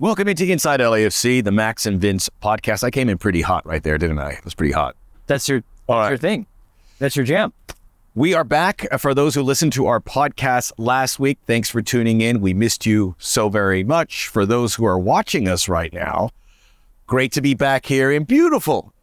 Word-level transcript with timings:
Welcome 0.00 0.28
into 0.28 0.46
Inside 0.46 0.78
LAFC, 0.78 1.42
the 1.42 1.50
Max 1.50 1.84
and 1.84 2.00
Vince 2.00 2.30
podcast. 2.40 2.84
I 2.84 2.90
came 2.92 3.08
in 3.08 3.18
pretty 3.18 3.40
hot 3.40 3.66
right 3.66 3.82
there, 3.82 3.98
didn't 3.98 4.20
I? 4.20 4.30
It 4.30 4.44
was 4.44 4.54
pretty 4.54 4.72
hot. 4.72 4.94
That's 5.26 5.48
your, 5.48 5.64
that's 5.88 5.88
right. 5.88 6.08
your 6.10 6.18
thing. 6.18 6.46
That's 7.00 7.16
your 7.16 7.24
jam. 7.24 7.52
We 8.14 8.32
are 8.32 8.44
back. 8.44 8.86
Uh, 8.92 8.98
For 8.98 9.12
those 9.12 9.34
who 9.34 9.42
listened 9.42 9.72
to 9.72 9.86
our 9.86 9.98
podcast 9.98 10.70
last 10.78 11.18
week, 11.18 11.38
thanks 11.48 11.68
for 11.68 11.82
tuning 11.82 12.20
in. 12.20 12.40
We 12.40 12.54
missed 12.54 12.86
you 12.86 13.16
so 13.18 13.48
very 13.48 13.82
much. 13.82 14.28
For 14.28 14.46
those 14.46 14.76
who 14.76 14.84
are 14.84 15.00
watching 15.00 15.48
us 15.48 15.68
right 15.68 15.92
now, 15.92 16.30
great 17.08 17.32
to 17.32 17.40
be 17.40 17.54
back 17.54 17.86
here 17.86 18.12
in 18.12 18.22
beautiful 18.22 18.94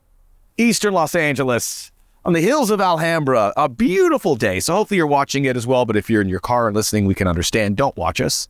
Eastern 0.58 0.94
Los 0.94 1.14
Angeles 1.14 1.92
on 2.24 2.32
the 2.32 2.40
hills 2.40 2.70
of 2.70 2.80
Alhambra. 2.80 3.52
A 3.58 3.68
beautiful 3.68 4.38
day. 4.38 4.62
So 4.62 4.74
hopefully 4.76 4.96
you're 4.96 5.08
watching 5.08 5.44
it 5.44 5.58
as 5.58 5.68
well. 5.68 5.84
But 5.86 5.98
if 5.98 6.10
you're 6.10 6.22
in 6.22 6.30
your 6.30 6.40
car 6.40 6.68
and 6.68 6.76
listening, 6.76 7.06
we 7.06 7.16
can 7.16 7.28
understand. 7.28 7.76
Don't 7.76 7.98
watch 7.98 8.22
us. 8.22 8.48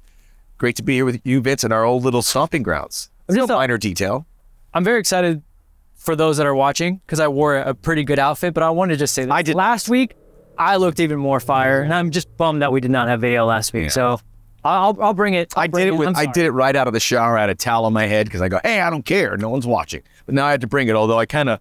Great 0.58 0.76
to 0.78 0.84
be 0.84 0.96
here 0.96 1.06
with 1.06 1.20
you, 1.26 1.42
Vince, 1.42 1.64
in 1.64 1.72
our 1.72 1.84
old 1.84 2.04
little 2.04 2.22
stomping 2.22 2.64
grounds. 2.64 3.10
It's 3.28 3.36
no 3.38 3.48
minor 3.48 3.78
detail. 3.78 4.26
I'm 4.74 4.84
very 4.84 5.00
excited 5.00 5.42
for 5.96 6.16
those 6.16 6.38
that 6.38 6.46
are 6.46 6.56
watching 6.56 6.98
because 7.06 7.20
I 7.20 7.28
wore 7.28 7.58
a 7.58 7.74
pretty 7.74 8.04
good 8.04 8.20
outfit. 8.20 8.54
But 8.54 8.64
I 8.64 8.70
wanted 8.70 8.94
to 8.94 9.00
just 9.00 9.14
say 9.14 9.26
that 9.26 9.32
I 9.34 9.42
did- 9.42 9.56
last 9.56 9.90
week 9.90 10.16
I 10.58 10.78
looked 10.78 11.00
even 11.00 11.20
more 11.20 11.40
fire, 11.40 11.82
and 11.82 11.94
I'm 11.94 12.12
just 12.12 12.36
bummed 12.38 12.62
that 12.62 12.72
we 12.72 12.80
did 12.80 12.92
not 12.92 13.08
have 13.10 13.20
video 13.22 13.46
last 13.46 13.74
week. 13.74 13.84
Yeah. 13.86 13.90
So 13.90 14.20
I'll 14.64 14.98
I'll 15.02 15.14
bring 15.14 15.34
it. 15.34 15.54
I'll 15.58 15.64
I 15.64 15.68
did 15.68 15.88
it 15.88 15.92
with 15.98 16.16
I 16.16 16.26
did 16.26 16.46
it 16.46 16.52
right 16.52 16.76
out 16.76 16.88
of 16.88 16.94
the 16.94 17.00
shower. 17.00 17.38
I 17.38 17.42
had 17.42 17.50
a 17.50 17.56
towel 17.56 17.86
on 17.86 17.94
my 17.94 18.06
head 18.06 18.26
because 18.28 18.42
I 18.42 18.48
go, 18.48 18.60
hey, 18.64 18.80
I 18.80 18.90
don't 18.90 19.04
care. 19.06 19.36
No 19.38 19.50
one's 19.50 19.68
watching. 19.68 20.02
But 20.26 20.36
now 20.36 20.46
I 20.46 20.52
had 20.52 20.62
to 20.62 20.68
bring 20.68 20.88
it. 20.88 20.96
Although 20.96 21.20
I 21.20 21.26
kind 21.26 21.50
of, 21.50 21.60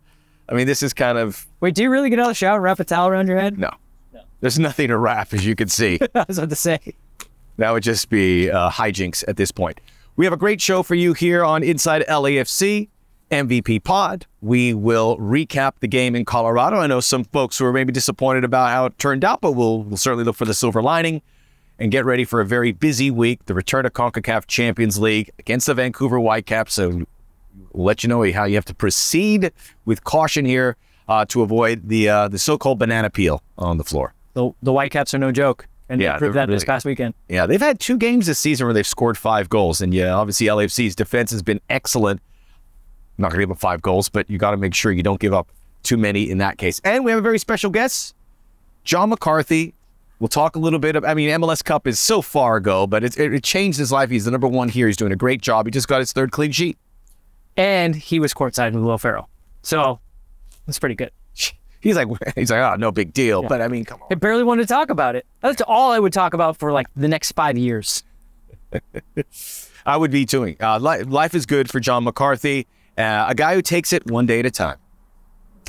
I 0.49 0.55
mean, 0.55 0.67
this 0.67 0.83
is 0.83 0.95
kind 0.95 1.19
of 1.19 1.47
Wait, 1.61 1.75
do 1.75 1.83
you 1.83 1.91
really 1.91 2.11
get 2.11 2.19
out 2.21 2.25
of 2.27 2.29
the 2.31 2.35
shower 2.35 2.57
and 2.57 2.63
wrap 2.65 2.79
a 2.79 2.85
towel 2.85 3.09
around 3.09 3.27
your 3.27 3.39
head? 3.41 3.59
no. 3.59 3.71
There's 4.41 4.59
nothing 4.59 4.89
to 4.89 4.99
wrap, 4.99 5.33
as 5.33 5.47
you 5.47 5.55
can 5.57 5.69
see. 5.69 5.99
I 6.15 6.27
was 6.29 6.37
about 6.37 6.51
to 6.51 6.57
say. 6.57 6.79
That 7.57 7.71
would 7.71 7.83
just 7.83 8.09
be 8.09 8.51
uh, 8.51 8.71
hijinks 8.71 9.25
at 9.29 9.37
this 9.37 9.53
point. 9.53 9.81
We 10.17 10.25
have 10.27 10.33
a 10.33 10.39
great 10.39 10.61
show 10.61 10.83
for 10.83 10.95
you 10.95 11.13
here 11.13 11.45
on 11.45 11.63
Inside 11.63 12.05
LAFC 12.09 12.89
MVP 13.31 13.83
Pod. 13.83 14.27
We 14.41 14.75
will 14.75 15.17
recap 15.19 15.73
the 15.81 15.89
game 15.89 16.15
in 16.15 16.25
Colorado. 16.25 16.79
I 16.79 16.87
know 16.87 17.01
some 17.01 17.25
folks 17.25 17.59
who 17.59 17.65
are 17.65 17.73
maybe 17.73 17.93
disappointed 17.93 18.45
about 18.45 18.71
how 18.71 18.87
it 18.87 18.99
turned 18.99 19.25
out, 19.25 19.41
but 19.41 19.53
we'll, 19.53 19.83
we'll 19.83 19.97
certainly 19.97 20.25
look 20.25 20.37
for 20.37 20.45
the 20.45 20.55
silver 20.55 20.83
lining 20.83 21.23
and 21.79 21.91
get 21.91 22.05
ready 22.05 22.25
for 22.25 22.41
a 22.41 22.47
very 22.47 22.71
busy 22.73 23.11
week. 23.11 23.47
The 23.47 23.55
return 23.55 23.87
of 23.87 23.93
CONCACAF 23.93 24.47
Champions 24.47 24.99
League 24.99 25.31
against 25.39 25.67
the 25.67 25.75
Vancouver 25.75 26.21
Whitecaps. 26.21 26.75
So 26.75 27.05
we'll 27.73 27.87
let 27.87 28.03
you 28.05 28.09
know 28.09 28.31
how 28.33 28.45
you 28.45 28.55
have 28.55 28.65
to 28.67 28.75
proceed 28.75 29.53
with 29.85 30.05
caution 30.05 30.45
here 30.45 30.77
uh, 31.09 31.25
to 31.27 31.43
avoid 31.43 31.89
the 31.89 32.09
uh, 32.09 32.29
the 32.29 32.39
so-called 32.39 32.79
banana 32.79 33.11
peel 33.11 33.43
on 33.59 33.79
the 33.79 33.85
floor. 33.85 34.15
The 34.35 34.53
the 34.63 34.73
Whitecaps 34.73 35.13
are 35.15 35.19
no 35.19 35.33
joke, 35.33 35.67
and 35.89 36.01
Yeah, 36.01 36.13
they 36.15 36.19
proved 36.19 36.37
that 36.37 36.47
this 36.49 36.63
really- 36.63 36.67
past 36.67 36.85
weekend. 36.87 37.15
Yeah, 37.29 37.47
they've 37.47 37.61
had 37.61 37.79
two 37.81 37.97
games 37.99 38.27
this 38.27 38.39
season 38.39 38.67
where 38.67 38.75
they've 38.75 38.87
scored 38.87 39.19
five 39.19 39.49
goals, 39.49 39.81
and 39.81 39.93
yeah, 39.93 40.15
obviously 40.15 40.47
LAFC's 40.47 40.95
defense 40.95 41.31
has 41.31 41.43
been 41.43 41.61
excellent. 41.69 42.21
I'm 43.19 43.23
not 43.23 43.29
going 43.31 43.41
to 43.41 43.47
give 43.47 43.51
up 43.53 43.61
five 43.61 43.83
goals, 43.83 44.09
but 44.09 44.29
you 44.29 44.39
got 44.39 44.51
to 44.53 44.57
make 44.57 44.75
sure 44.75 44.91
you 44.93 45.03
don't 45.03 45.21
give 45.21 45.33
up 45.35 45.49
too 45.83 45.97
many 45.97 46.29
in 46.31 46.39
that 46.39 46.59
case. 46.59 46.81
And 46.85 47.05
we 47.05 47.11
have 47.13 47.19
a 47.19 47.23
very 47.23 47.39
special 47.39 47.71
guest, 47.71 48.15
John 48.85 49.11
McCarthy. 49.11 49.75
We'll 50.21 50.29
talk 50.29 50.57
a 50.57 50.59
little 50.59 50.79
bit 50.79 50.97
of. 50.97 51.05
I 51.05 51.13
mean, 51.15 51.29
MLS 51.41 51.63
Cup 51.63 51.87
is 51.87 51.99
so 52.01 52.23
far 52.23 52.57
ago, 52.57 52.87
but 52.87 53.05
it, 53.05 53.19
it, 53.19 53.35
it 53.35 53.45
changed 53.45 53.79
his 53.79 53.93
life. 53.93 54.11
He's 54.11 54.25
the 54.25 54.31
number 54.31 54.49
one 54.49 54.69
here. 54.69 54.87
He's 54.87 54.97
doing 54.97 55.13
a 55.13 55.17
great 55.17 55.43
job. 55.43 55.67
He 55.67 55.71
just 55.71 55.87
got 55.89 55.99
his 56.01 56.13
third 56.13 56.31
clean 56.31 56.53
sheet. 56.53 56.79
And 57.57 57.95
he 57.95 58.19
was 58.19 58.33
courtside 58.33 58.73
with 58.73 58.83
Will 58.83 58.99
Ferrell, 58.99 59.29
so 59.63 60.01
that's 60.67 60.79
pretty 60.79 60.95
good. 60.97 61.11
He's 61.85 61.97
like, 61.97 62.09
he's 62.35 62.51
like, 62.51 62.61
oh, 62.61 62.77
no 62.77 62.91
big 62.91 63.13
deal. 63.13 63.43
But 63.43 63.61
I 63.61 63.69
mean, 63.69 63.85
come 63.85 64.01
on. 64.03 64.09
I 64.11 64.15
barely 64.17 64.43
wanted 64.43 64.63
to 64.63 64.69
talk 64.69 64.91
about 64.91 65.15
it. 65.15 65.27
That's 65.41 65.63
all 65.63 65.93
I 65.93 66.01
would 66.01 66.13
talk 66.13 66.35
about 66.35 66.57
for 66.57 66.73
like 66.73 66.87
the 66.97 67.07
next 67.07 67.33
five 67.33 67.57
years. 67.57 68.03
I 69.87 69.97
would 69.97 70.11
be 70.11 70.25
doing. 70.25 70.57
Uh, 70.61 70.79
li- 70.79 71.03
life 71.03 71.35
is 71.35 71.45
good 71.45 71.71
for 71.71 71.79
John 71.79 72.05
McCarthy, 72.05 72.67
uh, 72.97 73.27
a 73.29 73.35
guy 73.35 73.55
who 73.55 73.61
takes 73.63 73.93
it 73.93 74.11
one 74.11 74.25
day 74.25 74.41
at 74.41 74.47
a 74.47 74.51
time. 74.51 74.79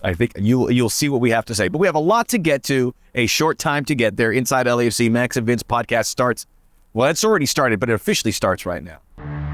I 0.03 0.13
think 0.13 0.33
you'll 0.37 0.71
you'll 0.71 0.89
see 0.89 1.09
what 1.09 1.19
we 1.19 1.31
have 1.31 1.45
to 1.45 1.55
say, 1.55 1.67
but 1.67 1.79
we 1.79 1.87
have 1.87 1.95
a 1.95 1.99
lot 1.99 2.29
to 2.29 2.37
get 2.37 2.63
to. 2.63 2.95
A 3.13 3.27
short 3.27 3.57
time 3.59 3.85
to 3.85 3.95
get 3.95 4.17
there. 4.17 4.31
Inside 4.31 4.67
LAFC 4.67 5.11
Max 5.11 5.35
and 5.37 5.45
Vince 5.45 5.63
podcast 5.63 6.05
starts. 6.05 6.45
Well, 6.93 7.09
it's 7.09 7.23
already 7.23 7.45
started, 7.45 7.79
but 7.79 7.89
it 7.89 7.93
officially 7.93 8.31
starts 8.31 8.65
right 8.65 8.83
now. 8.83 9.44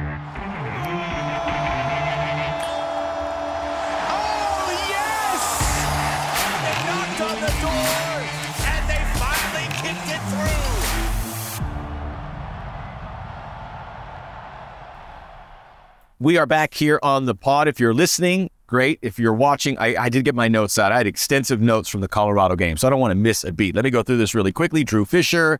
We 16.21 16.37
are 16.37 16.45
back 16.45 16.75
here 16.75 16.99
on 17.01 17.25
the 17.25 17.33
pod. 17.33 17.67
If 17.67 17.79
you're 17.79 17.95
listening, 17.95 18.51
great. 18.67 18.99
If 19.01 19.17
you're 19.17 19.33
watching, 19.33 19.75
I, 19.79 19.95
I 20.03 20.09
did 20.09 20.23
get 20.23 20.35
my 20.35 20.47
notes 20.47 20.77
out. 20.77 20.91
I 20.91 20.97
had 20.97 21.07
extensive 21.07 21.59
notes 21.61 21.89
from 21.89 22.01
the 22.01 22.07
Colorado 22.07 22.55
game, 22.55 22.77
so 22.77 22.85
I 22.85 22.91
don't 22.91 22.99
want 22.99 23.09
to 23.09 23.15
miss 23.15 23.43
a 23.43 23.51
beat. 23.51 23.73
Let 23.73 23.83
me 23.83 23.89
go 23.89 24.03
through 24.03 24.17
this 24.17 24.35
really 24.35 24.51
quickly. 24.51 24.83
Drew 24.83 25.03
Fisher, 25.03 25.59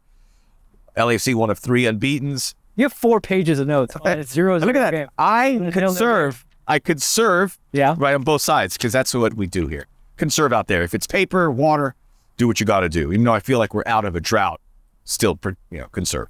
LAFC, 0.95 1.33
one 1.33 1.49
of 1.49 1.57
three 1.57 1.85
unbeatens. 1.88 2.53
You 2.75 2.85
have 2.85 2.94
four 2.94 3.19
pages 3.19 3.57
of 3.57 3.66
notes. 3.66 3.95
It's 4.05 4.31
zero, 4.31 4.59
Look 4.59 4.69
at 4.69 4.73
that. 4.73 4.91
game. 4.91 5.07
I 5.17 5.45
Hell 5.53 5.72
could 5.72 5.81
no. 5.81 5.94
serve. 5.94 6.45
I 6.67 6.78
could 6.78 7.01
serve 7.01 7.57
Yeah. 7.72 7.95
right 7.97 8.13
on 8.13 8.22
both 8.22 8.43
sides 8.43 8.78
because 8.78 8.93
that's 8.93 9.16
what 9.16 9.33
we 9.33 9.47
do 9.47 9.66
here. 9.66 9.88
Conserve 10.17 10.53
out 10.53 10.67
there. 10.67 10.83
If 10.83 10.93
it's 10.93 11.07
paper, 11.07 11.49
water, 11.49 11.95
do 12.38 12.45
what 12.47 12.59
you 12.59 12.67
got 12.67 12.81
to 12.81 12.89
do. 12.89 13.11
Even 13.11 13.23
though 13.25 13.33
I 13.33 13.39
feel 13.39 13.57
like 13.57 13.73
we're 13.73 13.81
out 13.88 14.05
of 14.05 14.16
a 14.16 14.22
drought, 14.22 14.61
still, 15.05 15.39
you 15.72 15.79
know, 15.79 15.88
conserve. 15.88 16.28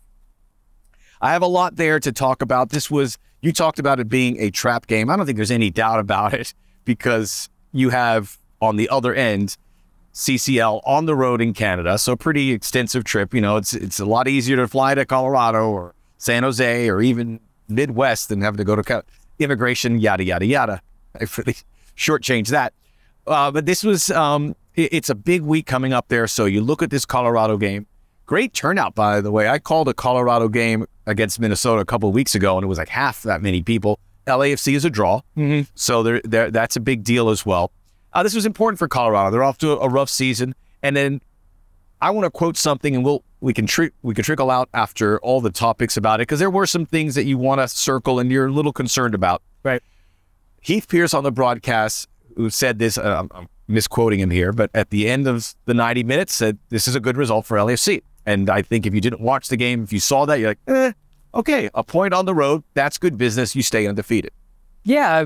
I 1.19 1.33
have 1.33 1.41
a 1.41 1.47
lot 1.47 1.75
there 1.75 1.99
to 1.99 2.13
talk 2.13 2.41
about. 2.41 2.69
This 2.69 2.89
was 2.89 3.17
you 3.41 3.51
talked 3.51 3.79
about 3.79 3.99
it 3.99 4.07
being 4.09 4.39
a 4.39 4.49
trap 4.51 4.87
game. 4.87 5.09
I 5.09 5.15
don't 5.17 5.25
think 5.25 5.35
there's 5.37 5.51
any 5.51 5.69
doubt 5.69 5.99
about 5.99 6.33
it 6.33 6.53
because 6.85 7.49
you 7.71 7.89
have 7.89 8.37
on 8.61 8.75
the 8.77 8.87
other 8.89 9.13
end 9.13 9.57
CCL 10.13 10.81
on 10.85 11.05
the 11.05 11.15
road 11.15 11.41
in 11.41 11.53
Canada, 11.53 11.97
so 11.97 12.15
pretty 12.15 12.51
extensive 12.51 13.03
trip. 13.03 13.33
You 13.33 13.41
know, 13.41 13.55
it's 13.57 13.73
it's 13.73 13.99
a 13.99 14.05
lot 14.05 14.27
easier 14.27 14.57
to 14.57 14.67
fly 14.67 14.93
to 14.93 15.05
Colorado 15.05 15.69
or 15.69 15.95
San 16.17 16.43
Jose 16.43 16.89
or 16.89 17.01
even 17.01 17.39
Midwest 17.69 18.27
than 18.29 18.41
having 18.41 18.57
to 18.57 18.63
go 18.65 18.75
to 18.75 18.83
co- 18.83 19.03
immigration, 19.39 19.99
yada 19.99 20.23
yada 20.23 20.45
yada. 20.45 20.81
I 21.19 21.25
really 21.37 21.55
shortchanged 21.97 22.47
that. 22.49 22.73
Uh, 23.25 23.51
but 23.51 23.65
this 23.65 23.83
was 23.83 24.11
um, 24.11 24.55
it- 24.75 24.93
it's 24.93 25.09
a 25.09 25.15
big 25.15 25.43
week 25.43 25.65
coming 25.65 25.93
up 25.93 26.09
there. 26.09 26.27
So 26.27 26.45
you 26.45 26.61
look 26.61 26.81
at 26.83 26.89
this 26.89 27.05
Colorado 27.05 27.55
game. 27.57 27.87
Great 28.31 28.53
turnout, 28.53 28.95
by 28.95 29.19
the 29.19 29.29
way. 29.29 29.49
I 29.49 29.59
called 29.59 29.89
a 29.89 29.93
Colorado 29.93 30.47
game 30.47 30.85
against 31.05 31.37
Minnesota 31.37 31.81
a 31.81 31.85
couple 31.85 32.07
of 32.07 32.15
weeks 32.15 32.33
ago, 32.33 32.55
and 32.57 32.63
it 32.63 32.67
was 32.67 32.77
like 32.77 32.87
half 32.87 33.23
that 33.23 33.41
many 33.41 33.61
people. 33.61 33.99
LAFC 34.25 34.73
is 34.73 34.85
a 34.85 34.89
draw, 34.89 35.19
Mm-hmm. 35.35 35.69
so 35.75 36.01
there, 36.01 36.21
there, 36.23 36.49
that's 36.49 36.77
a 36.77 36.79
big 36.79 37.03
deal 37.03 37.29
as 37.29 37.45
well. 37.45 37.73
Uh, 38.13 38.23
this 38.23 38.33
was 38.33 38.45
important 38.45 38.79
for 38.79 38.87
Colorado. 38.87 39.31
They're 39.31 39.43
off 39.43 39.57
to 39.57 39.71
a, 39.71 39.89
rough 39.89 40.09
season, 40.09 40.55
and 40.81 40.95
then 40.95 41.19
I 41.99 42.11
want 42.11 42.23
to 42.23 42.31
quote 42.31 42.55
something, 42.55 42.95
and 42.95 43.03
we'll 43.03 43.21
we 43.41 43.53
can 43.53 43.65
tri- 43.65 43.91
we 44.01 44.13
can 44.15 44.23
trickle 44.23 44.49
out 44.49 44.69
after 44.73 45.19
all 45.19 45.41
the 45.41 45.51
topics 45.51 45.97
about 45.97 46.21
it 46.21 46.29
because 46.29 46.39
there 46.39 46.49
were 46.49 46.65
some 46.65 46.85
things 46.85 47.15
that 47.15 47.25
you 47.25 47.37
want 47.37 47.59
to 47.59 47.67
circle 47.67 48.17
and 48.17 48.31
you're 48.31 48.47
a 48.47 48.51
little 48.53 48.71
concerned 48.71 49.13
about. 49.13 49.41
Right. 49.61 49.83
Heath 50.61 50.87
Pearce 50.87 51.13
on 51.13 51.25
the 51.25 51.33
broadcast, 51.33 52.07
who 52.37 52.49
said 52.49 52.79
this, 52.79 52.97
uh, 52.97 53.25
I'm 53.29 53.49
misquoting 53.67 54.21
him 54.21 54.29
here, 54.29 54.53
but 54.53 54.71
at 54.73 54.89
the 54.89 55.09
end 55.09 55.27
of 55.27 55.53
the 55.65 55.73
90 55.73 56.05
minutes, 56.05 56.33
said 56.33 56.59
this 56.69 56.87
is 56.87 56.95
a 56.95 57.01
good 57.01 57.17
result 57.17 57.45
for 57.45 57.57
LAFC. 57.57 58.03
And 58.25 58.49
I 58.49 58.61
think 58.61 58.85
if 58.85 58.93
you 58.93 59.01
didn't 59.01 59.21
watch 59.21 59.47
the 59.47 59.57
game, 59.57 59.83
if 59.83 59.91
you 59.91 59.99
saw 59.99 60.25
that, 60.25 60.39
you're 60.39 60.49
like, 60.49 60.59
eh, 60.67 60.91
okay, 61.33 61.69
a 61.73 61.83
point 61.83 62.13
on 62.13 62.25
the 62.25 62.35
road, 62.35 62.63
that's 62.73 62.97
good 62.97 63.17
business. 63.17 63.55
You 63.55 63.63
stay 63.63 63.87
undefeated. 63.87 64.31
Yeah. 64.83 65.25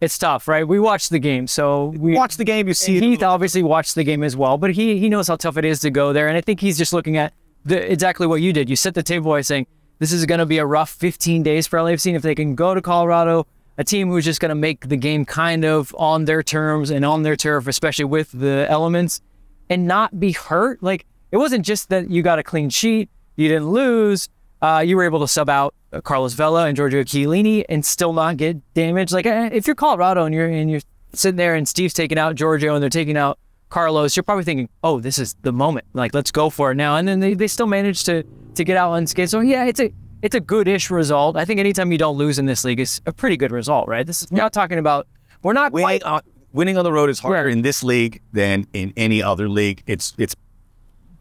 It's 0.00 0.16
tough, 0.16 0.48
right? 0.48 0.66
We 0.66 0.80
watched 0.80 1.10
the 1.10 1.18
game, 1.18 1.46
so 1.46 1.86
we 1.96 2.14
Watch 2.14 2.38
the 2.38 2.44
game, 2.44 2.66
you 2.68 2.74
see. 2.74 3.00
Heath 3.00 3.22
obviously 3.22 3.62
watched 3.62 3.94
the 3.94 4.04
game 4.04 4.22
as 4.22 4.34
well, 4.34 4.56
but 4.56 4.70
he 4.70 4.98
he 4.98 5.10
knows 5.10 5.28
how 5.28 5.36
tough 5.36 5.58
it 5.58 5.64
is 5.66 5.80
to 5.80 5.90
go 5.90 6.14
there, 6.14 6.26
and 6.26 6.38
I 6.38 6.40
think 6.40 6.60
he's 6.60 6.78
just 6.78 6.94
looking 6.94 7.18
at 7.18 7.34
the, 7.66 7.92
exactly 7.92 8.26
what 8.26 8.40
you 8.40 8.54
did. 8.54 8.70
You 8.70 8.76
set 8.76 8.94
the 8.94 9.02
table 9.02 9.30
by 9.30 9.42
saying 9.42 9.66
this 9.98 10.10
is 10.10 10.24
going 10.24 10.38
to 10.38 10.46
be 10.46 10.56
a 10.56 10.64
rough 10.64 10.88
15 10.88 11.42
days 11.42 11.66
for 11.66 11.78
LAFC, 11.78 12.06
and 12.06 12.16
if 12.16 12.22
they 12.22 12.34
can 12.34 12.54
go 12.54 12.74
to 12.74 12.80
Colorado, 12.80 13.46
a 13.76 13.84
team 13.84 14.08
who's 14.08 14.24
just 14.24 14.40
going 14.40 14.48
to 14.48 14.54
make 14.54 14.88
the 14.88 14.96
game 14.96 15.26
kind 15.26 15.66
of 15.66 15.94
on 15.98 16.24
their 16.24 16.42
terms 16.42 16.88
and 16.88 17.04
on 17.04 17.22
their 17.22 17.36
turf, 17.36 17.66
especially 17.66 18.06
with 18.06 18.32
the 18.32 18.66
elements, 18.70 19.20
and 19.68 19.86
not 19.86 20.18
be 20.18 20.32
hurt. 20.32 20.82
Like 20.82 21.04
it 21.32 21.36
wasn't 21.36 21.64
just 21.64 21.88
that 21.90 22.10
you 22.10 22.22
got 22.22 22.38
a 22.38 22.42
clean 22.42 22.70
sheet, 22.70 23.08
you 23.36 23.48
didn't 23.48 23.70
lose. 23.70 24.28
Uh, 24.62 24.82
you 24.86 24.96
were 24.96 25.04
able 25.04 25.20
to 25.20 25.28
sub 25.28 25.48
out 25.48 25.74
uh, 25.92 26.00
Carlos 26.02 26.34
Vela 26.34 26.66
and 26.66 26.76
Giorgio 26.76 27.02
Chiellini 27.02 27.64
and 27.68 27.84
still 27.84 28.12
not 28.12 28.36
get 28.36 28.56
damaged. 28.74 29.12
Like 29.12 29.24
eh, 29.26 29.48
if 29.52 29.66
you're 29.66 29.74
Colorado 29.76 30.24
and 30.26 30.34
you're 30.34 30.48
and 30.48 30.70
you're 30.70 30.82
sitting 31.14 31.36
there 31.36 31.54
and 31.54 31.66
Steve's 31.66 31.94
taking 31.94 32.18
out 32.18 32.34
Giorgio 32.34 32.74
and 32.74 32.82
they're 32.82 32.90
taking 32.90 33.16
out 33.16 33.38
Carlos, 33.70 34.16
you're 34.16 34.22
probably 34.24 34.44
thinking, 34.44 34.68
"Oh, 34.84 35.00
this 35.00 35.18
is 35.18 35.34
the 35.42 35.52
moment. 35.52 35.86
Like 35.94 36.12
let's 36.12 36.30
go 36.30 36.50
for 36.50 36.72
it 36.72 36.74
now." 36.74 36.96
And 36.96 37.08
then 37.08 37.20
they, 37.20 37.32
they 37.34 37.46
still 37.48 37.66
managed 37.66 38.04
to 38.06 38.22
to 38.56 38.64
get 38.64 38.76
out 38.76 38.92
unscathed. 38.94 39.30
So 39.30 39.40
yeah, 39.40 39.64
it's 39.64 39.80
a 39.80 39.90
it's 40.22 40.34
a 40.34 40.40
good-ish 40.40 40.90
result. 40.90 41.36
I 41.38 41.46
think 41.46 41.58
anytime 41.60 41.90
you 41.90 41.96
don't 41.96 42.18
lose 42.18 42.38
in 42.38 42.44
this 42.44 42.62
league 42.64 42.80
is 42.80 43.00
a 43.06 43.12
pretty 43.12 43.38
good 43.38 43.52
result, 43.52 43.88
right? 43.88 44.06
This 44.06 44.20
is 44.22 44.30
we're 44.30 44.38
not 44.38 44.52
talking 44.52 44.78
about 44.78 45.06
we're 45.42 45.54
not 45.54 45.72
Winning 45.72 45.84
quite 45.84 46.02
on, 46.02 46.20
winning 46.52 46.76
on 46.76 46.84
the 46.84 46.92
road 46.92 47.08
is 47.08 47.18
harder 47.20 47.44
Right. 47.44 47.52
in 47.52 47.62
this 47.62 47.82
league 47.82 48.20
than 48.34 48.66
in 48.74 48.92
any 48.98 49.22
other 49.22 49.48
league. 49.48 49.82
It's 49.86 50.12
it's 50.18 50.34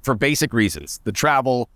for 0.09 0.15
basic 0.15 0.53
reasons. 0.53 1.00
The 1.03 1.11
travel, 1.11 1.69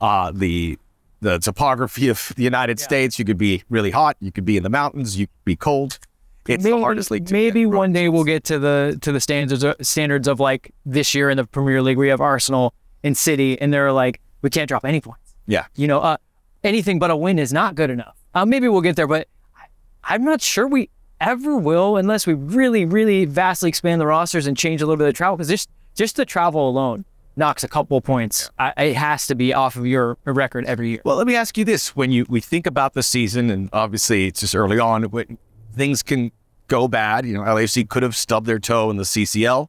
uh, 0.00 0.30
the 0.32 0.78
the 1.22 1.40
topography 1.40 2.08
of 2.08 2.32
the 2.36 2.44
United 2.44 2.78
States. 2.78 3.18
You 3.18 3.24
could 3.24 3.36
be 3.36 3.64
really 3.68 3.90
hot. 3.90 4.16
You 4.20 4.30
could 4.30 4.44
be 4.44 4.56
in 4.56 4.62
the 4.62 4.70
mountains. 4.70 5.18
You 5.18 5.26
could 5.26 5.44
be 5.44 5.56
cold. 5.56 5.98
It's 6.46 6.62
maybe, 6.62 6.76
the 6.76 6.80
hardest 6.80 7.10
league. 7.10 7.26
To 7.26 7.32
maybe 7.32 7.66
one 7.66 7.92
day 7.92 8.08
we'll 8.08 8.22
get 8.22 8.44
to 8.44 8.60
the 8.60 8.96
to 9.00 9.10
the 9.10 9.20
standards 9.20 9.64
of, 9.64 9.74
standards 9.82 10.28
of 10.28 10.38
like 10.38 10.72
this 10.86 11.14
year 11.16 11.30
in 11.30 11.36
the 11.36 11.44
Premier 11.44 11.82
League. 11.82 11.98
We 11.98 12.08
have 12.10 12.20
Arsenal 12.20 12.74
and 13.02 13.18
City, 13.18 13.60
and 13.60 13.74
they're 13.74 13.92
like 13.92 14.20
we 14.40 14.50
can't 14.50 14.68
drop 14.68 14.84
any 14.84 15.00
points. 15.00 15.34
Yeah. 15.48 15.66
You 15.74 15.88
know, 15.88 15.98
uh, 15.98 16.16
anything 16.62 17.00
but 17.00 17.10
a 17.10 17.16
win 17.16 17.40
is 17.40 17.52
not 17.52 17.74
good 17.74 17.90
enough. 17.90 18.16
Uh, 18.36 18.46
maybe 18.46 18.68
we'll 18.68 18.82
get 18.82 18.94
there, 18.94 19.08
but 19.08 19.26
I, 19.56 19.64
I'm 20.04 20.22
not 20.22 20.40
sure 20.40 20.68
we 20.68 20.90
ever 21.20 21.56
will 21.56 21.96
unless 21.96 22.24
we 22.24 22.34
really, 22.34 22.84
really 22.84 23.24
vastly 23.24 23.68
expand 23.68 24.00
the 24.00 24.06
rosters 24.06 24.46
and 24.46 24.56
change 24.56 24.80
a 24.80 24.86
little 24.86 24.96
bit 24.96 25.08
of 25.08 25.14
travel. 25.14 25.36
Because 25.36 25.48
just 25.48 25.68
just 25.96 26.14
the 26.14 26.24
travel 26.24 26.68
alone 26.68 27.04
knocks 27.40 27.64
a 27.64 27.68
couple 27.68 28.00
points. 28.00 28.50
I, 28.58 28.72
it 28.76 28.96
has 28.96 29.26
to 29.26 29.34
be 29.34 29.52
off 29.52 29.74
of 29.74 29.84
your 29.84 30.16
record 30.24 30.64
every 30.66 30.90
year. 30.90 31.00
Well, 31.04 31.16
let 31.16 31.26
me 31.26 31.34
ask 31.34 31.58
you 31.58 31.64
this: 31.64 31.96
When 31.96 32.12
you 32.12 32.24
we 32.28 32.40
think 32.40 32.68
about 32.68 32.94
the 32.94 33.02
season, 33.02 33.50
and 33.50 33.68
obviously 33.72 34.28
it's 34.28 34.38
just 34.38 34.54
early 34.54 34.78
on, 34.78 35.08
but 35.08 35.26
things 35.74 36.04
can 36.04 36.30
go 36.68 36.86
bad. 36.86 37.26
You 37.26 37.34
know, 37.34 37.40
LAFC 37.40 37.88
could 37.88 38.04
have 38.04 38.14
stubbed 38.14 38.46
their 38.46 38.60
toe 38.60 38.90
in 38.90 38.96
the 38.96 39.02
CCL 39.02 39.66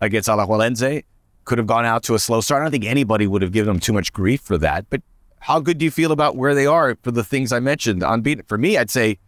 against 0.00 0.28
Alajuelense, 0.28 1.04
could 1.44 1.58
have 1.58 1.68
gone 1.68 1.84
out 1.84 2.02
to 2.04 2.14
a 2.14 2.18
slow 2.18 2.40
start. 2.40 2.62
I 2.62 2.64
don't 2.64 2.72
think 2.72 2.86
anybody 2.86 3.28
would 3.28 3.42
have 3.42 3.52
given 3.52 3.74
them 3.74 3.80
too 3.80 3.92
much 3.92 4.12
grief 4.12 4.40
for 4.40 4.58
that. 4.58 4.90
But 4.90 5.02
how 5.38 5.60
good 5.60 5.78
do 5.78 5.84
you 5.84 5.90
feel 5.90 6.10
about 6.10 6.36
where 6.36 6.54
they 6.54 6.66
are 6.66 6.96
for 7.02 7.12
the 7.12 7.22
things 7.22 7.52
I 7.52 7.60
mentioned? 7.60 8.02
Unbeaten 8.02 8.44
for 8.46 8.58
me, 8.58 8.76
I'd 8.76 8.90
say 8.90 9.18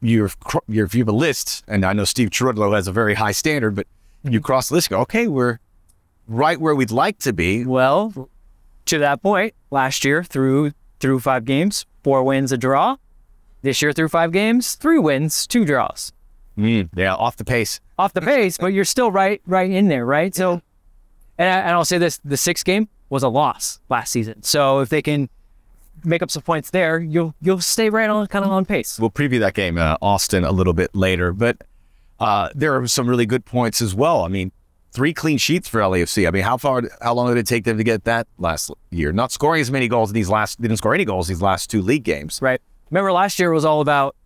you're, 0.00 0.30
you're 0.68 0.86
if 0.86 0.94
you 0.94 1.00
have 1.00 1.08
a 1.08 1.12
list, 1.12 1.64
and 1.66 1.84
I 1.84 1.94
know 1.94 2.04
Steve 2.04 2.30
Cherundolo 2.30 2.74
has 2.74 2.86
a 2.86 2.92
very 2.92 3.14
high 3.14 3.32
standard, 3.32 3.74
but 3.74 3.86
you 4.22 4.30
mm-hmm. 4.30 4.40
cross 4.40 4.68
the 4.68 4.74
list, 4.74 4.90
go 4.90 5.00
okay, 5.00 5.26
we're 5.26 5.58
right 6.26 6.60
where 6.60 6.74
we'd 6.74 6.90
like 6.90 7.18
to 7.20 7.32
be. 7.32 7.64
Well, 7.64 8.28
to 8.86 8.98
that 8.98 9.22
point, 9.22 9.54
last 9.70 10.04
year 10.04 10.22
through 10.22 10.72
through 11.00 11.20
five 11.20 11.44
games, 11.44 11.86
four 12.02 12.22
wins, 12.22 12.52
a 12.52 12.58
draw. 12.58 12.96
This 13.62 13.80
year 13.80 13.92
through 13.92 14.08
five 14.08 14.30
games, 14.32 14.74
three 14.74 14.98
wins, 14.98 15.46
two 15.46 15.64
draws. 15.64 16.12
Mm, 16.58 16.90
yeah, 16.94 17.14
off 17.14 17.36
the 17.36 17.44
pace. 17.44 17.80
Off 17.98 18.12
the 18.12 18.20
pace, 18.20 18.58
but 18.58 18.68
you're 18.68 18.84
still 18.84 19.10
right 19.10 19.40
right 19.46 19.70
in 19.70 19.88
there, 19.88 20.04
right? 20.04 20.34
So, 20.34 20.60
and, 21.38 21.48
I, 21.48 21.58
and 21.60 21.70
I'll 21.70 21.84
say 21.84 21.98
this: 21.98 22.20
the 22.24 22.36
sixth 22.36 22.64
game 22.64 22.88
was 23.08 23.22
a 23.22 23.28
loss 23.28 23.80
last 23.88 24.10
season. 24.10 24.42
So 24.42 24.80
if 24.80 24.88
they 24.88 25.02
can 25.02 25.28
make 26.04 26.22
up 26.22 26.30
some 26.30 26.42
points 26.42 26.70
there, 26.70 26.98
you'll 27.00 27.34
you'll 27.40 27.60
stay 27.60 27.90
right 27.90 28.08
on 28.08 28.26
kind 28.28 28.44
of 28.44 28.50
on 28.50 28.64
pace. 28.64 28.98
We'll 28.98 29.10
preview 29.10 29.40
that 29.40 29.54
game, 29.54 29.78
uh, 29.78 29.96
Austin, 30.02 30.44
a 30.44 30.52
little 30.52 30.72
bit 30.72 30.94
later, 30.94 31.32
but 31.32 31.62
uh, 32.20 32.50
there 32.54 32.76
are 32.76 32.86
some 32.86 33.08
really 33.08 33.26
good 33.26 33.44
points 33.44 33.80
as 33.80 33.94
well. 33.94 34.22
I 34.22 34.28
mean, 34.28 34.52
three 34.94 35.12
clean 35.12 35.36
sheets 35.36 35.68
for 35.68 35.80
LAFC. 35.80 36.26
I 36.26 36.30
mean, 36.30 36.44
how 36.44 36.56
far, 36.56 36.82
how 37.02 37.12
long 37.14 37.28
did 37.28 37.36
it 37.36 37.46
take 37.46 37.64
them 37.64 37.76
to 37.76 37.84
get 37.84 38.04
that 38.04 38.26
last 38.38 38.70
year? 38.90 39.12
Not 39.12 39.32
scoring 39.32 39.60
as 39.60 39.70
many 39.70 39.88
goals 39.88 40.10
in 40.10 40.14
these 40.14 40.30
last, 40.30 40.62
didn't 40.62 40.78
score 40.78 40.94
any 40.94 41.04
goals 41.04 41.26
these 41.28 41.42
last 41.42 41.68
two 41.68 41.82
league 41.82 42.04
games. 42.04 42.38
Right. 42.40 42.62
Remember 42.90 43.12
last 43.12 43.38
year 43.38 43.50
was 43.50 43.64
all 43.64 43.80
about 43.80 44.16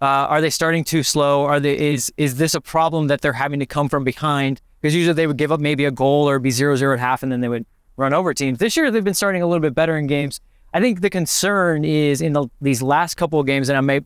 uh, 0.00 0.26
are 0.28 0.40
they 0.40 0.50
starting 0.50 0.82
too 0.82 1.02
slow? 1.02 1.44
Are 1.44 1.60
they 1.60 1.92
is 1.92 2.12
is 2.16 2.36
this 2.36 2.54
a 2.54 2.60
problem 2.60 3.06
that 3.06 3.20
they're 3.20 3.32
having 3.32 3.60
to 3.60 3.66
come 3.66 3.88
from 3.88 4.02
behind? 4.02 4.60
Because 4.80 4.96
usually 4.96 5.14
they 5.14 5.28
would 5.28 5.36
give 5.36 5.52
up 5.52 5.60
maybe 5.60 5.84
a 5.84 5.92
goal 5.92 6.28
or 6.28 6.40
be 6.40 6.50
0-0 6.50 6.92
at 6.92 6.98
half, 6.98 7.22
and 7.22 7.30
then 7.30 7.40
they 7.40 7.48
would 7.48 7.64
run 7.96 8.12
over 8.12 8.34
teams. 8.34 8.58
This 8.58 8.76
year 8.76 8.90
they've 8.90 9.04
been 9.04 9.14
starting 9.14 9.42
a 9.42 9.46
little 9.46 9.60
bit 9.60 9.76
better 9.76 9.96
in 9.96 10.08
games. 10.08 10.40
I 10.74 10.80
think 10.80 11.02
the 11.02 11.10
concern 11.10 11.84
is 11.84 12.20
in 12.20 12.32
the, 12.32 12.48
these 12.60 12.82
last 12.82 13.14
couple 13.14 13.38
of 13.38 13.46
games, 13.46 13.68
and 13.68 13.78
I 13.78 13.80
may, 13.80 14.00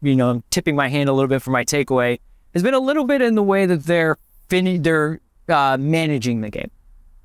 you 0.00 0.14
know, 0.14 0.30
I'm 0.30 0.44
tipping 0.50 0.76
my 0.76 0.88
hand 0.88 1.08
a 1.08 1.12
little 1.12 1.28
bit 1.28 1.42
for 1.42 1.50
my 1.50 1.64
takeaway. 1.64 2.20
Has 2.52 2.62
been 2.62 2.74
a 2.74 2.78
little 2.78 3.04
bit 3.04 3.20
in 3.20 3.34
the 3.34 3.42
way 3.42 3.66
that 3.66 3.84
they're 3.84 4.18
fin- 4.48 4.82
they're 4.82 5.20
uh, 5.48 5.76
managing 5.78 6.40
the 6.40 6.50
game. 6.50 6.70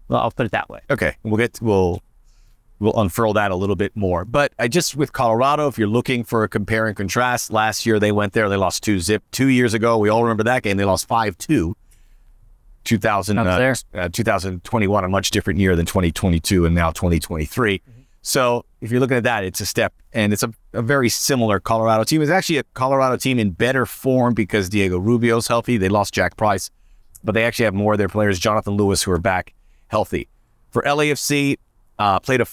Well, 0.08 0.22
I'll 0.22 0.31
put 0.31 0.46
it 0.46 0.52
that 0.52 0.69
way. 0.69 0.80
Okay, 0.90 1.16
we'll 1.24 1.38
get 1.38 1.60
we'll 1.62 2.02
we'll 2.80 3.00
unfurl 3.00 3.34
that 3.34 3.52
a 3.52 3.56
little 3.56 3.75
bit 3.75 3.96
more. 3.96 4.25
But 4.25 4.54
I 4.58 4.68
just 4.68 4.96
with 4.96 5.12
Colorado, 5.14 5.68
if 5.68 5.78
you're 5.78 5.88
looking 5.88 6.24
for 6.24 6.44
a 6.44 6.50
compare 6.50 6.88
and 6.88 6.96
contrast, 6.96 7.52
last 7.52 7.86
year 7.86 8.00
they 8.00 8.12
went 8.12 8.34
there, 8.34 8.50
they 8.50 8.56
lost 8.56 8.84
two 8.84 9.00
zip. 9.00 9.24
Two 9.31 9.48
years 9.48 9.74
ago, 9.74 9.98
we 9.98 10.10
all 10.10 10.24
remember 10.24 10.44
that 10.44 10.64
game. 10.64 10.78
They 10.78 10.86
lost 10.86 11.08
five 11.08 11.38
two. 11.38 11.75
2000, 12.84 13.38
uh, 13.38 13.74
uh, 13.96 14.08
2021, 14.14 15.04
a 15.04 15.10
much 15.10 15.31
different 15.31 15.60
year 15.60 15.75
than 15.75 15.86
2022 15.86 16.66
and 16.66 16.74
now 16.74 16.90
2023. 16.90 17.81
So 18.22 18.66
if 18.81 18.92
you're 18.92 19.00
looking 19.00 19.18
at 19.18 19.24
that, 19.24 19.44
it's 19.44 19.60
a 19.62 19.66
step, 19.66 19.94
and 20.14 20.34
it's 20.34 20.44
a, 20.44 20.54
a 20.74 20.81
very 20.81 21.10
similar 21.10 21.60
Colorado 21.60 22.04
team. 22.04 22.22
It's 22.22 22.31
actually 22.31 22.58
a 22.58 22.64
Colorado 22.74 23.18
team 23.18 23.40
in 23.40 23.52
better 23.52 23.86
form 23.86 24.34
because 24.34 24.69
Diego 24.69 24.98
Rubio's 25.00 25.48
healthy. 25.48 25.78
They 25.78 25.90
lost 25.90 26.14
Jack 26.14 26.38
Price, 26.38 26.69
but 27.24 27.34
they 27.34 27.44
actually 27.44 27.66
have 27.66 27.74
more 27.74 27.94
of 27.94 28.00
their 28.00 28.10
players, 28.10 28.40
Jonathan 28.40 28.75
Lewis, 28.75 29.04
who 29.04 29.12
are 29.12 29.19
back 29.19 29.54
healthy. 29.88 30.28
For 30.72 30.81
LAFC, 30.84 31.58
uh, 32.00 32.19
played 32.19 32.42
a 32.42 32.46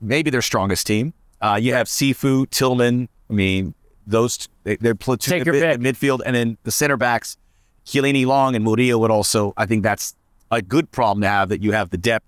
maybe 0.00 0.30
their 0.30 0.42
strongest 0.42 0.86
team. 0.86 1.12
Uh, 1.40 1.58
you 1.60 1.74
have 1.74 1.86
Cifu, 1.86 2.48
Tillman. 2.50 3.08
I 3.28 3.32
mean, 3.32 3.74
those 4.06 4.48
they, 4.64 4.76
they're 4.76 4.94
platoon 4.94 5.38
Take 5.38 5.44
your 5.44 5.54
mid- 5.54 5.80
midfield, 5.80 6.20
and 6.24 6.34
then 6.34 6.58
the 6.62 6.70
center 6.70 6.96
backs, 6.96 7.36
Chiellini 7.84 8.26
Long 8.26 8.54
and 8.54 8.64
Murillo 8.64 8.98
would 8.98 9.10
also. 9.10 9.52
I 9.56 9.66
think 9.66 9.82
that's 9.82 10.14
a 10.50 10.62
good 10.62 10.90
problem 10.92 11.22
to 11.22 11.28
have 11.28 11.48
that 11.48 11.62
you 11.62 11.72
have 11.72 11.90
the 11.90 11.98
depth 11.98 12.26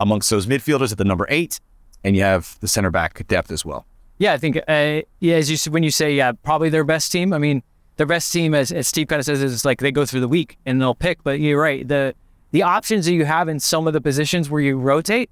amongst 0.00 0.30
those 0.30 0.46
midfielders 0.46 0.92
at 0.92 0.98
the 0.98 1.04
number 1.04 1.26
eight, 1.28 1.60
and 2.02 2.16
you 2.16 2.22
have 2.22 2.58
the 2.60 2.68
center 2.68 2.90
back 2.90 3.26
depth 3.28 3.50
as 3.50 3.64
well. 3.64 3.86
Yeah, 4.18 4.32
I 4.32 4.38
think 4.38 4.56
uh, 4.56 5.02
yeah, 5.20 5.36
as 5.36 5.50
you 5.50 5.70
when 5.70 5.82
you 5.82 5.90
say 5.90 6.14
yeah, 6.14 6.32
probably 6.32 6.70
their 6.70 6.84
best 6.84 7.12
team. 7.12 7.32
I 7.32 7.38
mean, 7.38 7.62
their 7.96 8.06
best 8.06 8.32
team, 8.32 8.54
as, 8.54 8.72
as 8.72 8.88
Steve 8.88 9.08
kind 9.08 9.20
of 9.20 9.26
says, 9.26 9.42
is 9.42 9.64
like 9.64 9.78
they 9.80 9.92
go 9.92 10.04
through 10.04 10.20
the 10.20 10.28
week 10.28 10.58
and 10.66 10.80
they'll 10.80 10.94
pick. 10.94 11.22
But 11.22 11.40
you're 11.40 11.60
right. 11.60 11.86
The 11.86 12.14
the 12.50 12.62
options 12.62 13.06
that 13.06 13.12
you 13.12 13.24
have 13.24 13.48
in 13.48 13.58
some 13.60 13.86
of 13.86 13.92
the 13.92 14.00
positions 14.00 14.48
where 14.50 14.60
you 14.60 14.78
rotate, 14.78 15.30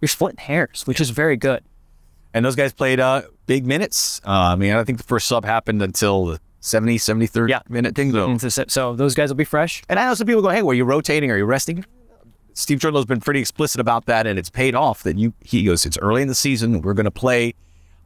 you're 0.00 0.08
splitting 0.08 0.38
hairs, 0.38 0.82
which 0.86 1.00
is 1.00 1.10
very 1.10 1.36
good. 1.36 1.62
And 2.32 2.44
those 2.44 2.56
guys 2.56 2.72
played 2.72 3.00
uh, 3.00 3.22
big 3.46 3.66
minutes. 3.66 4.20
Uh, 4.24 4.30
I 4.30 4.56
mean, 4.56 4.72
I 4.72 4.84
think 4.84 4.98
the 4.98 5.04
first 5.04 5.26
sub 5.26 5.44
happened 5.44 5.82
until 5.82 6.26
the 6.26 6.40
70, 6.60 6.96
73rd 6.98 7.48
Yeah. 7.48 7.60
minute 7.68 7.94
thing. 7.96 8.12
So, 8.12 8.64
So, 8.68 8.94
those 8.94 9.14
guys 9.14 9.28
will 9.30 9.36
be 9.36 9.44
fresh. 9.44 9.82
and 9.88 9.98
I 9.98 10.06
know 10.06 10.14
some 10.14 10.26
people 10.26 10.40
go, 10.42 10.48
"Hey, 10.50 10.62
were 10.62 10.74
you 10.74 10.84
rotating? 10.84 11.30
Are 11.30 11.36
you 11.36 11.44
resting?" 11.44 11.84
Steve 12.54 12.80
Turtle's 12.80 13.06
been 13.06 13.20
pretty 13.20 13.40
explicit 13.40 13.80
about 13.80 14.06
that, 14.06 14.26
and 14.26 14.38
it's 14.38 14.50
paid 14.50 14.74
off. 14.74 15.02
That 15.02 15.18
you 15.18 15.32
he 15.42 15.64
goes, 15.64 15.86
"It's 15.86 15.96
early 15.98 16.20
in 16.22 16.28
the 16.28 16.34
season. 16.34 16.82
We're 16.82 16.94
going 16.94 17.04
to 17.04 17.10
play 17.10 17.54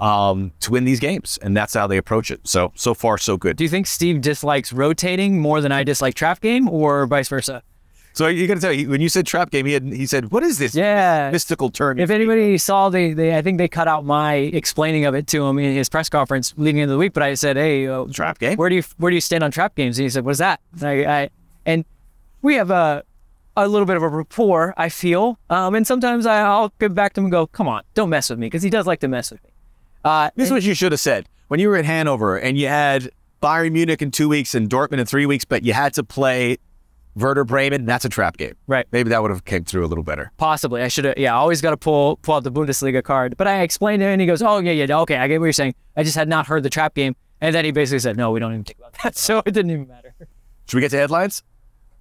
um, 0.00 0.52
to 0.61 0.70
win 0.73 0.85
these 0.85 1.00
games," 1.00 1.38
and 1.43 1.56
that's 1.56 1.75
how 1.75 1.87
they 1.87 1.96
approach 1.96 2.31
it. 2.31 2.41
So 2.46 2.73
so 2.75 2.94
far 2.94 3.19
so 3.19 3.37
good. 3.37 3.56
Do 3.56 3.64
you 3.64 3.70
think 3.70 3.87
Steve 3.87 4.20
dislikes 4.20 4.73
rotating 4.73 5.41
more 5.41 5.61
than 5.61 5.73
I 5.73 5.85
dislike 5.85 6.14
trap 6.14 6.41
game, 6.41 6.69
or 6.69 7.06
vice 7.06 7.29
versa? 7.29 7.62
So 8.12 8.29
you 8.29 8.46
got 8.46 8.55
to 8.55 8.61
tell 8.61 8.73
you 8.73 8.88
when 8.88 9.00
you 9.00 9.08
said 9.08 9.26
trap 9.26 9.50
game, 9.50 9.67
he 9.67 9.73
had 9.73 9.82
he 9.85 10.06
said, 10.06 10.31
"What 10.31 10.43
is 10.44 10.58
this 10.58 10.75
Yeah. 10.75 11.31
mystical 11.32 11.69
term?" 11.70 11.99
If 11.99 12.11
anybody 12.11 12.58
saw 12.58 12.88
the, 12.88 13.12
they, 13.12 13.37
I 13.37 13.43
think 13.43 13.58
they 13.58 13.67
cut 13.67 13.88
out 13.88 14.05
my 14.05 14.35
explaining 14.35 15.05
of 15.05 15.14
it 15.17 15.26
to 15.29 15.44
him 15.44 15.58
in 15.58 15.75
his 15.75 15.88
press 15.88 16.08
conference 16.08 16.55
leading 16.56 16.79
into 16.82 16.93
the 16.93 16.99
week. 16.99 17.12
But 17.12 17.25
I 17.25 17.35
said, 17.35 17.56
"Hey, 17.56 17.88
uh, 17.88 18.05
Trap 18.05 18.38
game? 18.38 18.56
Where 18.56 18.68
do 18.68 18.76
you 18.76 18.83
where 18.99 19.11
do 19.11 19.16
you 19.16 19.21
stand 19.21 19.42
on 19.42 19.50
trap 19.50 19.75
games?" 19.75 19.99
And 19.99 20.04
he 20.04 20.11
said, 20.11 20.25
"What 20.25 20.30
is 20.33 20.38
that?" 20.38 20.61
And, 20.80 20.85
I, 20.88 21.23
I, 21.23 21.30
and 21.66 21.85
we 22.40 22.54
have 22.54 22.71
a 22.71 23.02
a 23.57 23.66
little 23.68 23.87
bit 23.87 23.97
of 23.97 24.02
a 24.02 24.09
rapport, 24.09 24.75
I 24.76 24.88
feel. 24.88 25.38
Um, 25.49 25.75
and 25.76 25.87
sometimes 25.87 26.26
I, 26.26 26.40
I'll 26.40 26.73
get 26.80 26.92
back 26.95 27.14
to 27.14 27.21
him 27.21 27.26
and 27.26 27.33
go, 27.33 27.49
"Come 27.49 27.66
on, 27.66 27.83
don't 27.95 28.11
mess 28.11 28.30
with 28.30 28.38
me," 28.38 28.47
because 28.47 28.62
he 28.62 28.71
does 28.71 28.87
like 28.87 29.00
to 29.00 29.09
mess 29.09 29.33
with 29.33 29.42
me. 29.42 29.50
Uh, 30.04 30.30
This 30.37 30.46
is 30.46 30.52
what 30.52 30.62
you 30.62 30.75
should 30.75 30.92
have 30.92 31.00
said 31.00 31.28
when 31.49 31.61
you 31.61 31.68
were 31.68 31.76
at 31.76 31.84
Hanover 31.84 32.37
and 32.37 32.58
you 32.58 32.68
had 32.68 33.11
Bayern 33.42 33.73
Munich 33.73 34.02
in 34.02 34.11
two 34.11 34.28
weeks 34.28 34.54
and 34.54 34.68
Dortmund 34.68 34.99
in 35.00 35.06
three 35.06 35.26
weeks, 35.26 35.44
but 35.44 35.62
you 35.64 35.73
had 35.73 35.92
to 35.94 36.04
play 36.04 36.58
Werder 37.14 37.44
Bremen. 37.44 37.84
That's 37.87 38.04
a 38.04 38.08
trap 38.08 38.37
game, 38.37 38.54
Right. 38.66 38.87
Maybe 38.90 39.11
that 39.11 39.23
would 39.23 39.30
have 39.30 39.44
came 39.44 39.64
through 39.64 39.84
a 39.84 39.88
little 39.88 40.02
better. 40.04 40.32
Possibly, 40.37 40.82
I 40.82 40.88
should 40.88 41.04
have. 41.04 41.16
Yeah, 41.16 41.32
I 41.34 41.37
always 41.37 41.61
got 41.61 41.70
to 41.70 41.76
pull 41.76 42.16
pull 42.18 42.34
out 42.34 42.44
the 42.44 42.50
Bundesliga 42.52 43.02
card. 43.04 43.37
But 43.37 43.46
I 43.46 43.61
explained 43.61 44.02
him, 44.02 44.08
and 44.08 44.20
he 44.20 44.26
goes, 44.26 44.42
"Oh 44.42 44.58
yeah, 44.58 44.73
yeah, 44.73 44.99
okay, 45.00 45.16
I 45.16 45.28
get 45.28 45.38
what 45.40 45.46
you're 45.46 45.52
saying. 45.52 45.75
I 45.96 46.02
just 46.02 46.16
had 46.16 46.28
not 46.28 46.46
heard 46.46 46.62
the 46.64 46.70
trap 46.70 46.94
game." 46.94 47.14
And 47.40 47.54
then 47.54 47.64
he 47.64 47.70
basically 47.70 48.00
said, 48.00 48.16
"No, 48.16 48.30
we 48.32 48.40
don't 48.40 48.52
even 48.52 48.64
think 48.64 48.78
about 48.78 48.94
that." 49.04 49.16
So 49.26 49.38
it 49.46 49.52
didn't 49.52 49.70
even 49.70 49.87
matter. 49.87 50.14
Should 50.66 50.76
we 50.76 50.80
get 50.80 50.90
to 50.90 50.96
headlines? 50.96 51.44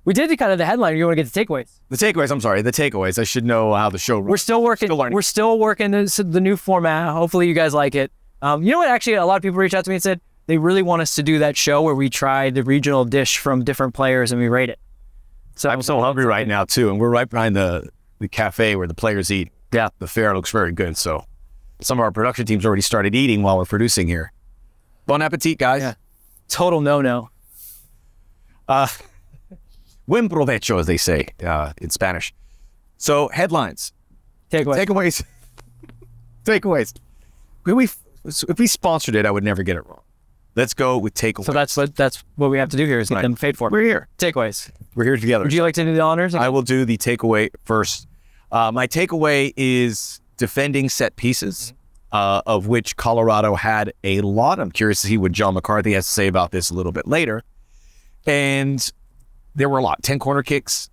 We 0.06 0.14
did 0.14 0.30
the 0.30 0.36
kind 0.36 0.52
of 0.52 0.58
the 0.58 0.66
headline. 0.66 0.98
You 0.98 1.06
want 1.06 1.18
to 1.18 1.24
get 1.24 1.32
the 1.32 1.46
takeaways? 1.46 1.80
The 1.90 1.96
takeaways. 1.96 2.30
I'm 2.30 2.42
sorry, 2.42 2.62
the 2.62 2.72
takeaways. 2.72 3.18
I 3.18 3.24
should 3.24 3.46
know 3.46 3.74
how 3.74 3.90
the 3.90 3.98
show. 3.98 4.16
Runs. 4.20 4.30
We're 4.30 4.38
still 4.38 4.62
working. 4.62 4.88
Still. 4.88 5.10
We're 5.12 5.22
still 5.22 5.60
working 5.60 5.92
this, 5.92 6.18
the 6.18 6.42
new 6.42 6.58
format. 6.58 7.10
Hopefully, 7.14 7.48
you 7.48 7.54
guys 7.54 7.74
like 7.74 7.96
it. 7.96 8.12
Um, 8.42 8.64
you 8.64 8.72
know 8.72 8.80
what? 8.80 8.90
Actually, 8.90 9.14
a 9.14 9.26
lot 9.26 9.38
of 9.38 9.42
people 9.42 9.58
reached 9.58 9.74
out 9.74 9.86
to 9.86 9.90
me 9.90 9.96
and 9.96 10.04
said 10.04 10.20
they 10.48 10.58
really 10.58 10.82
want 10.82 11.02
us 11.02 11.16
to 11.16 11.24
do 11.24 11.40
that 11.40 11.56
show 11.56 11.82
where 11.82 11.96
we 11.96 12.10
try 12.10 12.50
the 12.50 12.64
regional 12.64 13.06
dish 13.06 13.38
from 13.38 13.64
different 13.64 13.94
players 13.94 14.34
and 14.34 14.42
we 14.42 14.50
rate 14.50 14.70
it. 14.70 14.80
So 15.56 15.70
I'm 15.70 15.82
so 15.82 16.02
hungry 16.02 16.26
right 16.26 16.48
now 16.48 16.66
too, 16.66 16.90
and 16.90 17.00
we're 17.00 17.10
right 17.10 17.30
behind 17.30 17.56
the 17.56 17.88
the 18.20 18.28
cafe 18.28 18.76
where 18.76 18.88
the 18.88 18.94
players 18.94 19.32
eat. 19.32 19.52
Yeah. 19.72 19.90
the 20.00 20.08
fare 20.08 20.36
looks 20.36 20.52
very 20.52 20.72
good. 20.72 20.98
So 20.98 21.24
some 21.82 22.00
of 22.00 22.04
our 22.04 22.12
production 22.12 22.46
teams 22.46 22.66
already 22.66 22.82
started 22.82 23.16
eating 23.16 23.42
while 23.42 23.58
we're 23.58 23.66
producing 23.66 24.08
here. 24.08 24.32
Bon 25.06 25.22
appetit, 25.22 25.58
guys. 25.58 25.82
Yeah. 25.82 25.94
Total 26.48 26.82
no 26.82 27.02
no. 27.02 27.30
Uh, 28.68 28.88
buen 30.08 30.30
provecho, 30.30 30.80
as 30.80 30.88
they 30.88 30.98
say 30.98 31.28
uh, 31.44 31.74
in 31.82 31.90
Spanish. 31.90 32.34
So 32.98 33.30
headlines. 33.30 33.94
Takeaways. 34.52 34.86
Takeaways. 34.86 35.24
takeaways. 36.46 36.94
When 37.64 37.76
we, 37.76 37.86
if 38.26 38.60
we 38.60 38.68
sponsored 38.68 39.16
it, 39.16 39.26
I 39.26 39.32
would 39.32 39.44
never 39.44 39.64
get 39.64 39.76
it 39.78 39.86
wrong. 39.88 40.02
Let's 40.56 40.74
go 40.74 40.98
with 41.00 41.16
takeaways. 41.16 41.46
so 41.46 41.52
that's 41.52 41.76
what 41.76 41.96
that's 41.96 42.24
what 42.36 42.52
we 42.52 42.60
have 42.60 42.70
to 42.70 42.78
do 42.78 42.86
here 42.86 43.00
is 43.00 43.10
get 43.10 43.16
Right. 43.16 43.22
them 43.24 43.36
paid 43.36 43.58
for. 43.58 43.70
we're 43.72 43.82
here. 43.82 44.08
Takeaways. 44.20 44.70
We're 44.94 45.06
here 45.06 45.18
together. 45.18 45.46
Would 45.46 45.54
you 45.54 45.64
like 45.64 45.74
to 45.76 45.84
do 45.84 45.94
the 45.96 46.02
honors? 46.02 46.36
I 46.36 46.50
will 46.50 46.62
do 46.62 46.86
the 46.86 46.98
takeaway 46.98 47.50
first. 47.66 48.08
Uh, 48.52 48.72
my 48.72 48.86
takeaway 48.86 49.52
is 49.58 50.22
defending 50.38 50.90
set 50.90 51.16
pieces. 51.16 51.74
uh, 52.12 52.44
of 52.46 52.68
which 52.68 52.96
Colorado 52.96 53.56
had 53.56 53.92
a 54.04 54.22
lot. 54.22 54.60
I'm 54.60 54.70
curious 54.72 55.02
to 55.02 55.08
see 55.08 55.18
what 55.18 55.32
John 55.32 55.56
McCarthy 55.56 55.94
has 55.94 56.06
to 56.06 56.12
say 56.12 56.28
about 56.28 56.52
this 56.52 56.70
a 56.70 56.76
little 56.76 56.92
bit 56.92 57.08
later. 57.08 57.42
And 58.28 58.88
there 59.56 59.70
were 59.70 59.78
a 59.78 59.84
lot 59.84 60.04
10 60.04 60.20
corner 60.20 60.44
kicks. 60.44 60.90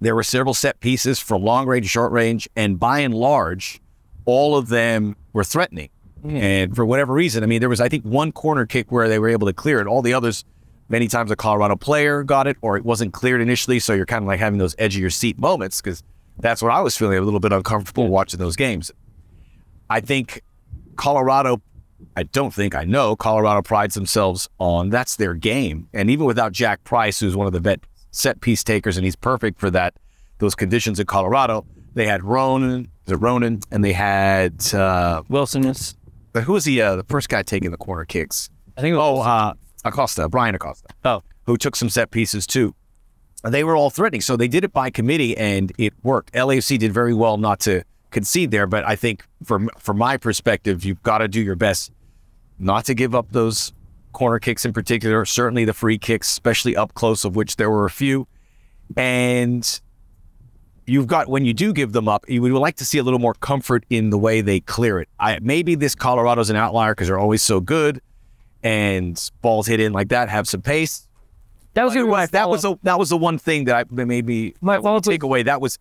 There 0.00 0.14
were 0.14 0.24
several 0.24 0.54
set 0.54 0.80
pieces 0.80 1.20
for 1.20 1.38
long 1.38 1.66
range, 1.66 1.88
short 1.88 2.12
range, 2.12 2.48
and 2.56 2.78
by 2.78 3.00
and 3.00 3.14
large, 3.14 3.80
all 4.24 4.56
of 4.56 4.68
them 4.68 5.16
were 5.32 5.44
threatening. 5.44 5.90
Hmm. 6.22 6.36
And 6.36 6.76
for 6.76 6.84
whatever 6.84 7.12
reason, 7.12 7.42
I 7.42 7.46
mean, 7.46 7.60
there 7.60 7.68
was, 7.68 7.80
I 7.80 7.88
think, 7.88 8.04
one 8.04 8.32
corner 8.32 8.66
kick 8.66 8.90
where 8.90 9.08
they 9.08 9.18
were 9.18 9.28
able 9.28 9.46
to 9.46 9.52
clear 9.52 9.80
it. 9.80 9.86
All 9.86 10.02
the 10.02 10.14
others, 10.14 10.44
many 10.88 11.08
times 11.08 11.30
a 11.30 11.36
Colorado 11.36 11.76
player 11.76 12.22
got 12.22 12.46
it, 12.46 12.56
or 12.62 12.76
it 12.76 12.84
wasn't 12.84 13.12
cleared 13.12 13.40
initially. 13.40 13.78
So 13.78 13.92
you're 13.92 14.06
kind 14.06 14.24
of 14.24 14.28
like 14.28 14.40
having 14.40 14.58
those 14.58 14.74
edge 14.78 14.94
of 14.94 15.00
your 15.00 15.10
seat 15.10 15.38
moments 15.38 15.80
because 15.80 16.02
that's 16.38 16.62
what 16.62 16.72
I 16.72 16.80
was 16.80 16.96
feeling 16.96 17.18
a 17.18 17.20
little 17.20 17.40
bit 17.40 17.52
uncomfortable 17.52 18.08
watching 18.08 18.38
those 18.38 18.56
games. 18.56 18.90
I 19.90 20.00
think 20.00 20.42
Colorado, 20.96 21.60
I 22.16 22.24
don't 22.24 22.52
think, 22.52 22.74
I 22.74 22.84
know 22.84 23.16
Colorado 23.16 23.62
prides 23.62 23.94
themselves 23.94 24.48
on 24.58 24.90
that's 24.90 25.16
their 25.16 25.34
game. 25.34 25.88
And 25.92 26.10
even 26.10 26.26
without 26.26 26.52
Jack 26.52 26.84
Price, 26.84 27.20
who's 27.20 27.36
one 27.36 27.46
of 27.46 27.52
the 27.52 27.60
vet 27.60 27.80
set 28.10 28.40
piece 28.40 28.62
takers, 28.62 28.96
and 28.96 29.04
he's 29.04 29.16
perfect 29.16 29.58
for 29.58 29.70
that, 29.70 29.94
those 30.38 30.54
conditions 30.54 31.00
in 31.00 31.06
Colorado, 31.06 31.64
they 31.94 32.06
had 32.06 32.22
Ronan, 32.24 32.88
it 33.06 33.16
Ronan? 33.16 33.60
And 33.70 33.84
they 33.84 33.92
had, 33.92 34.74
uh, 34.74 35.22
Wilson 35.28 35.62
but 36.32 36.44
who 36.44 36.54
was 36.54 36.64
the 36.64 36.80
uh, 36.80 36.96
the 36.96 37.04
first 37.04 37.28
guy 37.28 37.42
taking 37.42 37.70
the 37.70 37.76
corner 37.76 38.04
kicks? 38.04 38.48
I 38.76 38.80
think. 38.80 38.94
It 38.94 38.98
Oh, 38.98 39.20
uh, 39.20 39.54
Acosta, 39.84 40.28
Bryan 40.28 40.54
Acosta, 40.54 40.88
oh, 41.04 41.22
who 41.46 41.56
took 41.56 41.76
some 41.76 41.88
set 41.88 42.10
pieces 42.10 42.46
too. 42.46 42.74
They 43.44 43.64
were 43.64 43.76
all 43.76 43.90
threatening, 43.90 44.20
so 44.20 44.36
they 44.36 44.48
did 44.48 44.64
it 44.64 44.72
by 44.72 44.90
committee, 44.90 45.36
and 45.36 45.72
it 45.76 45.92
worked. 46.02 46.32
LAFC 46.32 46.78
did 46.78 46.92
very 46.92 47.12
well 47.12 47.36
not 47.36 47.58
to 47.60 47.82
concede 48.10 48.50
there, 48.52 48.66
but 48.66 48.84
I 48.84 48.94
think 48.96 49.24
from 49.44 49.68
from 49.78 49.98
my 49.98 50.16
perspective, 50.16 50.84
you've 50.84 51.02
got 51.02 51.18
to 51.18 51.28
do 51.28 51.40
your 51.40 51.56
best 51.56 51.90
not 52.58 52.84
to 52.86 52.94
give 52.94 53.14
up 53.14 53.30
those 53.30 53.72
corner 54.12 54.38
kicks 54.38 54.64
in 54.64 54.72
particular. 54.72 55.24
Certainly 55.24 55.64
the 55.64 55.74
free 55.74 55.98
kicks, 55.98 56.28
especially 56.28 56.76
up 56.76 56.94
close, 56.94 57.24
of 57.24 57.36
which 57.36 57.56
there 57.56 57.70
were 57.70 57.84
a 57.84 57.90
few, 57.90 58.26
and 58.96 59.80
you've 60.86 61.06
got 61.06 61.28
when 61.28 61.44
you 61.44 61.54
do 61.54 61.72
give 61.72 61.92
them 61.92 62.08
up, 62.08 62.24
you 62.28 62.42
would 62.42 62.52
like 62.52 62.76
to 62.76 62.84
see 62.84 62.98
a 62.98 63.02
little 63.02 63.18
more 63.18 63.34
comfort 63.34 63.84
in 63.90 64.10
the 64.10 64.18
way 64.18 64.40
they 64.40 64.60
clear 64.60 65.00
it. 65.00 65.08
I 65.18 65.38
maybe 65.40 65.74
this 65.74 65.94
Colorado's 65.94 66.50
an 66.50 66.56
outlier 66.56 66.94
because 66.94 67.08
they're 67.08 67.18
always 67.18 67.42
so 67.42 67.60
good, 67.60 68.00
and 68.62 69.20
balls 69.40 69.66
hit 69.66 69.80
in 69.80 69.92
like 69.92 70.08
that 70.08 70.28
have 70.28 70.46
some 70.48 70.62
pace. 70.62 71.08
that 71.74 71.84
was 71.84 71.94
my 71.94 72.26
that 72.26 72.48
was 72.48 72.64
a, 72.64 72.78
that 72.82 72.98
was 72.98 73.08
the 73.08 73.16
one 73.16 73.38
thing 73.38 73.64
that 73.64 73.76
I 73.76 73.84
that 73.94 74.06
maybe 74.06 74.54
My 74.60 74.76
I 74.76 74.98
take 75.00 75.22
away. 75.22 75.42
That 75.42 75.60
was 75.60 75.78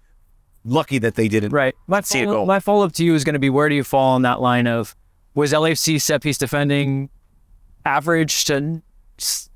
lucky 0.64 1.00
that 1.00 1.16
they 1.16 1.28
didn't 1.28 1.52
right. 1.52 1.76
My 1.88 2.02
see 2.02 2.20
it 2.20 2.26
follow, 2.26 2.42
go. 2.42 2.46
my 2.46 2.60
follow 2.60 2.86
up 2.86 2.94
to 2.94 3.04
you 3.04 3.16
is 3.16 3.24
going 3.24 3.34
to 3.34 3.40
be 3.40 3.50
where 3.50 3.68
do 3.68 3.76
you 3.76 3.84
fall 3.84 4.14
on 4.14 4.22
that 4.22 4.42
line 4.42 4.68
of 4.68 4.96
was 5.34 5.54
LAFC 5.54 6.02
set 6.02 6.22
piece 6.22 6.38
defending 6.38 7.10
average 7.86 8.46
to 8.46 8.82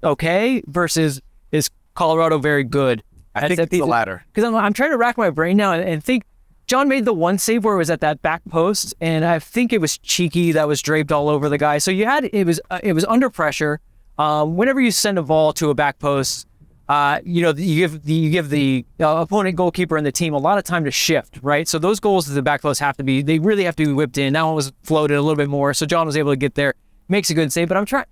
okay 0.03 0.61
versus 0.67 1.21
is 1.51 1.69
Colorado 1.93 2.37
very 2.37 2.63
good? 2.63 3.03
I 3.33 3.47
think 3.47 3.59
it's 3.59 3.71
the 3.71 3.81
latter. 3.81 4.23
because 4.27 4.45
I'm, 4.45 4.55
I'm 4.55 4.73
trying 4.73 4.91
to 4.91 4.97
rack 4.97 5.17
my 5.17 5.29
brain 5.29 5.57
now 5.57 5.73
and, 5.73 5.83
and 5.87 6.03
think 6.03 6.23
John 6.67 6.87
made 6.87 7.05
the 7.05 7.13
one 7.13 7.37
save 7.37 7.63
where 7.63 7.75
it 7.75 7.77
was 7.77 7.91
at 7.91 8.01
that 8.01 8.21
back 8.21 8.41
post, 8.49 8.95
and 8.99 9.23
I 9.23 9.37
think 9.37 9.71
it 9.71 9.79
was 9.79 9.97
cheeky 9.99 10.51
that 10.53 10.67
was 10.67 10.81
draped 10.81 11.11
all 11.11 11.29
over 11.29 11.47
the 11.47 11.59
guy. 11.59 11.77
So 11.77 11.91
you 11.91 12.05
had 12.05 12.25
it 12.25 12.45
was 12.45 12.59
uh, 12.71 12.79
it 12.81 12.93
was 12.93 13.05
under 13.05 13.29
pressure. 13.29 13.79
Um, 14.17 14.55
whenever 14.55 14.79
you 14.79 14.91
send 14.91 15.19
a 15.19 15.23
ball 15.23 15.53
to 15.53 15.69
a 15.69 15.75
back 15.75 15.99
post, 15.99 16.47
uh, 16.87 17.19
you 17.23 17.41
know 17.41 17.49
you 17.55 17.75
give 17.87 18.03
the 18.03 18.13
you 18.13 18.29
give 18.29 18.49
the 18.49 18.85
uh, 18.99 19.17
opponent 19.17 19.55
goalkeeper 19.55 19.97
and 19.97 20.05
the 20.05 20.11
team 20.11 20.33
a 20.33 20.37
lot 20.37 20.57
of 20.57 20.63
time 20.63 20.85
to 20.85 20.91
shift, 20.91 21.39
right? 21.41 21.67
So 21.67 21.79
those 21.79 21.99
goals 21.99 22.25
to 22.27 22.31
the 22.33 22.41
back 22.41 22.61
post 22.61 22.79
have 22.79 22.95
to 22.97 23.03
be 23.03 23.21
they 23.21 23.39
really 23.39 23.63
have 23.63 23.75
to 23.77 23.85
be 23.85 23.91
whipped 23.93 24.17
in. 24.17 24.33
That 24.33 24.43
one 24.43 24.55
was 24.55 24.71
floated 24.83 25.15
a 25.15 25.21
little 25.21 25.35
bit 25.35 25.49
more, 25.49 25.73
so 25.73 25.85
John 25.85 26.05
was 26.05 26.15
able 26.17 26.31
to 26.31 26.35
get 26.37 26.55
there, 26.55 26.73
makes 27.09 27.29
a 27.29 27.33
good 27.33 27.51
save. 27.51 27.67
But 27.69 27.77
I'm 27.77 27.85
trying. 27.85 28.05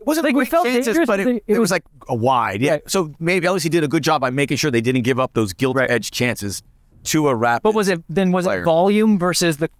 It 0.00 0.06
wasn't 0.06 0.24
Like, 0.26 0.36
we 0.36 0.44
felt 0.44 0.66
chances, 0.66 0.86
dangerous, 0.86 1.06
but 1.06 1.20
it, 1.20 1.26
it- 1.28 1.42
it 1.46 1.52
was 1.54 1.58
was- 1.60 1.70
like 1.70 1.84
a 2.08 2.14
wide. 2.14 2.60
Yeah. 2.62 2.72
Right. 2.72 2.90
So 2.90 3.12
maybe 3.18 3.46
LSU 3.46 3.70
did 3.70 3.82
a 3.84 3.88
good 3.88 4.02
job 4.02 4.20
by 4.20 4.30
making 4.30 4.56
sure 4.58 4.70
they 4.70 4.80
didn't 4.80 5.02
give 5.02 5.18
up 5.18 5.32
those 5.34 5.52
gilt 5.52 5.78
edge 5.78 6.10
chances 6.10 6.62
to 7.04 7.28
a 7.28 7.34
rapid. 7.34 7.62
But 7.62 7.74
was 7.74 7.88
it 7.88 8.02
then 8.08 8.30
was 8.32 8.44
player. 8.44 8.60
it 8.62 8.64
volume 8.64 9.18
versus 9.18 9.56
the? 9.58 9.70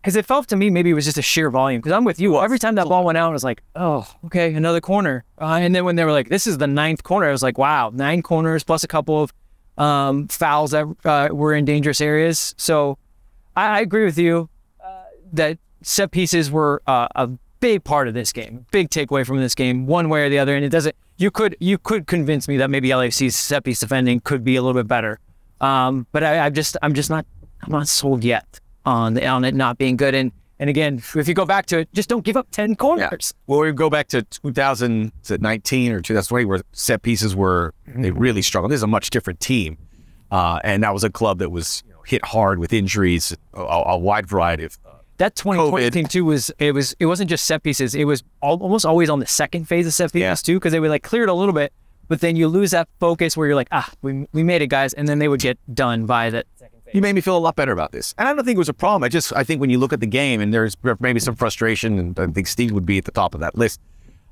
Because 0.00 0.16
it 0.16 0.24
felt 0.24 0.48
to 0.48 0.56
me 0.56 0.70
maybe 0.70 0.90
it 0.90 0.94
was 0.94 1.04
just 1.04 1.18
a 1.18 1.22
sheer 1.22 1.50
volume. 1.50 1.80
Because 1.80 1.92
I'm 1.92 2.04
with 2.04 2.18
you. 2.18 2.40
Every 2.40 2.58
time 2.58 2.74
that 2.76 2.88
ball 2.88 3.04
went 3.04 3.18
out, 3.18 3.30
I 3.30 3.32
was 3.32 3.44
like, 3.44 3.62
oh, 3.76 4.06
okay, 4.26 4.54
another 4.54 4.80
corner. 4.80 5.24
Uh, 5.38 5.58
and 5.60 5.74
then 5.74 5.84
when 5.84 5.96
they 5.96 6.04
were 6.04 6.12
like, 6.12 6.28
this 6.28 6.46
is 6.46 6.58
the 6.58 6.66
ninth 6.66 7.02
corner, 7.02 7.28
I 7.28 7.32
was 7.32 7.42
like, 7.42 7.58
wow, 7.58 7.90
nine 7.92 8.22
corners 8.22 8.64
plus 8.64 8.82
a 8.82 8.88
couple 8.88 9.22
of 9.22 9.32
um, 9.76 10.28
fouls 10.28 10.70
that 10.70 10.86
uh, 11.04 11.28
were 11.32 11.54
in 11.54 11.64
dangerous 11.64 12.00
areas. 12.00 12.54
So 12.56 12.98
I, 13.56 13.78
I 13.78 13.80
agree 13.80 14.04
with 14.04 14.18
you 14.18 14.48
uh, 14.82 15.02
that 15.32 15.58
set 15.82 16.10
pieces 16.12 16.50
were 16.50 16.82
uh, 16.86 17.08
a 17.14 17.28
big 17.60 17.84
part 17.84 18.08
of 18.08 18.14
this 18.14 18.32
game, 18.32 18.66
big 18.70 18.88
takeaway 18.88 19.26
from 19.26 19.38
this 19.38 19.54
game, 19.54 19.86
one 19.86 20.08
way 20.08 20.24
or 20.24 20.28
the 20.30 20.38
other. 20.38 20.56
And 20.56 20.64
it 20.64 20.70
doesn't. 20.70 20.96
You 21.18 21.30
could 21.30 21.54
you 21.60 21.76
could 21.76 22.06
convince 22.06 22.48
me 22.48 22.56
that 22.56 22.70
maybe 22.70 22.88
LAFC's 22.88 23.36
set 23.36 23.64
piece 23.64 23.80
defending 23.80 24.20
could 24.20 24.42
be 24.42 24.56
a 24.56 24.62
little 24.62 24.80
bit 24.80 24.88
better. 24.88 25.18
Um, 25.60 26.06
but 26.12 26.24
I, 26.24 26.38
I'm 26.38 26.54
just 26.54 26.78
I'm 26.80 26.94
just 26.94 27.10
not 27.10 27.26
I'm 27.62 27.72
not 27.72 27.88
sold 27.88 28.24
yet 28.24 28.60
on 28.84 29.14
the, 29.14 29.26
on 29.26 29.44
it 29.44 29.54
not 29.54 29.78
being 29.78 29.96
good. 29.96 30.14
And 30.14 30.32
and 30.58 30.68
again, 30.68 31.02
if 31.14 31.26
you 31.26 31.32
go 31.32 31.46
back 31.46 31.64
to 31.66 31.78
it, 31.78 31.88
just 31.94 32.08
don't 32.10 32.22
give 32.24 32.36
up 32.36 32.48
ten 32.50 32.70
Yeah. 32.70 32.74
corners. 32.76 33.32
Well, 33.46 33.60
we 33.60 33.72
go 33.72 33.88
back 33.88 34.08
to 34.08 34.22
2019 34.22 35.92
or 35.92 36.00
2020 36.00 36.44
where 36.44 36.60
set 36.72 37.02
pieces 37.02 37.34
were 37.34 37.72
they 37.86 38.10
really 38.10 38.42
struggled. 38.42 38.70
This 38.72 38.78
is 38.78 38.82
a 38.82 38.86
much 38.86 39.10
different 39.10 39.40
team, 39.40 39.78
uh, 40.30 40.60
and 40.64 40.82
that 40.82 40.92
was 40.92 41.04
a 41.04 41.10
club 41.10 41.38
that 41.38 41.50
was 41.50 41.82
you 41.86 41.92
know, 41.94 42.00
hit 42.06 42.24
hard 42.24 42.58
with 42.58 42.72
injuries, 42.72 43.36
a, 43.54 43.60
a 43.60 43.98
wide 43.98 44.26
variety 44.28 44.64
of. 44.64 44.78
Uh, 44.84 44.90
That 45.18 45.34
2020 45.36 45.86
COVID. 45.88 45.92
team 45.92 46.06
too 46.06 46.24
was 46.24 46.50
it 46.58 46.72
was 46.74 46.94
it 46.98 47.06
wasn't 47.06 47.30
just 47.30 47.44
set 47.44 47.62
pieces. 47.62 47.94
It 47.94 48.04
was 48.04 48.22
al- 48.42 48.62
almost 48.62 48.84
always 48.86 49.08
on 49.10 49.18
the 49.20 49.26
second 49.26 49.66
phase 49.66 49.86
of 49.86 49.92
set 49.94 50.12
pieces 50.12 50.20
Yeah. 50.22 50.34
too, 50.34 50.56
because 50.58 50.72
they 50.72 50.80
would 50.80 50.90
like 50.90 51.02
clear 51.02 51.22
it 51.24 51.28
a 51.28 51.34
little 51.34 51.54
bit, 51.54 51.72
but 52.08 52.20
then 52.20 52.36
you 52.36 52.48
lose 52.48 52.70
that 52.72 52.88
focus 52.98 53.36
where 53.36 53.46
you're 53.46 53.56
like, 53.56 53.68
ah, 53.72 53.90
we, 54.02 54.26
we 54.32 54.42
made 54.42 54.62
it, 54.62 54.66
guys, 54.68 54.92
and 54.94 55.06
then 55.08 55.18
they 55.20 55.28
would 55.28 55.40
get 55.40 55.58
done 55.74 56.06
by 56.06 56.28
that 56.30 56.46
second. 56.56 56.79
You 56.92 57.00
made 57.00 57.14
me 57.14 57.20
feel 57.20 57.36
a 57.36 57.38
lot 57.38 57.56
better 57.56 57.72
about 57.72 57.92
this, 57.92 58.14
and 58.18 58.28
I 58.28 58.34
don't 58.34 58.44
think 58.44 58.56
it 58.56 58.58
was 58.58 58.68
a 58.68 58.74
problem. 58.74 59.04
I 59.04 59.08
just 59.08 59.32
I 59.34 59.44
think 59.44 59.60
when 59.60 59.70
you 59.70 59.78
look 59.78 59.92
at 59.92 60.00
the 60.00 60.06
game 60.06 60.40
and 60.40 60.52
there's 60.52 60.76
maybe 60.98 61.20
some 61.20 61.36
frustration, 61.36 61.98
and 61.98 62.18
I 62.18 62.26
think 62.28 62.46
Steve 62.46 62.72
would 62.72 62.86
be 62.86 62.98
at 62.98 63.04
the 63.04 63.12
top 63.12 63.34
of 63.34 63.40
that 63.40 63.56
list. 63.56 63.80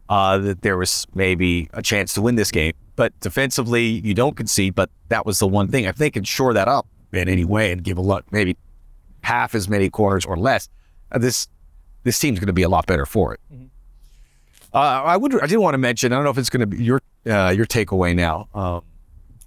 Uh, 0.09 0.39
that 0.39 0.63
there 0.63 0.79
was 0.79 1.07
maybe 1.15 1.69
a 1.75 1.83
chance 1.83 2.15
to 2.15 2.23
win 2.23 2.35
this 2.35 2.51
game, 2.51 2.73
but 2.97 3.13
defensively 3.21 3.85
you 3.85 4.15
don't 4.15 4.39
concede. 4.39 4.75
But 4.75 4.89
that 5.11 5.27
was 5.27 5.39
the 5.39 5.47
one 5.47 5.69
thing. 5.69 5.85
If 5.85 5.97
they 5.97 6.11
can 6.11 6.25
shore 6.25 6.55
that 6.55 6.67
up 6.67 6.87
in 7.13 7.29
any 7.29 7.45
way 7.45 7.73
and 7.73 7.85
give 7.85 7.99
a 7.99 8.01
lot, 8.01 8.25
maybe 8.31 8.57
half 9.23 9.55
as 9.55 9.69
many 9.69 9.91
corners 9.91 10.25
or 10.25 10.39
less, 10.39 10.71
uh, 11.13 11.19
this 11.19 11.47
this 12.05 12.19
team's 12.19 12.39
going 12.39 12.47
to 12.47 12.55
be 12.55 12.63
a 12.63 12.71
lot 12.71 12.87
better 12.87 13.05
for 13.05 13.35
it. 13.35 13.41
Uh, 14.73 14.79
I 14.79 15.17
would. 15.19 15.39
I 15.43 15.47
did 15.47 15.59
want 15.59 15.75
to 15.75 15.79
mention. 15.79 16.13
I 16.13 16.17
don't 16.17 16.25
know 16.25 16.31
if 16.31 16.39
it's 16.39 16.51
going 16.51 16.61
to 16.61 16.67
be 16.67 16.83
your 16.83 17.01
uh, 17.27 17.53
your 17.55 17.67
takeaway 17.67 18.17
now. 18.17 18.49
Um, 18.55 18.83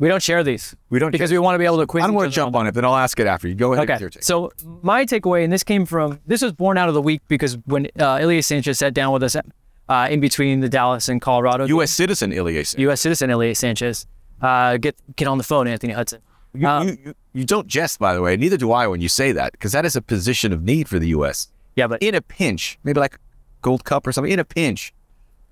We 0.01 0.08
don't 0.08 0.24
share 0.24 0.43
these. 0.43 0.75
We 0.89 0.98
don't 0.98 1.12
because 1.12 1.29
share- 1.29 1.39
we 1.39 1.43
want 1.46 1.53
to 1.53 1.60
be 1.60 1.65
able 1.65 1.77
to 1.77 1.86
quiz. 1.86 2.03
I 2.03 2.08
don't 2.08 2.15
each 2.15 2.17
want 2.17 2.31
to 2.31 2.36
jump 2.36 2.55
on 2.55 2.65
it, 2.65 2.74
but 2.74 2.84
I'll 2.84 2.96
ask 2.98 3.20
it 3.20 3.27
after 3.27 3.48
you. 3.48 3.53
Go 3.53 3.74
ahead. 3.74 3.88
Okay. 3.88 4.00
your 4.00 4.10
take. 4.10 4.24
So 4.24 4.51
my 4.81 5.05
takeaway, 5.05 5.43
and 5.43 5.53
this 5.53 5.63
came 5.63 5.86
from 5.86 6.20
this 6.25 6.41
was 6.41 6.53
born 6.53 6.79
out 6.79 6.89
of 6.89 6.96
the 6.96 7.01
week 7.03 7.22
because 7.27 7.55
when 7.65 7.86
uh, 8.00 8.13
Ilie 8.20 8.41
Sanchez 8.41 8.79
sat 8.79 8.96
down 8.96 9.13
with 9.13 9.22
us 9.22 9.36
uh, 9.36 10.08
in 10.10 10.20
between 10.20 10.62
the 10.62 10.70
Dallas 10.70 11.08
and 11.08 11.22
Colorado, 11.22 11.67
U.S. 11.67 11.91
citizen 11.91 12.34
Ilie. 12.34 12.55
Sanchez. 12.63 12.79
U.S. 12.79 13.00
citizen 13.01 13.29
Ilie 13.29 13.53
Sanchez, 13.53 14.08
uh, 14.41 14.77
get 14.77 14.96
get 15.15 15.27
on 15.27 15.38
the 15.38 15.43
phone, 15.43 15.67
Anthony 15.67 15.93
Hudson. 15.93 16.22
You, 16.55 16.67
Uh, 16.67 16.84
you, 16.84 16.98
you, 17.05 17.13
you 17.34 17.46
don't 17.46 17.67
jest, 17.67 18.00
by 18.00 18.15
the 18.15 18.22
way. 18.24 18.36
Neither 18.36 18.58
do 18.58 18.72
I 18.72 18.88
when 18.88 19.01
you 19.01 19.08
say 19.08 19.31
that, 19.34 19.51
because 19.51 19.72
that 19.72 19.86
is 19.86 19.96
a 19.96 20.01
position 20.01 20.51
of 20.51 20.63
need 20.63 20.89
for 20.89 20.98
the 20.98 21.10
U.S. 21.10 21.48
Yeah, 21.75 21.86
but 21.86 22.01
In 22.01 22.15
a 22.15 22.22
pinch, 22.22 22.79
maybe 22.84 23.00
like 23.00 23.20
Gold 23.62 23.84
Cup 23.86 24.08
or 24.08 24.12
something. 24.12 24.34
In 24.34 24.39
a 24.39 24.46
pinch, 24.46 24.93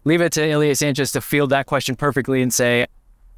leave 0.05 0.21
it 0.21 0.31
to 0.33 0.41
Ilie 0.41 0.73
Sanchez 0.75 1.11
to 1.11 1.21
field 1.21 1.51
that 1.51 1.67
question 1.67 1.95
perfectly 1.95 2.41
and 2.41 2.51
say, 2.51 2.87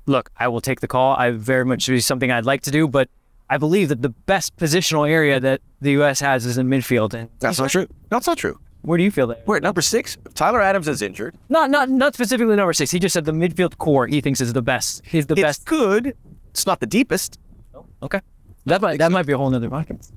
"Look, 0.05 0.29
I 0.37 0.47
will 0.47 0.61
take 0.61 0.79
the 0.81 0.87
call. 0.87 1.15
I 1.15 1.31
very 1.31 1.65
much 1.65 1.87
be 1.87 1.99
something 1.99 2.31
I'd 2.31 2.45
like 2.45 2.61
to 2.63 2.71
do, 2.71 2.87
but 2.87 3.09
I 3.49 3.57
believe 3.57 3.89
that 3.89 4.01
the 4.01 4.09
best 4.09 4.55
positional 4.57 5.09
area 5.09 5.39
that 5.39 5.61
the 5.81 5.91
U.S. 5.91 6.19
has 6.21 6.45
is 6.45 6.57
in 6.57 6.67
midfield." 6.67 7.13
And 7.13 7.29
that's 7.39 7.59
not 7.59 7.69
true. 7.69 7.87
That's 8.09 8.27
not 8.27 8.37
true. 8.37 8.59
where 8.83 8.97
do 8.97 9.03
you 9.03 9.11
feel 9.11 9.27
that? 9.27 9.45
We're 9.45 9.57
at 9.57 9.63
number 9.63 9.81
six. 9.81 10.17
Tyler 10.33 10.59
Adams 10.61 10.87
is 10.87 11.01
injured. 11.01 11.35
Not 11.49 11.69
not 11.69 11.89
not 11.89 12.13
specifically 12.13 12.55
number 12.55 12.73
six. 12.73 12.91
He 12.91 12.99
just 12.99 13.13
said 13.13 13.25
the 13.25 13.31
midfield 13.31 13.77
core 13.77 14.07
he 14.07 14.21
thinks 14.21 14.41
is 14.41 14.53
the 14.53 14.61
best. 14.61 15.01
He's 15.05 15.25
the 15.27 15.33
It's 15.35 15.41
best. 15.41 15.65
good. 15.65 16.15
It's 16.49 16.65
not 16.65 16.79
the 16.79 16.87
deepest. 16.87 17.39
Oh, 17.75 17.85
Okay, 18.03 18.21
that 18.65 18.81
might 18.81 18.97
that 18.97 19.11
might 19.11 19.25
be 19.27 19.33
a 19.33 19.37
whole 19.37 19.49
nother 19.51 19.69
podcast. 19.69 20.11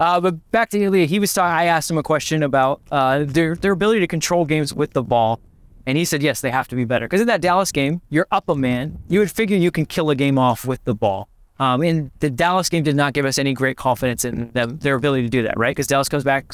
Uh, 0.00 0.20
but 0.20 0.34
back 0.50 0.68
to 0.70 0.82
Ilie, 0.84 1.06
he 1.06 1.20
was 1.20 1.32
talking. 1.32 1.54
I 1.54 1.66
asked 1.66 1.88
him 1.88 1.96
a 1.98 2.02
question 2.02 2.42
about 2.42 2.80
uh, 2.90 3.22
their 3.24 3.54
their 3.54 3.70
ability 3.72 4.00
to 4.00 4.08
control 4.08 4.44
games 4.44 4.74
with 4.74 4.92
the 4.94 5.02
ball, 5.02 5.38
and 5.86 5.98
he 5.98 6.04
said 6.04 6.22
yes, 6.22 6.40
they 6.40 6.50
have 6.50 6.68
to 6.68 6.76
be 6.76 6.84
better. 6.84 7.06
Because 7.06 7.20
in 7.20 7.26
that 7.26 7.40
Dallas 7.40 7.72
game, 7.72 8.00
you're 8.08 8.28
up 8.30 8.48
a 8.48 8.54
man. 8.54 8.98
You 9.08 9.20
would 9.20 9.30
figure 9.30 9.56
you 9.56 9.70
can 9.70 9.86
kill 9.86 10.10
a 10.10 10.14
game 10.14 10.38
off 10.38 10.64
with 10.64 10.84
the 10.84 10.94
ball. 10.94 11.28
Um, 11.58 11.82
and 11.82 12.10
the 12.20 12.30
Dallas 12.30 12.68
game 12.68 12.82
did 12.82 12.96
not 12.96 13.12
give 13.12 13.24
us 13.24 13.38
any 13.38 13.54
great 13.54 13.76
confidence 13.76 14.24
in 14.24 14.50
them, 14.52 14.78
their 14.78 14.94
ability 14.94 15.22
to 15.22 15.28
do 15.28 15.42
that, 15.44 15.58
right? 15.58 15.70
Because 15.70 15.86
Dallas 15.86 16.08
comes 16.08 16.24
back, 16.24 16.52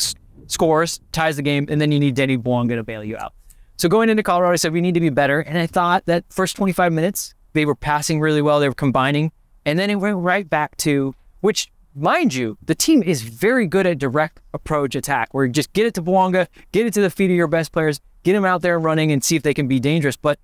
scores, 0.49 1.01
ties 1.13 1.37
the 1.37 1.43
game, 1.43 1.67
and 1.69 1.81
then 1.81 1.93
you 1.93 2.01
need 2.01 2.15
Denny 2.15 2.37
Bouanga 2.37 2.77
to 2.77 2.83
bail 2.83 3.05
you 3.05 3.17
out. 3.17 3.33
So 3.77 3.89
going 3.89 4.09
into 4.09 4.23
Colorado, 4.23 4.53
I 4.53 4.57
said 4.57 4.73
we 4.73 4.81
need 4.81 4.95
to 4.95 5.01
be 5.01 5.09
better, 5.09 5.41
and 5.41 5.57
I 5.57 5.67
thought 5.67 6.05
that 6.07 6.25
first 6.31 6.57
25 6.57 6.93
minutes 6.93 7.35
they 7.53 7.65
were 7.65 7.75
passing 7.75 8.21
really 8.21 8.43
well, 8.43 8.61
they 8.61 8.69
were 8.69 8.75
combining, 8.75 9.33
and 9.65 9.79
then 9.79 9.89
it 9.89 9.97
went 9.97 10.17
right 10.19 10.49
back 10.49 10.77
to 10.79 11.15
which 11.41 11.71
mind 11.95 12.35
you, 12.35 12.59
the 12.65 12.75
team 12.75 13.03
is 13.03 13.23
very 13.23 13.67
good 13.67 13.87
at 13.87 13.99
direct 13.99 14.41
approach 14.53 14.95
attack, 14.95 15.33
where 15.33 15.45
you 15.45 15.53
just 15.53 15.73
get 15.73 15.87
it 15.87 15.95
to 15.95 16.03
Bouanga, 16.03 16.49
get 16.73 16.87
it 16.87 16.95
to 16.95 17.01
the 17.01 17.11
feet 17.11 17.31
of 17.31 17.37
your 17.37 17.47
best 17.47 17.73
players, 17.73 18.01
get 18.23 18.33
them 18.33 18.45
out 18.45 18.63
there 18.63 18.79
running, 18.79 19.13
and 19.13 19.23
see 19.23 19.37
if 19.37 19.43
they 19.43 19.55
can 19.55 19.69
be 19.69 19.81
dangerous. 19.81 20.17
But 20.17 20.39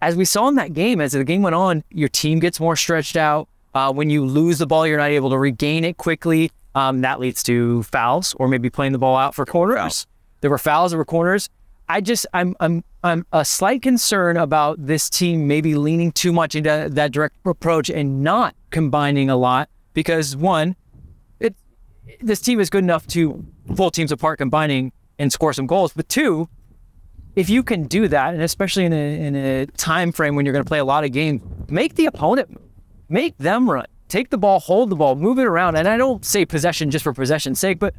as 0.00 0.16
we 0.16 0.24
saw 0.24 0.48
in 0.48 0.54
that 0.56 0.72
game, 0.72 1.00
as 1.00 1.12
the 1.12 1.24
game 1.24 1.42
went 1.42 1.54
on, 1.54 1.84
your 1.90 2.08
team 2.08 2.38
gets 2.38 2.60
more 2.60 2.76
stretched 2.76 3.16
out. 3.16 3.48
Uh, 3.74 3.92
when 3.92 4.10
you 4.10 4.24
lose 4.24 4.58
the 4.58 4.66
ball, 4.66 4.86
you're 4.86 4.98
not 4.98 5.10
able 5.10 5.30
to 5.30 5.38
regain 5.38 5.84
it 5.84 5.96
quickly. 5.96 6.50
Um, 6.74 7.00
that 7.00 7.18
leads 7.18 7.42
to 7.44 7.82
fouls 7.84 8.34
or 8.38 8.48
maybe 8.48 8.70
playing 8.70 8.92
the 8.92 8.98
ball 8.98 9.16
out 9.16 9.34
for 9.34 9.44
corners. 9.44 10.06
There 10.40 10.50
were 10.50 10.58
fouls, 10.58 10.92
there 10.92 10.98
were 10.98 11.04
corners. 11.04 11.48
I 11.88 12.00
just 12.00 12.26
I'm 12.34 12.54
I'm 12.60 12.84
I'm 13.02 13.26
a 13.32 13.44
slight 13.44 13.82
concern 13.82 14.36
about 14.36 14.84
this 14.84 15.08
team 15.08 15.48
maybe 15.48 15.74
leaning 15.74 16.12
too 16.12 16.32
much 16.32 16.54
into 16.54 16.88
that 16.90 17.12
direct 17.12 17.36
approach 17.44 17.88
and 17.88 18.22
not 18.22 18.54
combining 18.70 19.30
a 19.30 19.36
lot 19.36 19.70
because 19.94 20.36
one, 20.36 20.76
it 21.40 21.56
this 22.20 22.40
team 22.40 22.60
is 22.60 22.68
good 22.68 22.84
enough 22.84 23.06
to 23.08 23.44
pull 23.74 23.90
teams 23.90 24.12
apart 24.12 24.38
combining 24.38 24.92
and 25.18 25.32
score 25.32 25.52
some 25.52 25.66
goals, 25.66 25.92
but 25.94 26.08
two, 26.08 26.48
if 27.38 27.48
you 27.48 27.62
can 27.62 27.84
do 27.84 28.08
that, 28.08 28.34
and 28.34 28.42
especially 28.42 28.84
in 28.84 28.92
a 28.92 29.26
in 29.26 29.36
a 29.36 29.66
time 29.66 30.12
frame 30.12 30.34
when 30.34 30.44
you're 30.44 30.52
going 30.52 30.64
to 30.64 30.68
play 30.68 30.80
a 30.80 30.84
lot 30.84 31.04
of 31.04 31.12
games, 31.12 31.42
make 31.68 31.94
the 31.94 32.06
opponent 32.06 32.58
make 33.08 33.36
them 33.38 33.70
run, 33.70 33.86
take 34.08 34.30
the 34.30 34.38
ball, 34.38 34.60
hold 34.60 34.90
the 34.90 34.96
ball, 34.96 35.14
move 35.14 35.38
it 35.38 35.46
around, 35.46 35.76
and 35.76 35.88
I 35.88 35.96
don't 35.96 36.24
say 36.24 36.44
possession 36.44 36.90
just 36.90 37.02
for 37.02 37.12
possession's 37.12 37.58
sake, 37.58 37.78
but 37.78 37.94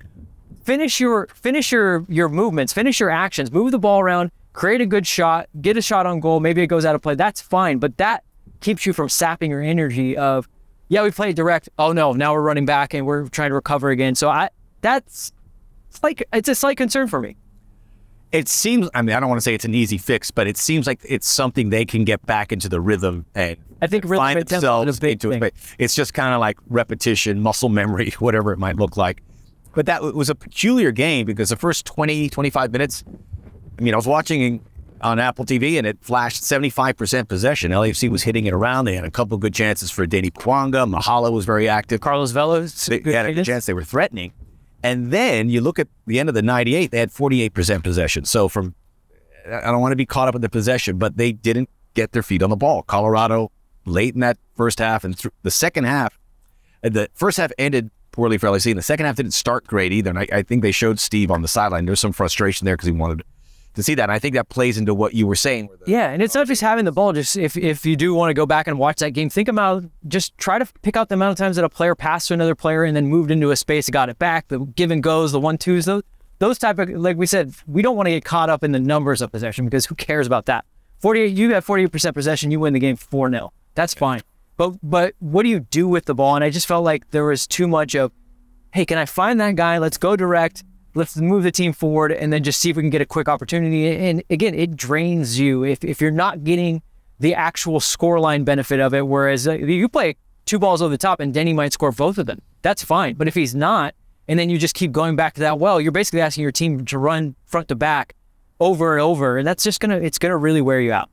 finish 0.63 0.99
your 0.99 1.27
finish 1.27 1.71
your 1.71 2.05
your 2.07 2.29
movements, 2.29 2.73
finish 2.73 2.99
your 2.99 3.09
actions, 3.09 3.51
move 3.51 3.71
the 3.71 3.79
ball 3.79 3.99
around, 3.99 4.31
create 4.53 4.81
a 4.81 4.85
good 4.85 5.07
shot, 5.07 5.49
get 5.61 5.77
a 5.77 5.81
shot 5.81 6.05
on 6.05 6.19
goal. 6.19 6.39
Maybe 6.39 6.61
it 6.61 6.67
goes 6.67 6.85
out 6.85 6.95
of 6.95 7.01
play. 7.01 7.15
That's 7.15 7.41
fine, 7.41 7.79
but 7.79 7.97
that 7.97 8.23
keeps 8.61 8.85
you 8.85 8.93
from 8.93 9.09
sapping 9.09 9.51
your 9.51 9.61
energy 9.61 10.17
of, 10.17 10.49
yeah, 10.89 11.01
we 11.03 11.11
played 11.11 11.35
direct. 11.35 11.69
Oh 11.79 11.91
no, 11.91 12.13
now 12.13 12.33
we're 12.33 12.41
running 12.41 12.65
back 12.65 12.93
and 12.93 13.05
we're 13.05 13.27
trying 13.29 13.49
to 13.49 13.55
recover 13.55 13.89
again. 13.89 14.15
So 14.15 14.29
I 14.29 14.49
that's 14.81 15.31
it's 15.89 16.03
like 16.03 16.23
it's 16.33 16.49
a 16.49 16.55
slight 16.55 16.77
concern 16.77 17.07
for 17.07 17.19
me. 17.19 17.35
It 18.31 18.47
seems. 18.47 18.89
I 18.93 19.01
mean, 19.01 19.15
I 19.15 19.19
don't 19.19 19.29
want 19.29 19.39
to 19.39 19.43
say 19.43 19.53
it's 19.55 19.65
an 19.65 19.73
easy 19.73 19.97
fix, 19.97 20.29
but 20.29 20.45
it 20.47 20.57
seems 20.57 20.85
like 20.85 20.99
it's 21.03 21.27
something 21.27 21.69
they 21.69 21.85
can 21.85 22.03
get 22.03 22.23
back 22.25 22.51
into 22.51 22.69
the 22.69 22.79
rhythm 22.79 23.25
and 23.33 23.57
I 23.81 23.87
think 23.87 24.03
rhythm 24.03 24.17
find 24.17 24.39
and 24.39 24.47
tempo 24.47 24.57
is 24.57 24.63
a 24.63 24.67
themselves 24.85 24.99
big 24.99 25.11
into 25.13 25.29
thing. 25.29 25.37
it. 25.37 25.39
But 25.39 25.53
it's 25.79 25.95
just 25.95 26.13
kind 26.13 26.33
of 26.33 26.39
like 26.39 26.57
repetition, 26.67 27.41
muscle 27.41 27.69
memory, 27.69 28.11
whatever 28.19 28.51
it 28.53 28.59
might 28.59 28.75
look 28.75 28.97
like. 28.97 29.23
But 29.73 29.85
that 29.85 30.01
was 30.03 30.29
a 30.29 30.35
peculiar 30.35 30.91
game 30.91 31.25
because 31.25 31.49
the 31.49 31.55
first 31.55 31.85
20, 31.85 32.29
25 32.29 32.71
minutes, 32.71 33.03
I 33.77 33.81
mean, 33.81 33.93
I 33.93 33.97
was 33.97 34.07
watching 34.07 34.63
on 35.01 35.19
Apple 35.19 35.45
TV 35.45 35.77
and 35.77 35.87
it 35.87 35.97
flashed 36.01 36.43
75% 36.43 37.27
possession. 37.27 37.71
LAFC 37.71 38.09
was 38.09 38.23
hitting 38.23 38.45
it 38.45 38.53
around. 38.53 38.85
They 38.85 38.95
had 38.95 39.05
a 39.05 39.11
couple 39.11 39.37
good 39.37 39.53
chances 39.53 39.89
for 39.91 40.05
Danny 40.05 40.31
Bouanga. 40.31 40.91
Mahala 40.91 41.31
was 41.31 41.45
very 41.45 41.69
active. 41.69 42.01
Carlos 42.01 42.31
Vela, 42.31 42.61
They 42.61 43.13
had 43.13 43.25
a 43.27 43.43
chance. 43.45 43.65
They 43.65 43.73
were 43.73 43.83
threatening. 43.83 44.33
And 44.83 45.11
then 45.11 45.49
you 45.49 45.61
look 45.61 45.79
at 45.79 45.87
the 46.07 46.19
end 46.19 46.29
of 46.29 46.35
the 46.35 46.41
98, 46.41 46.91
they 46.91 46.99
had 46.99 47.11
48% 47.11 47.83
possession. 47.83 48.25
So 48.25 48.47
from, 48.47 48.75
I 49.45 49.61
don't 49.61 49.81
want 49.81 49.91
to 49.91 49.97
be 49.97 50.05
caught 50.05 50.27
up 50.27 50.35
in 50.35 50.41
the 50.41 50.49
possession, 50.49 50.97
but 50.97 51.17
they 51.17 51.31
didn't 51.31 51.69
get 51.93 52.11
their 52.11 52.23
feet 52.23 52.41
on 52.41 52.49
the 52.49 52.55
ball. 52.55 52.83
Colorado, 52.83 53.51
late 53.85 54.13
in 54.13 54.21
that 54.21 54.37
first 54.55 54.79
half 54.79 55.03
and 55.03 55.17
through 55.17 55.31
the 55.43 55.51
second 55.51 55.83
half, 55.85 56.17
the 56.81 57.09
first 57.13 57.37
half 57.37 57.51
ended 57.57 57.91
poorly 58.11 58.37
for 58.37 58.49
LAC, 58.49 58.67
and 58.67 58.77
the 58.77 58.81
second 58.81 59.05
half 59.05 59.15
didn't 59.15 59.33
start 59.33 59.67
great 59.67 59.91
either. 59.91 60.09
And 60.09 60.19
I, 60.19 60.27
I 60.31 60.41
think 60.43 60.61
they 60.61 60.71
showed 60.71 60.99
Steve 60.99 61.31
on 61.31 61.41
the 61.41 61.47
sideline. 61.47 61.85
There 61.85 61.91
was 61.91 61.99
some 61.99 62.13
frustration 62.13 62.65
there 62.65 62.75
because 62.75 62.87
he 62.87 62.91
wanted 62.91 63.23
to 63.79 63.83
see 63.83 63.95
that. 63.95 64.03
And 64.03 64.11
I 64.11 64.19
think 64.19 64.35
that 64.35 64.49
plays 64.49 64.77
into 64.77 64.93
what 64.93 65.13
you 65.13 65.25
were 65.25 65.35
saying. 65.35 65.69
Yeah, 65.87 66.09
and 66.09 66.21
it's 66.21 66.35
not 66.35 66.47
just 66.47 66.61
having 66.61 66.85
the 66.85 66.91
ball. 66.91 67.13
Just 67.13 67.37
if 67.37 67.57
if 67.57 67.85
you 67.85 67.95
do 67.95 68.13
want 68.13 68.29
to 68.29 68.33
go 68.33 68.45
back 68.45 68.67
and 68.67 68.77
watch 68.77 68.97
that 68.99 69.11
game, 69.11 69.29
think 69.29 69.47
about 69.47 69.83
just 70.07 70.37
try 70.37 70.59
to 70.59 70.65
pick 70.81 70.95
out 70.95 71.09
the 71.09 71.15
amount 71.15 71.31
of 71.31 71.37
times 71.37 71.55
that 71.55 71.65
a 71.65 71.69
player 71.69 71.95
passed 71.95 72.27
to 72.27 72.33
another 72.33 72.55
player 72.55 72.83
and 72.83 72.95
then 72.95 73.07
moved 73.07 73.31
into 73.31 73.51
a 73.51 73.55
space 73.55 73.87
and 73.87 73.93
got 73.93 74.09
it 74.09 74.19
back. 74.19 74.47
The 74.47 74.59
give 74.59 74.91
and 74.91 75.01
goes, 75.01 75.31
the 75.31 75.39
one 75.39 75.57
twos, 75.57 75.85
those 75.85 76.03
those 76.39 76.57
type 76.57 76.79
of 76.79 76.89
like 76.89 77.17
we 77.17 77.25
said, 77.25 77.53
we 77.67 77.81
don't 77.81 77.95
want 77.95 78.07
to 78.07 78.11
get 78.11 78.25
caught 78.25 78.49
up 78.49 78.63
in 78.63 78.71
the 78.71 78.79
numbers 78.79 79.21
of 79.21 79.31
possession 79.31 79.65
because 79.65 79.85
who 79.85 79.95
cares 79.95 80.27
about 80.27 80.45
that? 80.45 80.65
Forty 80.99 81.21
eight, 81.21 81.37
you 81.37 81.53
have 81.53 81.65
forty 81.65 81.83
eight 81.83 81.91
percent 81.91 82.15
possession, 82.15 82.51
you 82.51 82.59
win 82.59 82.73
the 82.73 82.79
game 82.79 82.95
four 82.95 83.29
0 83.29 83.53
That's 83.75 83.93
fine. 83.93 84.21
But 84.57 84.75
but 84.83 85.15
what 85.19 85.43
do 85.43 85.49
you 85.49 85.61
do 85.61 85.87
with 85.87 86.05
the 86.05 86.15
ball? 86.15 86.35
And 86.35 86.43
I 86.43 86.49
just 86.49 86.67
felt 86.67 86.83
like 86.83 87.11
there 87.11 87.25
was 87.25 87.47
too 87.47 87.67
much 87.67 87.95
of, 87.95 88.11
hey, 88.73 88.85
can 88.85 88.97
I 88.97 89.05
find 89.05 89.39
that 89.39 89.55
guy? 89.55 89.77
Let's 89.77 89.97
go 89.97 90.15
direct. 90.15 90.63
Let's 90.99 91.17
move 91.17 91.43
the 91.43 91.51
team 91.51 91.73
forward 91.73 92.11
and 92.11 92.31
then 92.31 92.43
just 92.43 92.59
see 92.59 92.69
if 92.69 92.75
we 92.75 92.83
can 92.83 92.89
get 92.89 93.01
a 93.01 93.05
quick 93.05 93.27
opportunity. 93.27 93.89
And 93.95 94.21
again, 94.29 94.53
it 94.53 94.75
drains 94.75 95.39
you 95.39 95.63
if, 95.63 95.83
if 95.83 96.01
you're 96.01 96.11
not 96.11 96.43
getting 96.43 96.81
the 97.19 97.33
actual 97.33 97.79
scoreline 97.79 98.45
benefit 98.45 98.79
of 98.79 98.93
it. 98.93 99.07
Whereas 99.07 99.47
uh, 99.47 99.53
you 99.53 99.89
play 99.89 100.15
two 100.45 100.59
balls 100.59 100.81
over 100.81 100.89
the 100.89 100.97
top 100.97 101.19
and 101.19 101.33
Denny 101.33 101.53
might 101.53 101.73
score 101.73 101.91
both 101.91 102.17
of 102.17 102.25
them. 102.25 102.41
That's 102.61 102.83
fine. 102.83 103.15
But 103.15 103.27
if 103.27 103.35
he's 103.35 103.55
not, 103.55 103.95
and 104.27 104.37
then 104.37 104.49
you 104.49 104.57
just 104.57 104.75
keep 104.75 104.91
going 104.91 105.15
back 105.15 105.33
to 105.35 105.39
that 105.39 105.57
well, 105.57 105.81
you're 105.81 105.91
basically 105.91 106.21
asking 106.21 106.43
your 106.43 106.51
team 106.51 106.85
to 106.85 106.97
run 106.97 107.35
front 107.45 107.67
to 107.69 107.75
back 107.75 108.13
over 108.59 108.93
and 108.93 109.01
over. 109.01 109.37
And 109.37 109.47
that's 109.47 109.63
just 109.63 109.79
going 109.79 109.91
to, 109.97 110.05
it's 110.05 110.19
going 110.19 110.31
to 110.31 110.37
really 110.37 110.61
wear 110.61 110.79
you 110.79 110.91
out. 110.91 111.09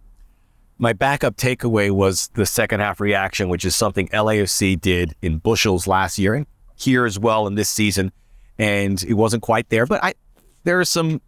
my 0.78 0.92
backup 0.92 1.36
takeaway 1.36 1.90
was 1.90 2.28
the 2.34 2.44
second 2.44 2.80
half 2.80 3.00
reaction, 3.00 3.48
which 3.48 3.64
is 3.64 3.74
something 3.74 4.08
LAFC 4.08 4.80
did 4.80 5.14
in 5.22 5.38
bushels 5.38 5.86
last 5.86 6.18
year 6.18 6.34
and 6.34 6.46
here 6.74 7.06
as 7.06 7.18
well 7.18 7.46
in 7.46 7.54
this 7.54 7.70
season, 7.70 8.12
and 8.58 9.02
it 9.04 9.14
wasn't 9.14 9.42
quite 9.42 9.68
there. 9.68 9.86
But 9.86 10.02
I, 10.04 10.14
there 10.64 10.80
are 10.80 10.84
some 10.84 11.20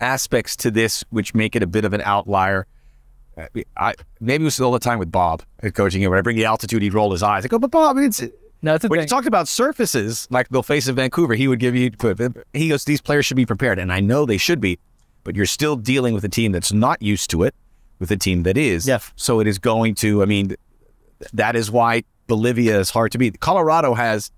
aspects 0.00 0.56
to 0.56 0.70
this 0.70 1.04
which 1.10 1.34
make 1.34 1.56
it 1.56 1.62
a 1.62 1.66
bit 1.66 1.84
of 1.84 1.92
an 1.92 2.02
outlier. 2.02 2.66
Uh, 3.36 3.46
I 3.76 3.94
maybe 4.20 4.42
it 4.42 4.46
was 4.46 4.60
all 4.60 4.72
the 4.72 4.78
time 4.78 4.98
with 4.98 5.12
Bob 5.12 5.42
uh, 5.62 5.70
coaching 5.70 6.02
him. 6.02 6.10
When 6.10 6.18
I 6.18 6.22
bring 6.22 6.36
the 6.36 6.44
altitude, 6.44 6.82
he'd 6.82 6.94
roll 6.94 7.12
his 7.12 7.22
eyes. 7.22 7.44
I 7.44 7.48
go, 7.48 7.58
but 7.58 7.70
Bob, 7.70 7.96
it's 7.98 8.22
No, 8.62 8.74
it's 8.74 8.82
when 8.84 8.98
thing. 8.98 9.00
you 9.02 9.06
talked 9.06 9.26
about 9.26 9.46
surfaces 9.48 10.26
like 10.30 10.48
they'll 10.48 10.62
face 10.62 10.88
of 10.88 10.96
Vancouver, 10.96 11.34
he 11.34 11.46
would 11.46 11.60
give 11.60 11.74
you 11.76 11.90
he 12.52 12.68
goes, 12.68 12.84
these 12.84 13.00
players 13.00 13.26
should 13.26 13.36
be 13.36 13.46
prepared, 13.46 13.78
and 13.78 13.92
I 13.92 14.00
know 14.00 14.26
they 14.26 14.38
should 14.38 14.60
be, 14.60 14.78
but 15.24 15.36
you're 15.36 15.46
still 15.46 15.76
dealing 15.76 16.14
with 16.14 16.24
a 16.24 16.28
team 16.28 16.52
that's 16.52 16.72
not 16.72 17.00
used 17.00 17.30
to 17.30 17.44
it, 17.44 17.54
with 18.00 18.10
a 18.10 18.16
team 18.16 18.42
that 18.44 18.56
is. 18.56 18.86
Yes. 18.86 19.12
So 19.16 19.40
it 19.40 19.46
is 19.46 19.58
going 19.58 19.94
to. 19.96 20.22
I 20.22 20.26
mean, 20.26 20.56
that 21.32 21.54
is 21.54 21.70
why 21.70 22.02
Bolivia 22.26 22.78
is 22.80 22.90
hard 22.90 23.12
to 23.12 23.18
beat. 23.18 23.38
Colorado 23.40 23.94
has 23.94 24.30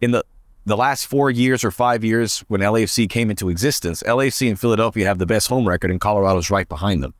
in 0.00 0.12
the 0.12 0.24
the 0.66 0.76
last 0.76 1.06
four 1.06 1.30
years 1.30 1.64
or 1.64 1.70
five 1.70 2.04
years 2.04 2.40
when 2.48 2.60
LAFC 2.60 3.08
came 3.08 3.30
into 3.30 3.48
existence, 3.48 4.02
LAFC 4.02 4.48
and 4.48 4.58
Philadelphia 4.58 5.06
have 5.06 5.18
the 5.18 5.26
best 5.26 5.48
home 5.48 5.68
record, 5.68 5.90
and 5.90 6.00
Colorado's 6.00 6.50
right 6.50 6.68
behind 6.68 7.02
them. 7.02 7.14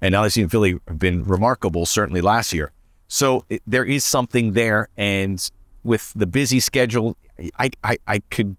And 0.00 0.14
LAFC 0.14 0.42
and 0.42 0.50
Philly 0.50 0.78
have 0.88 0.98
been 0.98 1.24
remarkable, 1.24 1.86
certainly 1.86 2.20
last 2.20 2.52
year. 2.52 2.72
So 3.08 3.44
it, 3.48 3.62
there 3.66 3.84
is 3.84 4.04
something 4.04 4.52
there, 4.52 4.88
and 4.96 5.50
with 5.82 6.12
the 6.14 6.26
busy 6.26 6.60
schedule, 6.60 7.16
I, 7.58 7.70
I, 7.82 7.98
I 8.06 8.18
could 8.30 8.56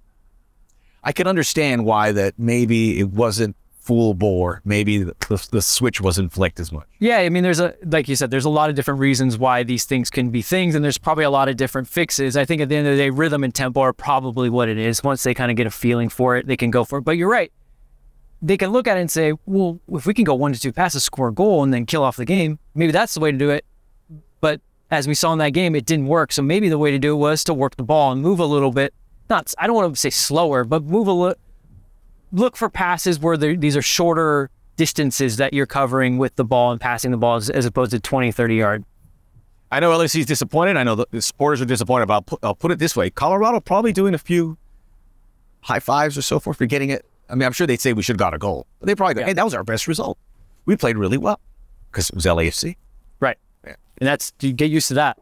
I 1.04 1.12
could 1.12 1.28
understand 1.28 1.86
why 1.86 2.12
that 2.12 2.34
maybe 2.38 3.00
it 3.00 3.10
wasn't 3.10 3.56
full 3.90 4.14
bore. 4.14 4.62
Maybe 4.64 5.00
the, 5.00 5.16
the, 5.28 5.48
the 5.52 5.62
switch 5.64 6.00
wasn't 6.00 6.32
flicked 6.32 6.60
as 6.60 6.72
much. 6.72 6.86
Yeah, 7.00 7.18
I 7.18 7.30
mean, 7.30 7.42
there's 7.42 7.60
a 7.60 7.74
like 7.84 8.08
you 8.08 8.16
said, 8.16 8.30
there's 8.30 8.46
a 8.46 8.50
lot 8.50 8.70
of 8.70 8.76
different 8.76 9.00
reasons 9.00 9.36
why 9.36 9.64
these 9.64 9.84
things 9.84 10.12
can 10.12 10.30
be 10.30 10.44
things, 10.44 10.76
and 10.76 10.86
there's 10.86 11.00
probably 11.00 11.24
a 11.24 11.32
lot 11.32 11.50
of 11.50 11.58
different 11.58 11.88
fixes. 11.88 12.38
I 12.38 12.46
think 12.46 12.62
at 12.62 12.70
the 12.70 12.76
end 12.76 12.86
of 12.86 12.96
the 12.96 13.02
day, 13.02 13.10
rhythm 13.10 13.44
and 13.44 13.54
tempo 13.54 13.80
are 13.80 13.92
probably 13.92 14.48
what 14.48 14.70
it 14.70 14.78
is. 14.78 15.04
Once 15.04 15.24
they 15.24 15.34
kind 15.34 15.50
of 15.50 15.58
get 15.58 15.66
a 15.66 15.72
feeling 15.72 16.08
for 16.08 16.38
it, 16.38 16.46
they 16.46 16.56
can 16.56 16.70
go 16.70 16.84
for 16.84 17.00
it. 17.00 17.02
But 17.02 17.18
you're 17.18 17.32
right; 17.32 17.52
they 18.44 18.58
can 18.58 18.70
look 18.70 18.88
at 18.88 18.96
it 18.96 19.02
and 19.02 19.10
say, 19.10 19.34
"Well, 19.48 19.80
if 19.92 20.06
we 20.06 20.14
can 20.14 20.24
go 20.24 20.36
one 20.36 20.54
to 20.54 20.60
two 20.60 20.72
passes, 20.72 21.04
score 21.04 21.30
a 21.30 21.34
goal, 21.34 21.64
and 21.64 21.74
then 21.74 21.88
kill 21.88 22.04
off 22.04 22.16
the 22.16 22.26
game, 22.26 22.60
maybe 22.76 22.92
that's 22.92 23.16
the 23.16 23.22
way 23.22 23.32
to 23.32 23.38
do 23.40 23.50
it." 23.50 23.66
But 24.40 24.62
as 24.92 25.08
we 25.08 25.16
saw 25.16 25.34
in 25.34 25.40
that 25.40 25.54
game, 25.54 25.74
it 25.74 25.88
didn't 25.88 26.06
work. 26.06 26.32
So 26.32 26.44
maybe 26.44 26.70
the 26.70 26.78
way 26.78 26.92
to 26.92 27.00
do 27.00 27.14
it 27.14 27.18
was 27.18 27.44
to 27.46 27.56
work 27.56 27.76
the 27.76 27.84
ball 27.84 28.12
and 28.12 28.22
move 28.22 28.40
a 28.40 28.46
little 28.46 28.72
bit. 28.72 28.94
Not, 29.32 29.52
I 29.58 29.66
don't 29.66 29.76
want 29.76 29.96
to 29.96 30.00
say 30.00 30.12
slower, 30.12 30.64
but 30.64 30.84
move 30.84 31.08
a 31.08 31.12
little 31.12 31.36
look 32.32 32.56
for 32.56 32.70
passes 32.70 33.20
where 33.20 33.38
these 33.38 33.76
are 33.76 33.82
shorter 33.82 34.50
distances 34.76 35.38
that 35.38 35.54
you're 35.54 35.66
covering 35.66 36.18
with 36.18 36.36
the 36.36 36.46
ball 36.46 36.72
and 36.72 36.80
passing 36.80 37.12
the 37.12 37.18
ball 37.18 37.36
as, 37.36 37.50
as 37.50 37.66
opposed 37.66 37.92
to 37.92 38.00
20, 38.00 38.32
30 38.32 38.56
yard. 38.56 38.86
I 39.72 39.80
know 39.80 39.96
LAC 39.96 40.16
is 40.16 40.26
disappointed. 40.26 40.78
I 40.78 40.84
know 40.84 40.96
the, 40.96 41.22
supporters 41.22 41.62
are 41.62 41.66
disappointed. 41.66 42.08
But 42.08 42.14
I'll 42.14 42.22
put, 42.22 42.40
I'll 42.42 42.56
put 42.56 42.72
it 42.72 42.80
this 42.80 42.96
way: 42.96 43.10
Colorado 43.10 43.60
probably 43.60 43.94
doing 43.94 44.14
a 44.14 44.18
few 44.18 44.58
high 45.62 45.80
fives 45.80 46.18
or 46.18 46.24
so 46.24 46.40
forth 46.40 46.58
for 46.58 46.66
getting 46.66 46.90
it. 46.90 47.06
I 47.30 47.36
mean, 47.36 47.46
I'm 47.46 47.52
sure 47.52 47.68
they'd 47.68 47.80
say 47.80 47.94
we 47.94 48.02
should 48.02 48.14
have 48.14 48.20
got 48.20 48.34
a 48.34 48.40
goal, 48.40 48.66
but 48.80 48.88
they 48.88 48.96
probably 48.96 49.14
go, 49.14 49.24
"Hey, 49.24 49.34
that 49.34 49.46
was 49.46 49.54
our 49.54 49.64
best 49.64 49.88
result. 49.88 50.18
We 50.66 50.76
played 50.76 50.98
really 50.98 51.18
well 51.18 51.40
because 51.92 52.10
it 52.10 52.16
was 52.16 52.26
LAFC." 52.26 52.78
Right. 53.20 53.38
And 54.00 54.08
that's, 54.08 54.34
you 54.42 54.54
get 54.54 54.72
used 54.72 54.88
to 54.90 54.94
that. 54.96 55.20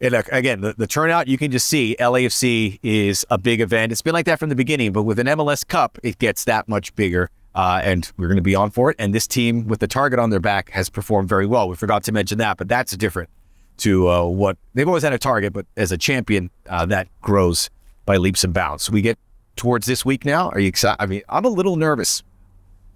And 0.00 0.12
look, 0.12 0.28
again, 0.30 0.60
the, 0.60 0.74
the 0.74 0.86
turnout, 0.86 1.26
you 1.26 1.36
can 1.36 1.50
just 1.50 1.66
see 1.66 1.96
LAFC 1.98 2.78
is 2.82 3.26
a 3.30 3.38
big 3.38 3.60
event. 3.60 3.90
It's 3.90 4.02
been 4.02 4.12
like 4.12 4.26
that 4.26 4.38
from 4.38 4.48
the 4.48 4.54
beginning, 4.54 4.92
but 4.92 5.02
with 5.02 5.18
an 5.18 5.26
MLS 5.26 5.66
Cup, 5.66 5.98
it 6.02 6.18
gets 6.18 6.44
that 6.44 6.68
much 6.68 6.94
bigger. 6.94 7.30
Uh, 7.54 7.80
and 7.82 8.12
we're 8.16 8.28
going 8.28 8.36
to 8.36 8.42
be 8.42 8.54
on 8.54 8.70
for 8.70 8.90
it. 8.90 8.96
And 9.00 9.12
this 9.12 9.26
team, 9.26 9.66
with 9.66 9.80
the 9.80 9.88
target 9.88 10.20
on 10.20 10.30
their 10.30 10.38
back, 10.38 10.70
has 10.70 10.88
performed 10.88 11.28
very 11.28 11.46
well. 11.46 11.68
We 11.68 11.74
forgot 11.74 12.04
to 12.04 12.12
mention 12.12 12.38
that, 12.38 12.56
but 12.56 12.68
that's 12.68 12.96
different 12.96 13.30
to 13.78 14.08
uh, 14.08 14.24
what 14.24 14.56
they've 14.74 14.86
always 14.86 15.02
had 15.02 15.12
a 15.12 15.18
target, 15.18 15.52
but 15.52 15.66
as 15.76 15.90
a 15.90 15.98
champion, 15.98 16.50
uh, 16.68 16.86
that 16.86 17.08
grows 17.20 17.70
by 18.06 18.16
leaps 18.16 18.44
and 18.44 18.52
bounds. 18.52 18.84
So 18.84 18.92
we 18.92 19.02
get 19.02 19.18
towards 19.56 19.86
this 19.86 20.04
week 20.04 20.24
now. 20.24 20.50
Are 20.50 20.60
you 20.60 20.68
excited? 20.68 21.02
I 21.02 21.06
mean, 21.06 21.22
I'm 21.28 21.44
a 21.44 21.48
little 21.48 21.76
nervous. 21.76 22.22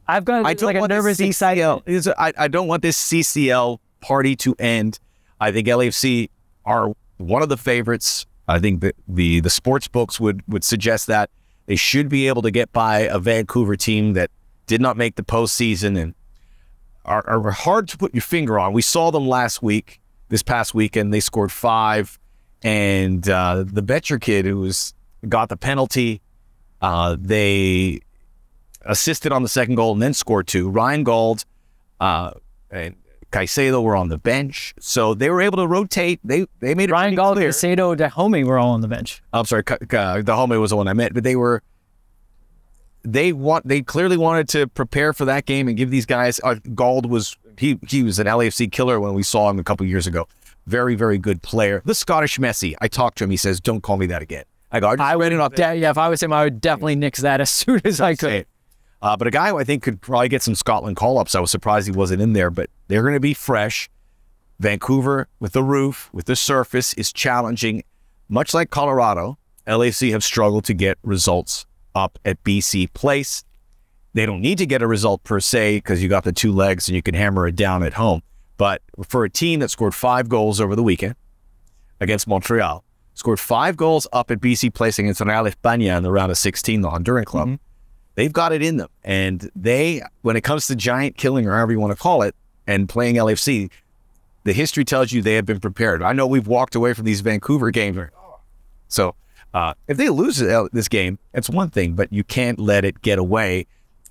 I've 0.07 0.25
got 0.25 0.45
I 0.45 0.55
don't 0.55 0.67
like 0.67 0.77
a 0.77 0.81
want 0.81 0.91
nervous 0.91 1.19
this. 1.19 1.38
CCL. 1.38 2.15
I, 2.19 2.33
I 2.37 2.49
don't 2.49 2.69
want 2.69 2.83
this 2.83 3.03
CCL 3.03 3.79
party 4.01 4.37
to 4.37 4.55
end. 4.59 4.99
I 5.41 5.53
think 5.53 5.67
LAFC 5.67 6.29
are 6.64 6.92
one 7.18 7.42
of 7.42 7.48
the 7.48 7.57
favorites. 7.57 8.27
I 8.48 8.59
think 8.59 8.81
that 8.81 8.96
the 9.07 9.40
the 9.40 9.51
sports 9.51 9.88
books 9.88 10.18
would 10.18 10.42
would 10.48 10.64
suggest 10.64 11.07
that 11.07 11.31
they 11.66 11.77
should 11.77 12.09
be 12.09 12.29
able 12.29 12.42
to 12.42 12.51
get 12.51 12.72
by 12.72 13.01
a 13.01 13.18
Vancouver 13.18 13.77
team 13.77 14.14
that 14.14 14.31
did 14.66 14.81
not 14.81 14.96
make 14.96 15.16
the 15.16 15.22
postseason 15.22 16.01
and 16.01 16.14
are, 17.05 17.29
are 17.29 17.51
hard 17.51 17.88
to 17.88 17.98
put 17.98 18.14
your 18.14 18.22
finger 18.22 18.59
on. 18.59 18.72
We 18.72 18.83
saw 18.83 19.11
them 19.11 19.27
last 19.27 19.62
week, 19.62 20.01
this 20.29 20.42
past 20.42 20.75
weekend. 20.75 21.12
They 21.12 21.20
scored 21.20 21.53
five, 21.53 22.18
and 22.62 23.29
uh, 23.29 23.64
the 23.66 23.83
Becher 23.83 24.18
kid 24.18 24.44
who 24.44 24.59
was 24.59 24.94
got 25.29 25.48
the 25.48 25.57
penalty, 25.57 26.20
uh, 26.81 27.16
they 27.18 28.01
assisted 28.83 29.33
on 29.33 29.42
the 29.42 29.48
second 29.48 29.77
goal 29.77 29.92
and 29.92 30.03
then 30.03 30.14
scored 30.14 30.46
two. 30.46 30.68
Ryan 30.68 31.05
Gauld 31.05 31.44
uh, 32.01 32.33
and 32.70 32.96
Caicedo 33.33 33.83
were 33.83 33.97
on 33.97 34.09
the 34.09 34.18
bench, 34.18 34.75
so 34.79 35.14
they 35.14 35.31
were 35.31 35.40
able 35.40 35.57
to 35.59 35.66
rotate. 35.66 36.21
They 36.23 36.47
they 36.61 36.75
made 36.75 36.90
it 36.90 36.92
Ryan 36.92 37.14
Gauld. 37.14 37.38
Caicedo, 37.38 37.97
Dájome 37.97 38.45
were 38.45 38.59
all 38.59 38.71
on 38.73 38.81
the 38.83 38.88
bench. 38.88 39.23
I'm 39.33 39.45
sorry, 39.47 39.64
Ka- 39.64 39.79
Ka- 39.88 40.16
the 40.16 40.33
homie 40.35 40.61
was 40.61 40.71
the 40.71 40.77
one 40.77 40.87
I 40.87 40.92
meant, 40.92 41.14
but 41.14 41.25
they 41.25 41.35
were 41.37 41.62
they 43.05 43.33
want 43.33 43.66
they 43.66 43.83
clearly 43.83 44.16
wanted 44.16 44.49
to 44.51 44.66
prepare 44.68 45.12
for 45.12 45.25
that 45.25 45.47
game 45.47 45.66
and 45.68 45.77
give 45.77 45.90
these 45.90 46.07
guys. 46.07 46.40
Uh, 46.45 46.57
Gauld 46.75 47.07
was 47.07 47.37
he 47.59 47.79
he 47.88 48.03
was 48.03 48.18
an 48.18 48.27
LAFC 48.27 48.71
killer 48.71 49.01
when 49.01 49.14
we 49.14 49.23
saw 49.23 49.51
him 49.51 49.59
a 49.59 49.64
couple 49.64 49.85
years 49.87 50.07
ago. 50.07 50.29
Very 50.66 50.95
very 50.95 51.18
good 51.18 51.42
player. 51.42 51.83
The 51.85 51.95
Scottish 51.95 52.38
Messi. 52.38 52.75
I 52.81 52.88
talked 52.88 53.18
to 53.18 53.25
him. 53.25 53.31
He 53.31 53.37
says, 53.37 53.61
"Don't 53.61 53.81
call 53.83 53.97
me 53.97 54.07
that 54.07 54.23
again." 54.23 54.45
I 54.71 54.79
go, 54.81 54.88
"I 54.88 54.95
I 54.99 55.14
read 55.16 55.33
it 55.33 55.40
off 55.40 55.55
de- 55.55 55.77
yeah, 55.77 55.90
if 55.90 55.99
I 55.99 56.09
was 56.09 56.23
him, 56.23 56.33
I 56.33 56.45
would 56.45 56.61
definitely 56.61 56.97
nix 56.97 57.21
that 57.23 57.40
as 57.40 57.51
soon 57.61 57.81
as 57.85 58.01
I 58.01 58.14
could. 58.14 58.47
Uh, 59.03 59.16
but 59.16 59.27
a 59.27 59.33
guy 59.33 59.49
who 59.49 59.59
I 59.59 59.64
think 59.64 59.83
could 59.83 60.01
probably 60.01 60.29
get 60.29 60.42
some 60.42 60.55
Scotland 60.55 60.95
call 60.97 61.18
ups. 61.18 61.35
I 61.35 61.40
was 61.40 61.51
surprised 61.51 61.88
he 61.88 61.92
wasn't 61.92 62.23
in 62.23 62.35
there, 62.35 62.51
but 62.51 62.71
they're 62.92 63.00
going 63.00 63.14
to 63.14 63.20
be 63.20 63.33
fresh. 63.33 63.88
Vancouver 64.61 65.26
with 65.40 65.55
the 65.55 65.62
roof, 65.62 66.11
with 66.12 66.26
the 66.26 66.37
surface, 66.37 66.92
is 66.92 67.11
challenging. 67.11 67.85
Much 68.28 68.52
like 68.52 68.68
Colorado, 68.68 69.38
LAC 69.66 70.11
have 70.11 70.22
struggled 70.22 70.66
to 70.66 70.74
get 70.74 70.98
results 71.02 71.64
up 71.94 72.18
at 72.26 72.44
BC 72.44 72.92
Place. 72.92 73.44
They 74.12 74.26
don't 74.26 74.42
need 74.42 74.59
to 74.59 74.66
get 74.66 74.83
a 74.83 74.87
result 74.87 75.24
per 75.24 75.40
se 75.40 75.78
because 75.78 76.02
you 76.02 76.11
got 76.11 76.24
the 76.24 76.33
two 76.33 76.52
legs 76.52 76.87
and 76.87 76.94
you 76.94 77.00
can 77.00 77.14
hammer 77.14 77.46
it 77.46 77.57
down 77.57 77.83
at 77.83 77.94
home. 77.94 78.20
But 78.59 78.83
for 79.09 79.24
a 79.24 79.31
team 79.31 79.61
that 79.61 79.70
scored 79.70 79.94
five 79.94 80.28
goals 80.28 80.61
over 80.61 80.76
the 80.76 80.83
weekend 80.83 81.14
against 81.98 82.28
Montreal, 82.28 82.85
scored 83.14 83.40
five 83.40 83.78
goals 83.78 84.07
up 84.12 84.31
at 84.31 84.38
BC 84.38 84.74
Place 84.74 84.98
against 84.98 85.22
Real 85.22 85.44
España 85.44 85.96
in 85.96 86.02
the 86.02 86.12
round 86.12 86.31
of 86.31 86.37
16, 86.37 86.83
the 86.83 86.90
Honduran 86.90 87.24
club, 87.24 87.48
mm-hmm. 87.48 87.57
they've 88.16 88.35
got 88.35 88.52
it 88.52 88.62
in 88.62 88.76
them. 88.76 88.90
And 89.02 89.50
they, 89.57 90.02
when 90.20 90.37
it 90.37 90.42
comes 90.42 90.66
to 90.66 90.76
giant 90.76 91.16
killing 91.16 91.46
or 91.46 91.57
however 91.57 91.72
you 91.72 91.81
want 91.81 91.96
to 91.96 91.98
call 91.98 92.20
it, 92.20 92.35
and 92.66 92.88
playing 92.88 93.16
LFC, 93.16 93.70
the 94.44 94.53
history 94.53 94.85
tells 94.85 95.12
you 95.12 95.22
they 95.22 95.35
have 95.35 95.46
been 95.46 95.61
prepared. 95.61 96.03
I 96.03 96.12
know 96.12 96.27
we've 96.27 96.46
walked 96.46 96.75
away 96.75 96.94
from 96.94 97.05
these 97.05 97.20
Vancouver 97.20 97.70
games. 97.70 97.98
So 98.88 99.14
uh, 99.55 99.75
if 99.88 99.96
they 99.96 100.09
lose 100.09 100.38
this 100.72 100.88
game, 100.88 101.18
it's 101.33 101.48
one 101.48 101.70
thing, 101.70 101.94
but 101.94 102.12
you 102.12 102.25
can't 102.25 102.59
let 102.59 102.85
it 102.85 103.03
get 103.03 103.18
away, 103.18 103.66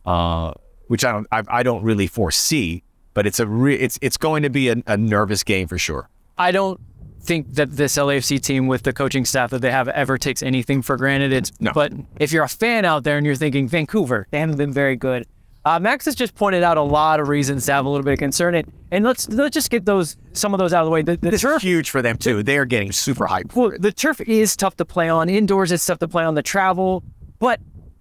uh, 0.06 0.54
which 0.88 1.04
I 1.06 1.12
don't, 1.12 1.28
I, 1.32 1.44
I 1.48 1.64
don't 1.64 1.84
really 1.84 2.08
foresee. 2.08 2.84
But 3.14 3.28
it's 3.28 3.42
a 3.42 3.46
re- 3.48 3.76
it's 3.76 4.00
it's 4.02 4.16
going 4.16 4.44
to 4.44 4.50
be 4.50 4.70
a, 4.70 4.76
a 4.88 4.96
nervous 4.96 5.44
game 5.44 5.68
for 5.68 5.78
sure. 5.78 6.08
I 6.38 6.52
don't 6.52 6.80
think 7.20 7.56
that 7.56 7.72
this 7.76 7.98
LAFC 7.98 8.42
team 8.42 8.68
with 8.68 8.84
the 8.84 8.94
coaching 8.94 9.26
staff 9.26 9.50
that 9.52 9.60
they 9.62 9.70
have 9.70 9.90
ever 9.90 10.18
takes 10.18 10.42
anything 10.42 10.82
for 10.82 10.96
granted. 10.96 11.34
It's 11.34 11.52
No. 11.60 11.72
but 11.74 11.92
if 12.20 12.32
you're 12.32 12.46
a 12.46 12.50
fan 12.50 12.86
out 12.86 13.04
there 13.04 13.18
and 13.18 13.26
you're 13.26 13.36
thinking 13.36 13.68
Vancouver, 13.68 14.28
they 14.32 14.40
haven't 14.40 14.56
been 14.56 14.72
very 14.72 14.96
good. 14.96 15.28
Uh, 15.64 15.80
Max 15.80 16.06
has 16.06 16.16
just 16.16 16.34
pointed 16.34 16.64
out 16.64 16.78
a 16.78 16.82
lot 16.82 17.20
of 17.20 17.28
reasons 17.28 17.66
to 17.68 17.74
have 17.74 17.86
a 17.86 17.90
little 17.90 18.04
bit 18.04 18.14
of 18.14 18.20
concern, 18.20 18.56
and, 18.56 18.72
and 18.90 19.06
let's 19.06 19.30
let's 19.30 19.54
just 19.54 19.70
get 19.70 19.86
those 19.86 20.18
some 20.34 20.54
of 20.56 20.60
those 20.60 20.74
out 20.74 20.82
of 20.82 20.86
the 20.86 20.92
way. 20.92 21.04
The, 21.04 21.18
the 21.18 21.30
This 21.30 21.42
turf 21.42 21.58
is 21.58 21.62
huge 21.62 21.90
for 21.92 22.02
them 22.02 22.18
too. 22.18 22.42
They 22.42 22.58
are 22.58 22.66
getting 22.66 22.92
super 22.92 23.28
hyped. 23.28 23.56
Well, 23.56 23.72
the 23.78 23.92
turf 23.92 24.20
is 24.22 24.56
tough 24.56 24.76
to 24.78 24.86
play 24.86 25.08
on. 25.08 25.30
Indoors, 25.30 25.72
it's 25.72 25.86
tough 25.86 26.00
to 26.00 26.08
play 26.08 26.24
on. 26.24 26.34
The 26.34 26.42
travel, 26.42 27.04
but 27.38 27.60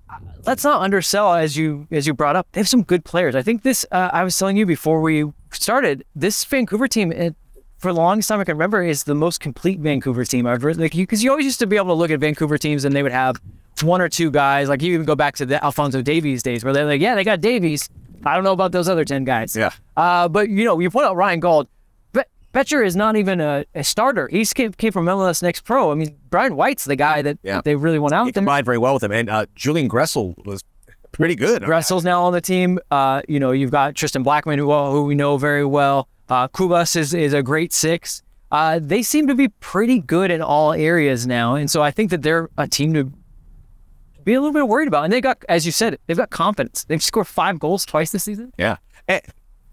uh, 0.08 0.16
let's 0.46 0.64
not 0.64 0.80
undersell 0.80 1.34
as 1.34 1.56
you 1.56 1.86
as 1.90 2.06
you 2.06 2.14
brought 2.14 2.34
up. 2.34 2.48
They 2.52 2.60
have 2.60 2.68
some 2.68 2.82
good 2.82 3.04
players. 3.04 3.34
I 3.34 3.42
think 3.42 3.62
this. 3.62 3.84
Uh, 3.92 4.08
I 4.10 4.24
was 4.24 4.38
telling 4.38 4.56
you 4.56 4.64
before 4.64 5.02
we 5.02 5.30
started. 5.52 6.04
This 6.14 6.42
Vancouver 6.44 6.88
team, 6.88 7.12
it, 7.12 7.36
for 7.76 7.92
the 7.92 8.00
longest 8.00 8.30
time 8.30 8.40
I 8.40 8.44
can 8.44 8.54
remember, 8.56 8.82
is 8.82 9.04
the 9.04 9.14
most 9.14 9.40
complete 9.40 9.80
Vancouver 9.80 10.24
team 10.24 10.46
I've 10.46 10.54
ever. 10.54 10.72
Like 10.72 10.94
you, 10.94 11.02
because 11.02 11.22
you 11.22 11.30
always 11.30 11.44
used 11.44 11.58
to 11.58 11.66
be 11.66 11.76
able 11.76 11.88
to 11.88 11.94
look 11.94 12.10
at 12.10 12.20
Vancouver 12.20 12.56
teams 12.56 12.86
and 12.86 12.96
they 12.96 13.02
would 13.02 13.12
have 13.12 13.36
one 13.82 14.00
or 14.00 14.08
two 14.08 14.30
guys. 14.30 14.68
Like 14.68 14.82
you 14.82 14.92
even 14.94 15.06
go 15.06 15.14
back 15.14 15.36
to 15.36 15.46
the 15.46 15.62
Alfonso 15.64 16.02
Davies 16.02 16.42
days, 16.42 16.64
where 16.64 16.72
they're 16.72 16.84
like, 16.86 17.00
yeah, 17.00 17.14
they 17.14 17.24
got 17.24 17.40
Davies. 17.40 17.88
I 18.24 18.34
don't 18.34 18.44
know 18.44 18.52
about 18.52 18.72
those 18.72 18.88
other 18.88 19.04
ten 19.04 19.24
guys. 19.24 19.56
Yeah. 19.56 19.70
Uh, 19.96 20.28
but 20.28 20.48
you 20.48 20.64
know, 20.64 20.78
you 20.78 20.90
point 20.90 21.06
out 21.06 21.16
Ryan 21.16 21.40
Gauld. 21.40 21.66
Be- 22.12 22.20
Becher 22.52 22.82
is 22.82 22.96
not 22.96 23.16
even 23.16 23.40
a, 23.40 23.64
a 23.74 23.82
starter. 23.84 24.28
He 24.28 24.44
came, 24.44 24.72
came 24.72 24.92
from 24.92 25.06
MLS 25.06 25.42
Next 25.42 25.62
Pro. 25.64 25.90
I 25.90 25.94
mean, 25.94 26.16
Brian 26.28 26.56
White's 26.56 26.84
the 26.84 26.96
guy 26.96 27.22
that 27.22 27.38
Yeah. 27.42 27.60
they 27.64 27.76
really 27.76 27.98
went 27.98 28.12
out. 28.12 28.26
He 28.26 28.32
combined 28.32 28.66
very 28.66 28.78
well 28.78 28.92
with 28.94 29.02
them, 29.02 29.12
and 29.12 29.30
uh, 29.30 29.46
Julian 29.54 29.88
Gressel 29.88 30.34
was 30.44 30.62
pretty 31.12 31.34
good. 31.34 31.62
Gressel's 31.62 32.04
now 32.04 32.24
on 32.24 32.32
the 32.32 32.40
team. 32.40 32.78
Uh, 32.90 33.22
you 33.28 33.40
know, 33.40 33.52
you've 33.52 33.70
got 33.70 33.94
Tristan 33.94 34.24
Blackmon, 34.24 34.58
who, 34.58 34.70
who 34.90 35.04
we 35.04 35.14
know 35.14 35.36
very 35.38 35.64
well. 35.64 36.08
Uh, 36.28 36.46
Cubas 36.48 36.94
is, 36.96 37.14
is 37.14 37.32
a 37.32 37.42
great 37.42 37.72
six. 37.72 38.22
Uh, 38.52 38.78
they 38.82 39.02
seem 39.02 39.26
to 39.28 39.34
be 39.34 39.48
pretty 39.60 40.00
good 40.00 40.30
in 40.30 40.42
all 40.42 40.72
areas 40.72 41.26
now, 41.26 41.54
and 41.54 41.70
so 41.70 41.82
I 41.82 41.90
think 41.92 42.10
that 42.10 42.22
they're 42.22 42.50
a 42.58 42.66
team 42.68 42.92
to 42.94 43.12
be 44.24 44.34
a 44.34 44.40
little 44.40 44.52
bit 44.52 44.68
worried 44.68 44.88
about. 44.88 45.04
And 45.04 45.12
they 45.12 45.20
got, 45.20 45.44
as 45.48 45.66
you 45.66 45.72
said, 45.72 45.98
they've 46.06 46.16
got 46.16 46.30
confidence. 46.30 46.84
They've 46.84 47.02
scored 47.02 47.26
five 47.26 47.58
goals 47.58 47.84
twice 47.84 48.10
this 48.12 48.24
season. 48.24 48.52
Yeah. 48.58 48.76
Eh, 49.08 49.20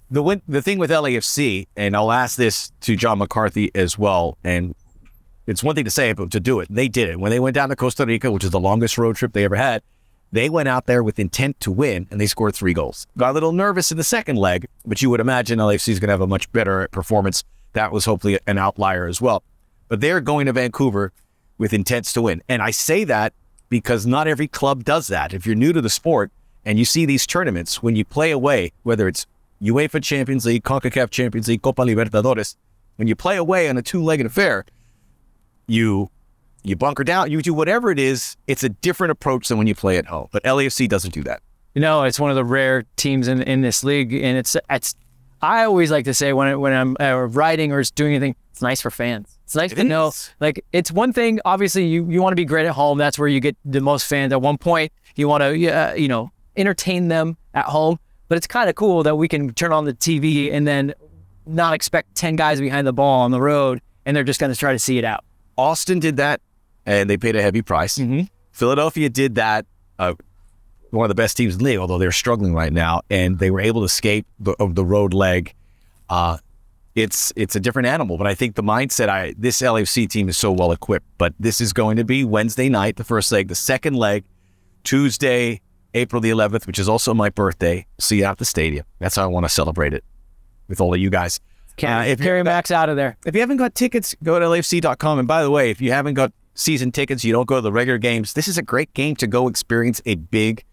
the 0.09 0.23
win- 0.23 0.41
the 0.47 0.61
thing 0.61 0.79
with 0.79 0.89
LAFC, 0.89 1.67
and 1.75 1.95
I'll 1.95 2.11
ask 2.11 2.37
this 2.37 2.71
to 2.81 2.95
John 2.95 3.17
McCarthy 3.17 3.71
as 3.75 3.97
well, 3.97 4.37
and 4.43 4.73
it's 5.45 5.63
one 5.63 5.75
thing 5.75 5.85
to 5.85 5.91
say, 5.91 6.13
but 6.13 6.31
to 6.31 6.39
do 6.39 6.59
it, 6.59 6.67
they 6.69 6.87
did 6.87 7.09
it. 7.09 7.19
When 7.19 7.31
they 7.31 7.39
went 7.39 7.55
down 7.55 7.69
to 7.69 7.75
Costa 7.75 8.05
Rica, 8.05 8.31
which 8.31 8.43
is 8.43 8.51
the 8.51 8.59
longest 8.59 8.97
road 8.97 9.15
trip 9.15 9.33
they 9.33 9.43
ever 9.43 9.55
had, 9.55 9.81
they 10.31 10.49
went 10.49 10.67
out 10.67 10.87
there 10.87 11.03
with 11.03 11.19
intent 11.19 11.59
to 11.61 11.71
win, 11.71 12.07
and 12.11 12.19
they 12.19 12.27
scored 12.27 12.55
three 12.55 12.73
goals. 12.73 13.07
Got 13.17 13.31
a 13.31 13.33
little 13.33 13.53
nervous 13.53 13.91
in 13.91 13.97
the 13.97 14.03
second 14.03 14.35
leg, 14.35 14.67
but 14.85 15.01
you 15.01 15.09
would 15.09 15.21
imagine 15.21 15.59
LAFC 15.59 15.89
is 15.89 15.99
going 15.99 16.07
to 16.07 16.13
have 16.13 16.21
a 16.21 16.27
much 16.27 16.51
better 16.51 16.87
performance. 16.91 17.43
That 17.73 17.91
was 17.91 18.05
hopefully 18.05 18.39
an 18.47 18.57
outlier 18.57 19.07
as 19.07 19.21
well. 19.21 19.43
But 19.87 20.01
they're 20.01 20.19
going 20.19 20.47
to 20.47 20.53
Vancouver 20.53 21.13
with 21.57 21.71
intents 21.73 22.11
to 22.13 22.21
win. 22.21 22.43
And 22.49 22.61
I 22.61 22.71
say 22.71 23.05
that 23.05 23.33
because 23.69 24.05
not 24.05 24.27
every 24.27 24.47
club 24.47 24.83
does 24.83 25.07
that. 25.07 25.33
If 25.33 25.45
you're 25.45 25.55
new 25.55 25.73
to 25.73 25.81
the 25.81 25.89
sport 25.89 26.31
and 26.65 26.79
you 26.79 26.85
see 26.85 27.05
these 27.05 27.25
tournaments, 27.25 27.81
when 27.83 27.95
you 27.95 28.05
play 28.05 28.31
away, 28.31 28.71
whether 28.83 29.07
it's 29.07 29.25
UEFA 29.61 30.03
Champions 30.03 30.45
League, 30.45 30.63
CONCACAF 30.63 31.09
Champions 31.09 31.47
League, 31.47 31.61
Copa 31.61 31.83
Libertadores, 31.83 32.55
when 32.97 33.07
you 33.07 33.15
play 33.15 33.37
away 33.37 33.69
on 33.69 33.77
a 33.77 33.81
two-legged 33.81 34.25
affair, 34.25 34.65
you 35.67 36.09
you 36.63 36.75
bunker 36.75 37.03
down, 37.03 37.31
you 37.31 37.41
do 37.41 37.53
whatever 37.53 37.91
it 37.91 37.99
is. 37.99 38.35
It's 38.47 38.63
a 38.63 38.69
different 38.69 39.11
approach 39.11 39.47
than 39.47 39.57
when 39.57 39.67
you 39.67 39.75
play 39.75 39.97
at 39.97 40.07
home. 40.07 40.27
But 40.31 40.43
LAFC 40.43 40.89
doesn't 40.89 41.13
do 41.13 41.23
that. 41.23 41.41
You 41.75 41.81
know, 41.81 42.03
it's 42.03 42.19
one 42.19 42.29
of 42.29 42.35
the 42.35 42.43
rare 42.43 42.83
teams 42.97 43.27
in, 43.27 43.41
in 43.43 43.61
this 43.61 43.83
league, 43.83 44.13
and 44.13 44.37
it's 44.37 44.57
it's. 44.69 44.95
I 45.41 45.63
always 45.65 45.91
like 45.91 46.05
to 46.05 46.13
say 46.13 46.33
when 46.33 46.47
I, 46.47 46.55
when 46.55 46.73
I'm 46.73 46.97
uh, 46.99 47.27
writing 47.27 47.71
or 47.71 47.83
doing 47.83 48.15
anything, 48.15 48.35
it's 48.51 48.61
nice 48.61 48.81
for 48.81 48.89
fans. 48.89 49.37
It's 49.45 49.55
nice 49.55 49.71
It 49.71 49.75
to 49.75 49.83
know, 49.83 50.11
like 50.39 50.65
it's 50.73 50.91
one 50.91 51.13
thing. 51.13 51.39
Obviously, 51.45 51.85
you 51.85 52.09
you 52.09 52.21
want 52.21 52.31
to 52.31 52.35
be 52.35 52.45
great 52.45 52.65
at 52.65 52.73
home. 52.73 52.97
That's 52.97 53.19
where 53.19 53.27
you 53.27 53.39
get 53.39 53.55
the 53.63 53.81
most 53.81 54.05
fans. 54.07 54.33
At 54.33 54.41
one 54.41 54.57
point, 54.57 54.91
you 55.15 55.27
want 55.27 55.41
to 55.41 55.67
uh, 55.67 55.93
you 55.93 56.07
know 56.07 56.31
entertain 56.55 57.07
them 57.07 57.37
at 57.53 57.65
home. 57.65 57.99
But 58.29 58.37
it's 58.37 58.47
kind 58.47 58.67
of 58.69 58.75
cool 58.75 59.03
that 59.03 59.15
we 59.15 59.27
can 59.27 59.53
turn 59.53 59.71
on 59.71 59.85
the 59.85 59.93
TV 59.93 60.51
and 60.51 60.67
then 60.67 60.93
not 61.45 61.73
expect 61.73 62.15
ten 62.15 62.35
guys 62.35 62.59
behind 62.59 62.87
the 62.87 62.93
ball 62.93 63.21
on 63.21 63.31
the 63.31 63.39
road, 63.39 63.79
and 64.05 64.17
they're 64.17 64.23
just 64.23 64.39
going 64.39 64.51
to 64.51 64.57
try 64.57 64.73
to 64.73 64.79
see 64.79 64.97
it 64.97 65.05
out. 65.05 65.23
Austin 65.57 65.99
did 65.99 66.17
that, 66.17 66.41
and 66.85 67.09
they 67.09 67.17
paid 67.17 67.35
a 67.35 67.41
heavy 67.41 67.61
price. 67.61 67.99
Philadelphia 68.51 69.09
did 69.09 69.35
that. 69.35 69.65
Uh, 69.99 70.13
one 70.91 71.05
of 71.05 71.09
the 71.09 71.15
best 71.15 71.37
teams 71.37 71.53
in 71.53 71.59
the 71.59 71.65
league, 71.65 71.77
although 71.79 71.97
they're 71.97 72.11
struggling 72.11 72.53
right 72.53 72.71
now, 72.71 73.01
and 73.09 73.39
they 73.39 73.51
were 73.51 73.61
able 73.61 73.81
to 73.81 73.85
escape 73.85 74.25
the, 74.39 74.51
of 74.53 74.75
the 74.75 74.85
road 74.85 75.13
leg. 75.13 75.53
Uh, 76.09 76.37
it's 76.95 77.31
it's 77.35 77.55
a 77.55 77.59
different 77.59 77.87
animal, 77.87 78.17
but 78.17 78.25
I 78.25 78.33
think 78.33 78.55
the 78.55 78.63
mindset. 78.63 79.09
I 79.09 79.35
this 79.37 79.61
LFC 79.61 80.09
team 80.09 80.29
is 80.29 80.37
so 80.37 80.51
well 80.51 80.71
equipped, 80.71 81.05
but 81.17 81.33
this 81.39 81.61
is 81.61 81.73
going 81.73 81.97
to 81.97 82.03
be 82.03 82.23
Wednesday 82.23 82.69
night, 82.69 82.95
the 82.95 83.03
first 83.03 83.31
leg. 83.31 83.49
The 83.49 83.55
second 83.55 83.95
leg, 83.95 84.23
Tuesday, 84.83 85.61
April 85.93 86.21
the 86.21 86.31
11th, 86.31 86.65
which 86.65 86.79
is 86.79 86.89
also 86.89 87.13
my 87.13 87.29
birthday. 87.29 87.85
See 87.99 88.19
you 88.19 88.23
at 88.23 88.39
the 88.39 88.45
stadium. 88.45 88.85
That's 88.99 89.15
how 89.15 89.23
I 89.23 89.27
want 89.27 89.45
to 89.45 89.49
celebrate 89.49 89.93
it 89.93 90.03
with 90.67 90.81
all 90.81 90.93
of 90.93 90.99
you 90.99 91.09
guys. 91.09 91.39
Uh, 91.83 92.05
if 92.07 92.19
carry 92.19 92.41
Max 92.41 92.71
out 92.71 92.89
of 92.89 92.95
there. 92.95 93.17
if 93.25 93.35
you 93.35 93.41
haven't 93.41 93.57
got 93.57 93.75
tickets, 93.75 94.15
go 94.23 94.39
to 94.39 94.45
LFC.com. 94.45 95.19
And 95.19 95.27
by 95.27 95.43
the 95.43 95.51
way, 95.51 95.69
if 95.69 95.79
you 95.79 95.91
haven't 95.91 96.15
got 96.15 96.33
season 96.55 96.91
tickets, 96.91 97.23
you 97.23 97.31
don't 97.31 97.47
go 97.47 97.55
to 97.55 97.61
the 97.61 97.71
regular 97.71 97.99
games, 97.99 98.33
this 98.33 98.47
is 98.47 98.57
a 98.57 98.63
great 98.63 98.91
game 98.95 99.15
to 99.17 99.27
go 99.27 99.47
experience 99.47 100.01
a 100.07 100.15
big 100.15 100.63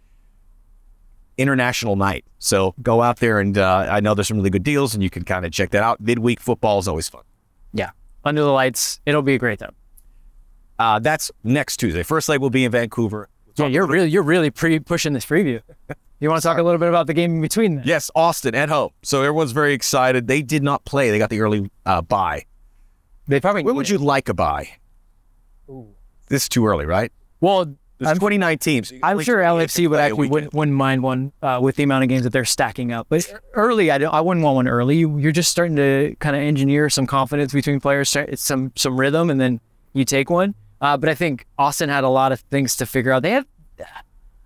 international 1.38 1.96
night. 1.96 2.24
So 2.38 2.74
go 2.82 3.02
out 3.02 3.18
there 3.18 3.40
and 3.40 3.56
uh, 3.56 3.86
I 3.90 4.00
know 4.00 4.14
there's 4.14 4.28
some 4.28 4.36
really 4.38 4.50
good 4.50 4.62
deals 4.62 4.94
and 4.94 5.02
you 5.02 5.10
can 5.10 5.24
kind 5.24 5.44
of 5.44 5.52
check 5.52 5.70
that 5.70 5.82
out. 5.82 6.00
Midweek 6.00 6.40
football 6.40 6.78
is 6.78 6.88
always 6.88 7.08
fun. 7.08 7.22
Yeah, 7.72 7.90
under 8.24 8.42
the 8.42 8.52
lights, 8.52 9.00
it'll 9.06 9.22
be 9.22 9.34
a 9.34 9.38
great 9.38 9.58
time. 9.58 9.74
Uh, 10.78 10.98
that's 10.98 11.30
next 11.42 11.78
Tuesday. 11.78 12.02
First 12.02 12.28
leg 12.28 12.40
will 12.40 12.50
be 12.50 12.64
in 12.64 12.72
Vancouver. 12.72 13.28
Yeah, 13.56 13.66
you're 13.66 13.86
really 13.86 14.08
you're 14.08 14.22
really 14.22 14.50
pre 14.50 14.80
pushing 14.80 15.12
this 15.12 15.24
preview. 15.24 15.60
You 16.20 16.28
want 16.30 16.40
to 16.42 16.48
talk 16.48 16.58
a 16.58 16.62
little 16.62 16.78
bit 16.78 16.88
about 16.88 17.06
the 17.06 17.14
game 17.14 17.34
in 17.34 17.40
between? 17.40 17.76
Then? 17.76 17.84
Yes, 17.86 18.10
Austin 18.14 18.54
at 18.54 18.68
home. 18.68 18.90
So 19.02 19.20
everyone's 19.20 19.52
very 19.52 19.74
excited. 19.74 20.26
They 20.26 20.42
did 20.42 20.62
not 20.62 20.84
play. 20.84 21.10
They 21.10 21.18
got 21.18 21.28
the 21.28 21.40
early 21.40 21.70
uh, 21.84 22.02
bye. 22.02 22.44
They 23.26 23.40
probably 23.40 23.62
When 23.62 23.74
would 23.76 23.88
you 23.88 23.98
like 23.98 24.28
a 24.28 24.34
bye? 24.34 24.70
This 26.28 26.44
is 26.44 26.48
too 26.48 26.66
early, 26.66 26.86
right? 26.86 27.12
Well, 27.40 27.74
There's 27.98 28.10
I'm, 28.10 28.18
29 28.18 28.58
teams. 28.58 28.92
I'm 29.02 29.20
sure 29.20 29.38
LFC 29.38 29.88
would 29.88 30.00
actually 30.00 30.28
wouldn't, 30.28 30.52
wouldn't 30.52 30.76
mind 30.76 31.02
one 31.02 31.32
uh, 31.42 31.60
with 31.62 31.76
the 31.76 31.84
amount 31.84 32.02
of 32.02 32.08
games 32.08 32.24
that 32.24 32.30
they're 32.30 32.44
stacking 32.44 32.92
up. 32.92 33.06
But 33.08 33.32
early, 33.52 33.90
I, 33.90 33.98
don't, 33.98 34.12
I 34.12 34.20
wouldn't 34.20 34.44
want 34.44 34.56
one 34.56 34.68
early. 34.68 34.96
You, 34.96 35.16
you're 35.18 35.32
just 35.32 35.50
starting 35.50 35.76
to 35.76 36.16
kind 36.18 36.34
of 36.34 36.42
engineer 36.42 36.90
some 36.90 37.06
confidence 37.06 37.52
between 37.52 37.78
players, 37.78 38.16
some 38.34 38.72
some 38.74 38.98
rhythm, 38.98 39.30
and 39.30 39.40
then 39.40 39.60
you 39.92 40.04
take 40.04 40.28
one. 40.28 40.54
Uh, 40.80 40.96
but 40.96 41.08
I 41.08 41.14
think 41.14 41.46
Austin 41.56 41.88
had 41.88 42.04
a 42.04 42.08
lot 42.08 42.32
of 42.32 42.40
things 42.40 42.76
to 42.76 42.86
figure 42.86 43.12
out. 43.12 43.22
They 43.22 43.30
have, 43.30 43.46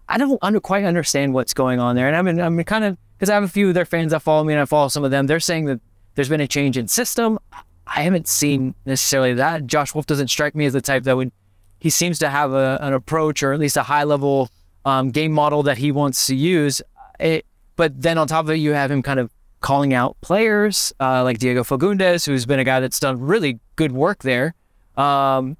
I 0.09 0.19
don't 0.19 0.39
under, 0.43 0.61
quite 0.61 0.85
understand 0.85 1.33
what's 1.33 1.55
going 1.55 1.81
on 1.81 1.97
there, 1.97 2.07
and 2.07 2.17
I'm 2.17 2.39
I'm 2.39 2.65
kind 2.65 2.85
of 2.85 2.99
because 3.17 3.31
I 3.31 3.35
have 3.35 3.45
a 3.45 3.49
few 3.49 3.69
of 3.69 3.75
their 3.75 3.87
fans 3.87 4.13
that 4.13 4.21
follow 4.21 4.45
me, 4.45 4.53
and 4.53 4.61
I 4.61 4.67
follow 4.67 4.89
some 4.89 5.05
of 5.05 5.11
them. 5.11 5.27
They're 5.27 5.41
saying 5.41 5.65
that 5.65 5.81
there's 6.15 6.29
been 6.29 6.41
a 6.41 6.47
change 6.47 6.77
in 6.77 6.87
system. 6.87 7.39
I 7.87 8.03
haven't 8.03 8.29
seen 8.29 8.75
necessarily 8.85 9.33
that. 9.35 9.67
Josh 9.67 9.95
Wolff 9.95 10.05
doesn't 10.05 10.29
strike 10.29 10.55
me 10.55 10.67
as 10.67 10.75
the 10.75 10.83
type 10.83 11.05
that 11.05 11.17
would. 11.17 11.33
He 11.79 11.91
seems 11.91 12.19
to 12.21 12.29
have 12.29 12.53
a, 12.53 12.79
an 12.81 12.93
approach 12.93 13.43
or 13.43 13.53
at 13.53 13.61
least 13.61 13.77
a 13.77 13.83
high 13.83 14.05
level 14.05 14.51
um, 14.85 15.11
game 15.11 15.33
model 15.33 15.63
that 15.65 15.79
he 15.79 15.93
wants 15.93 16.27
to 16.27 16.35
use. 16.35 16.83
It, 17.21 17.47
but 17.77 18.01
then 18.01 18.19
on 18.19 18.27
top 18.27 18.47
of 18.47 18.51
it, 18.51 18.57
you 18.57 18.73
have 18.73 18.91
him 18.91 19.03
kind 19.03 19.21
of 19.21 19.31
calling 19.61 19.95
out 19.95 20.17
players 20.21 20.93
uh, 21.01 21.23
like 21.25 21.39
Diego 21.39 21.63
Fagúndez, 21.65 22.27
who's 22.27 22.47
been 22.47 22.59
a 22.59 22.65
guy 22.65 22.81
that's 22.81 23.01
done 23.01 23.21
really 23.21 23.61
good 23.77 23.93
work 23.93 24.23
there. 24.23 24.55
Um, 24.97 25.57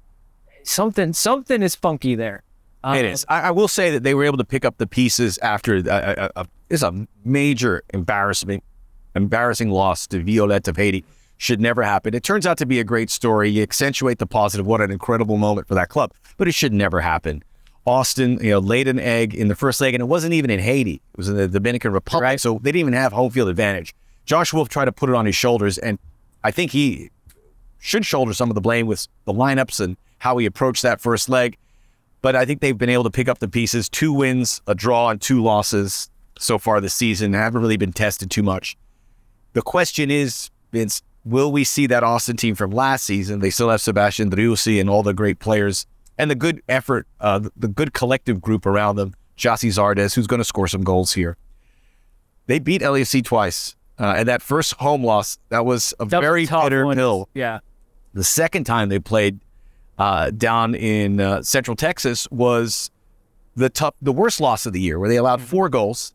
something 0.63 1.13
something 1.13 1.61
is 1.63 1.75
funky 1.75 2.15
there. 2.15 2.43
Um, 2.83 2.95
It 2.95 3.05
is. 3.05 3.25
I, 3.27 3.41
I 3.41 3.51
will 3.51 3.67
say 3.67 3.91
that 3.91 4.03
they 4.03 4.13
were 4.13 4.23
able 4.23 4.37
to 4.37 4.45
pick 4.45 4.65
up 4.65 4.77
the 4.77 4.87
pieces 4.87 5.37
after 5.39 5.77
uh, 5.77 6.29
uh, 6.35 6.43
it's 6.69 6.83
a 6.83 7.07
major 7.25 7.83
embarrassment, 7.93 8.63
embarrassing 9.15 9.69
loss 9.69 10.07
to 10.07 10.23
Violette 10.23 10.65
Haiti. 10.75 11.03
Should 11.41 11.61
never 11.61 11.83
happen. 11.83 12.13
It 12.13 12.21
turns 12.21 12.45
out 12.45 12.57
to 12.57 12.65
be 12.65 12.81
a 12.81 12.83
great 12.83 13.09
story. 13.09 13.49
You 13.49 13.63
accentuate 13.63 14.19
the 14.19 14.27
positive. 14.27 14.67
What 14.67 14.81
an 14.81 14.91
incredible 14.91 15.37
moment 15.37 15.69
for 15.69 15.73
that 15.75 15.87
club. 15.87 16.11
But 16.35 16.49
it 16.49 16.51
should 16.51 16.73
never 16.73 16.99
happen. 16.99 17.43
Austin, 17.85 18.43
you 18.43 18.49
know, 18.49 18.59
laid 18.59 18.89
an 18.89 18.99
egg 18.99 19.33
in 19.33 19.47
the 19.47 19.55
first 19.55 19.79
leg, 19.79 19.93
and 19.93 20.01
it 20.01 20.07
wasn't 20.07 20.33
even 20.33 20.49
in 20.49 20.59
Haiti. 20.59 20.95
It 20.95 21.17
was 21.17 21.29
in 21.29 21.37
the 21.37 21.47
Dominican 21.47 21.93
Republic. 21.93 22.21
Right. 22.21 22.41
So 22.41 22.55
they 22.61 22.73
didn't 22.73 22.81
even 22.81 22.93
have 22.93 23.13
home 23.13 23.31
field 23.31 23.47
advantage. 23.47 23.95
Josh 24.25 24.51
Wolff 24.51 24.67
tried 24.67 24.85
to 24.85 24.91
put 24.91 25.09
it 25.09 25.15
on 25.15 25.25
his 25.25 25.35
shoulders, 25.35 25.77
and 25.77 25.97
I 26.43 26.51
think 26.51 26.71
he 26.71 27.09
should 27.79 28.05
shoulder 28.05 28.33
some 28.33 28.49
of 28.49 28.55
the 28.55 28.61
blame 28.61 28.85
with 28.85 29.07
the 29.23 29.33
lineups 29.33 29.79
and 29.79 29.95
how 30.17 30.37
he 30.39 30.45
approached 30.45 30.81
that 30.81 30.99
first 30.99 31.29
leg. 31.29 31.57
But 32.21 32.35
I 32.35 32.43
think 32.43 32.59
they've 32.59 32.77
been 32.77 32.89
able 32.89 33.05
to 33.05 33.11
pick 33.11 33.29
up 33.29 33.39
the 33.39 33.47
pieces. 33.47 33.87
Two 33.87 34.11
wins, 34.11 34.61
a 34.67 34.75
draw, 34.75 35.09
and 35.09 35.21
two 35.21 35.41
losses 35.41 36.09
so 36.37 36.59
far 36.59 36.81
this 36.81 36.93
season. 36.93 37.31
Haven't 37.31 37.61
really 37.61 37.77
been 37.77 37.93
tested 37.93 38.29
too 38.29 38.43
much. 38.43 38.75
The 39.53 39.61
question 39.61 40.11
is, 40.11 40.51
Vince, 40.73 41.01
will 41.29 41.51
we 41.51 41.63
see 41.63 41.87
that 41.87 42.03
Austin 42.03 42.37
team 42.37 42.55
from 42.55 42.71
last 42.71 43.05
season? 43.05 43.39
They 43.39 43.49
still 43.49 43.69
have 43.69 43.81
Sebastian 43.81 44.29
Driussi 44.31 44.79
and 44.79 44.89
all 44.89 45.03
the 45.03 45.13
great 45.13 45.39
players 45.39 45.85
and 46.17 46.29
the 46.29 46.35
good 46.35 46.61
effort, 46.67 47.07
uh, 47.19 47.49
the 47.55 47.67
good 47.67 47.93
collective 47.93 48.41
group 48.41 48.65
around 48.65 48.95
them. 48.95 49.13
Gyasi 49.37 49.69
Zardes, 49.69 50.15
who's 50.15 50.27
going 50.27 50.39
to 50.39 50.45
score 50.45 50.67
some 50.67 50.83
goals 50.83 51.13
here. 51.13 51.37
They 52.47 52.59
beat 52.59 52.81
LAFC 52.81 53.23
twice. 53.23 53.75
Uh, 53.97 54.15
and 54.17 54.27
that 54.27 54.41
first 54.41 54.73
home 54.75 55.03
loss, 55.03 55.39
that 55.49 55.65
was 55.65 55.93
a 55.99 56.05
that 56.05 56.17
was 56.17 56.25
very 56.25 56.45
tough 56.45 56.65
bitter 56.65 56.93
pill. 56.93 57.29
Yeah. 57.33 57.59
The 58.13 58.23
second 58.23 58.65
time 58.65 58.89
they 58.89 58.99
played 58.99 59.39
uh, 59.97 60.31
down 60.31 60.75
in 60.75 61.19
uh, 61.19 61.41
Central 61.41 61.75
Texas 61.75 62.27
was 62.31 62.91
the 63.55 63.69
tough, 63.69 63.93
the 64.01 64.13
worst 64.13 64.41
loss 64.41 64.65
of 64.65 64.73
the 64.73 64.81
year, 64.81 64.99
where 64.99 65.09
they 65.09 65.17
allowed 65.17 65.41
four 65.41 65.69
goals. 65.69 66.13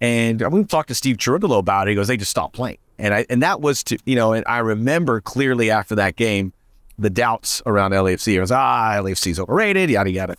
And 0.00 0.40
we 0.52 0.64
talked 0.64 0.88
to 0.88 0.94
Steve 0.94 1.16
Cherundolo 1.16 1.58
about 1.58 1.88
it. 1.88 1.90
He 1.90 1.94
goes, 1.96 2.06
they 2.06 2.16
just 2.16 2.30
stopped 2.30 2.54
playing, 2.54 2.78
and 2.98 3.14
I 3.14 3.26
and 3.30 3.42
that 3.42 3.60
was 3.60 3.82
to 3.84 3.98
you 4.04 4.16
know, 4.16 4.32
and 4.32 4.44
I 4.46 4.58
remember 4.58 5.20
clearly 5.20 5.70
after 5.70 5.94
that 5.96 6.16
game, 6.16 6.52
the 6.98 7.10
doubts 7.10 7.62
around 7.66 7.92
LAFC. 7.92 8.34
It 8.34 8.40
was 8.40 8.52
ah, 8.52 8.98
LAFC's 9.00 9.38
overrated, 9.38 9.90
yada 9.90 10.10
yada. 10.10 10.36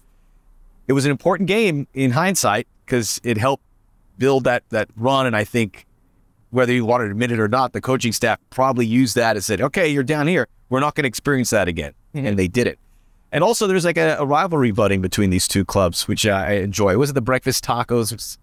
It 0.88 0.94
was 0.94 1.06
an 1.06 1.12
important 1.12 1.48
game 1.48 1.88
in 1.94 2.12
hindsight 2.12 2.68
because 2.86 3.22
it 3.24 3.38
helped 3.38 3.64
build 4.18 4.44
that 4.44 4.64
that 4.70 4.90
run, 4.96 5.26
and 5.26 5.36
I 5.36 5.44
think 5.44 5.86
whether 6.52 6.74
you 6.74 6.86
want 6.86 7.02
to 7.02 7.06
admit 7.06 7.32
it 7.32 7.40
or 7.40 7.48
not, 7.48 7.74
the 7.74 7.82
coaching 7.82 8.12
staff 8.12 8.40
probably 8.50 8.86
used 8.86 9.16
that 9.16 9.36
and 9.36 9.46
said, 9.46 9.62
okay, 9.62 9.88
you're 9.88 10.04
down 10.04 10.28
here. 10.28 10.48
We're 10.70 10.80
not 10.80 10.96
going 10.96 11.04
to 11.04 11.08
experience 11.08 11.52
that 11.52 11.68
again. 11.68 11.94
And 12.14 12.40
they 12.40 12.48
did 12.48 12.68
it. 12.68 12.80
And 13.32 13.44
also, 13.44 13.68
there's 13.68 13.86
like 13.86 13.98
a, 13.98 14.18
a 14.18 14.26
rivalry 14.26 14.72
budding 14.72 15.02
between 15.02 15.30
these 15.30 15.48
two 15.48 15.64
clubs, 15.64 16.08
which 16.08 16.26
I 16.26 16.54
enjoy. 16.54 16.98
Was 16.98 17.12
it 17.12 17.14
the 17.14 17.22
breakfast 17.22 17.64
tacos? 17.64 18.38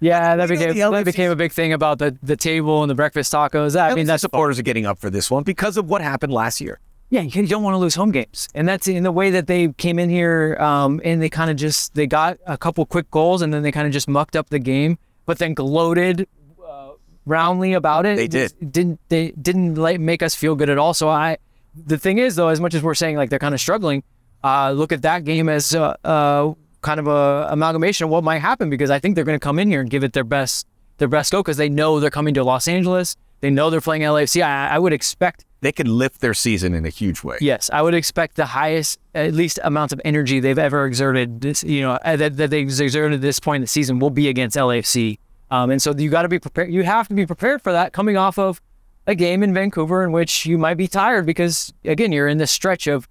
Yeah, 0.00 0.36
that 0.36 0.50
You 0.50 0.56
became 0.58 0.92
that 0.92 1.04
became 1.04 1.30
a 1.30 1.36
big 1.36 1.52
thing 1.52 1.72
about 1.72 1.98
the, 1.98 2.16
the 2.22 2.36
table 2.36 2.82
and 2.82 2.90
the 2.90 2.94
breakfast 2.94 3.32
tacos. 3.32 3.80
I 3.80 3.94
mean, 3.94 4.06
that's 4.06 4.20
supporters 4.20 4.58
are 4.58 4.62
getting 4.62 4.86
up 4.86 4.98
for 4.98 5.10
this 5.10 5.30
one 5.30 5.42
because 5.42 5.76
of 5.76 5.88
what 5.88 6.02
happened 6.02 6.32
last 6.32 6.60
year. 6.60 6.80
yeah. 7.10 7.22
You 7.22 7.46
don't 7.46 7.62
want 7.62 7.74
to 7.74 7.78
lose 7.78 7.94
home 7.94 8.10
games, 8.10 8.48
and 8.54 8.68
that's 8.68 8.86
in 8.88 9.02
the 9.02 9.12
way 9.12 9.30
that 9.30 9.46
they 9.46 9.68
came 9.72 9.98
in 9.98 10.10
here, 10.10 10.56
um, 10.60 11.00
and 11.04 11.22
they 11.22 11.28
kind 11.30 11.50
of 11.50 11.56
just 11.56 11.94
they 11.94 12.06
got 12.06 12.38
a 12.46 12.58
couple 12.58 12.84
quick 12.86 13.10
goals, 13.10 13.40
and 13.42 13.52
then 13.54 13.62
they 13.62 13.72
kind 13.72 13.86
of 13.86 13.92
just 13.92 14.08
mucked 14.08 14.36
up 14.36 14.50
the 14.50 14.58
game, 14.58 14.98
but 15.26 15.38
then 15.38 15.54
gloated 15.54 16.26
uh, 16.66 16.90
roundly 17.24 17.72
about 17.72 18.04
it. 18.04 18.16
They 18.16 18.28
did. 18.28 18.52
Didn't 18.72 19.00
they 19.08 19.30
didn't 19.32 19.76
like 19.76 20.00
make 20.00 20.22
us 20.22 20.34
feel 20.34 20.54
good 20.56 20.68
at 20.68 20.76
all? 20.78 20.92
So 20.92 21.08
I, 21.08 21.38
the 21.74 21.98
thing 21.98 22.18
is 22.18 22.36
though, 22.36 22.48
as 22.48 22.60
much 22.60 22.74
as 22.74 22.82
we're 22.82 22.94
saying 22.94 23.16
like 23.16 23.30
they're 23.30 23.38
kind 23.38 23.54
of 23.54 23.60
struggling, 23.60 24.02
uh, 24.42 24.72
look 24.72 24.92
at 24.92 25.02
that 25.02 25.24
game 25.24 25.48
as 25.48 25.74
uh, 25.74 25.96
uh, 26.04 26.52
kind 26.84 27.00
of 27.00 27.08
a 27.08 27.48
amalgamation 27.50 28.04
of 28.04 28.10
what 28.10 28.22
might 28.22 28.38
happen 28.38 28.70
because 28.70 28.90
I 28.90 29.00
think 29.00 29.16
they're 29.16 29.24
going 29.24 29.38
to 29.38 29.44
come 29.44 29.58
in 29.58 29.68
here 29.68 29.80
and 29.80 29.90
give 29.90 30.04
it 30.04 30.12
their 30.12 30.24
best 30.24 30.66
their 30.98 31.08
best 31.08 31.32
go 31.32 31.42
because 31.42 31.56
they 31.56 31.68
know 31.68 31.98
they're 31.98 32.10
coming 32.10 32.34
to 32.34 32.44
Los 32.44 32.68
Angeles. 32.68 33.16
They 33.40 33.50
know 33.50 33.68
they're 33.68 33.80
playing 33.80 34.02
LAFC. 34.02 34.42
I, 34.42 34.68
I 34.68 34.78
would 34.78 34.92
expect 34.92 35.44
They 35.60 35.72
could 35.72 35.88
lift 35.88 36.20
their 36.20 36.34
season 36.34 36.72
in 36.72 36.86
a 36.86 36.88
huge 36.88 37.24
way. 37.24 37.38
Yes, 37.40 37.68
I 37.72 37.82
would 37.82 37.94
expect 37.94 38.36
the 38.36 38.46
highest, 38.46 39.00
at 39.14 39.34
least 39.34 39.58
amounts 39.64 39.92
of 39.92 40.00
energy 40.04 40.38
they've 40.38 40.58
ever 40.58 40.86
exerted. 40.86 41.40
This, 41.40 41.64
you 41.64 41.82
know, 41.82 41.92
uh, 41.92 42.16
that, 42.16 42.36
that 42.36 42.50
they've 42.50 42.66
exerted 42.66 43.14
at 43.14 43.20
this 43.20 43.40
point 43.40 43.56
in 43.56 43.60
the 43.62 43.66
season 43.66 43.98
will 43.98 44.10
be 44.10 44.28
against 44.28 44.56
LAFC. 44.56 45.18
Um, 45.50 45.70
and 45.70 45.82
so 45.82 45.92
you 45.94 46.10
got 46.10 46.22
to 46.22 46.28
be 46.28 46.38
prepared. 46.38 46.72
You 46.72 46.84
have 46.84 47.08
to 47.08 47.14
be 47.14 47.26
prepared 47.26 47.60
for 47.60 47.72
that 47.72 47.92
coming 47.92 48.16
off 48.16 48.38
of 48.38 48.60
a 49.06 49.14
game 49.14 49.42
in 49.42 49.52
Vancouver 49.52 50.04
in 50.04 50.12
which 50.12 50.46
you 50.46 50.56
might 50.56 50.74
be 50.74 50.88
tired 50.88 51.26
because 51.26 51.74
again 51.84 52.12
you're 52.12 52.28
in 52.28 52.38
this 52.38 52.50
stretch 52.50 52.86
of 52.86 53.08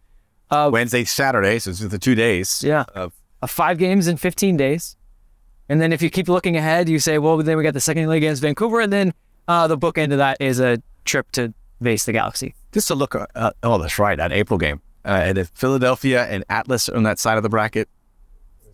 Wednesday, 0.72 1.04
Saturday, 1.04 1.60
so 1.60 1.72
it's 1.72 1.80
the 1.80 2.00
two 2.00 2.16
days. 2.16 2.64
Yeah. 2.64 2.86
Of, 2.96 3.14
of 3.44 3.52
five 3.52 3.78
games 3.78 4.08
in 4.08 4.18
15 4.18 4.58
days. 4.58 4.96
And 5.70 5.82
then 5.82 5.94
if 5.94 6.02
you 6.02 6.10
keep 6.10 6.28
looking 6.28 6.58
ahead, 6.58 6.90
you 6.90 7.00
say, 7.00 7.18
well, 7.18 7.38
then 7.38 7.58
we 7.58 7.64
got 7.64 7.74
the 7.74 7.82
second 7.82 8.08
leg 8.08 8.18
against 8.24 8.42
Vancouver, 8.42 8.80
and 8.80 8.92
then 8.92 9.14
uh, 9.48 9.68
the 9.68 9.78
bookend 9.78 10.12
of 10.12 10.18
that 10.18 10.38
is 10.40 10.60
a 10.60 10.82
trip 11.06 11.32
to 11.34 11.54
face 11.82 12.06
the 12.06 12.14
Galaxy. 12.14 12.56
just 12.72 12.88
to 12.88 12.96
look, 12.96 13.16
uh, 13.16 13.52
oh, 13.64 13.78
that's 13.78 14.00
right, 14.00 14.18
that 14.18 14.32
April 14.32 14.58
game. 14.58 14.82
Uh, 15.06 15.10
and 15.10 15.38
if 15.38 15.50
Philadelphia 15.54 16.26
and 16.26 16.46
Atlas 16.50 16.88
on 16.90 17.04
that 17.04 17.20
side 17.20 17.38
of 17.38 17.44
the 17.44 17.50
bracket. 17.50 17.90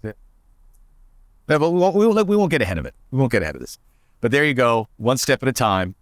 Yeah, 0.03 1.57
but 1.57 1.71
we 1.71 1.79
won't, 1.79 1.95
we, 1.95 2.05
won't, 2.05 2.27
we 2.27 2.35
won't 2.35 2.51
get 2.51 2.61
ahead 2.61 2.77
of 2.77 2.85
it. 2.85 2.93
We 3.09 3.17
won't 3.17 3.31
get 3.31 3.41
ahead 3.41 3.55
of 3.55 3.61
this. 3.61 3.79
But 4.21 4.31
there 4.31 4.45
you 4.45 4.53
go, 4.53 4.87
one 4.97 5.17
step 5.17 5.41
at 5.41 5.49
a 5.49 5.53
time 5.53 5.95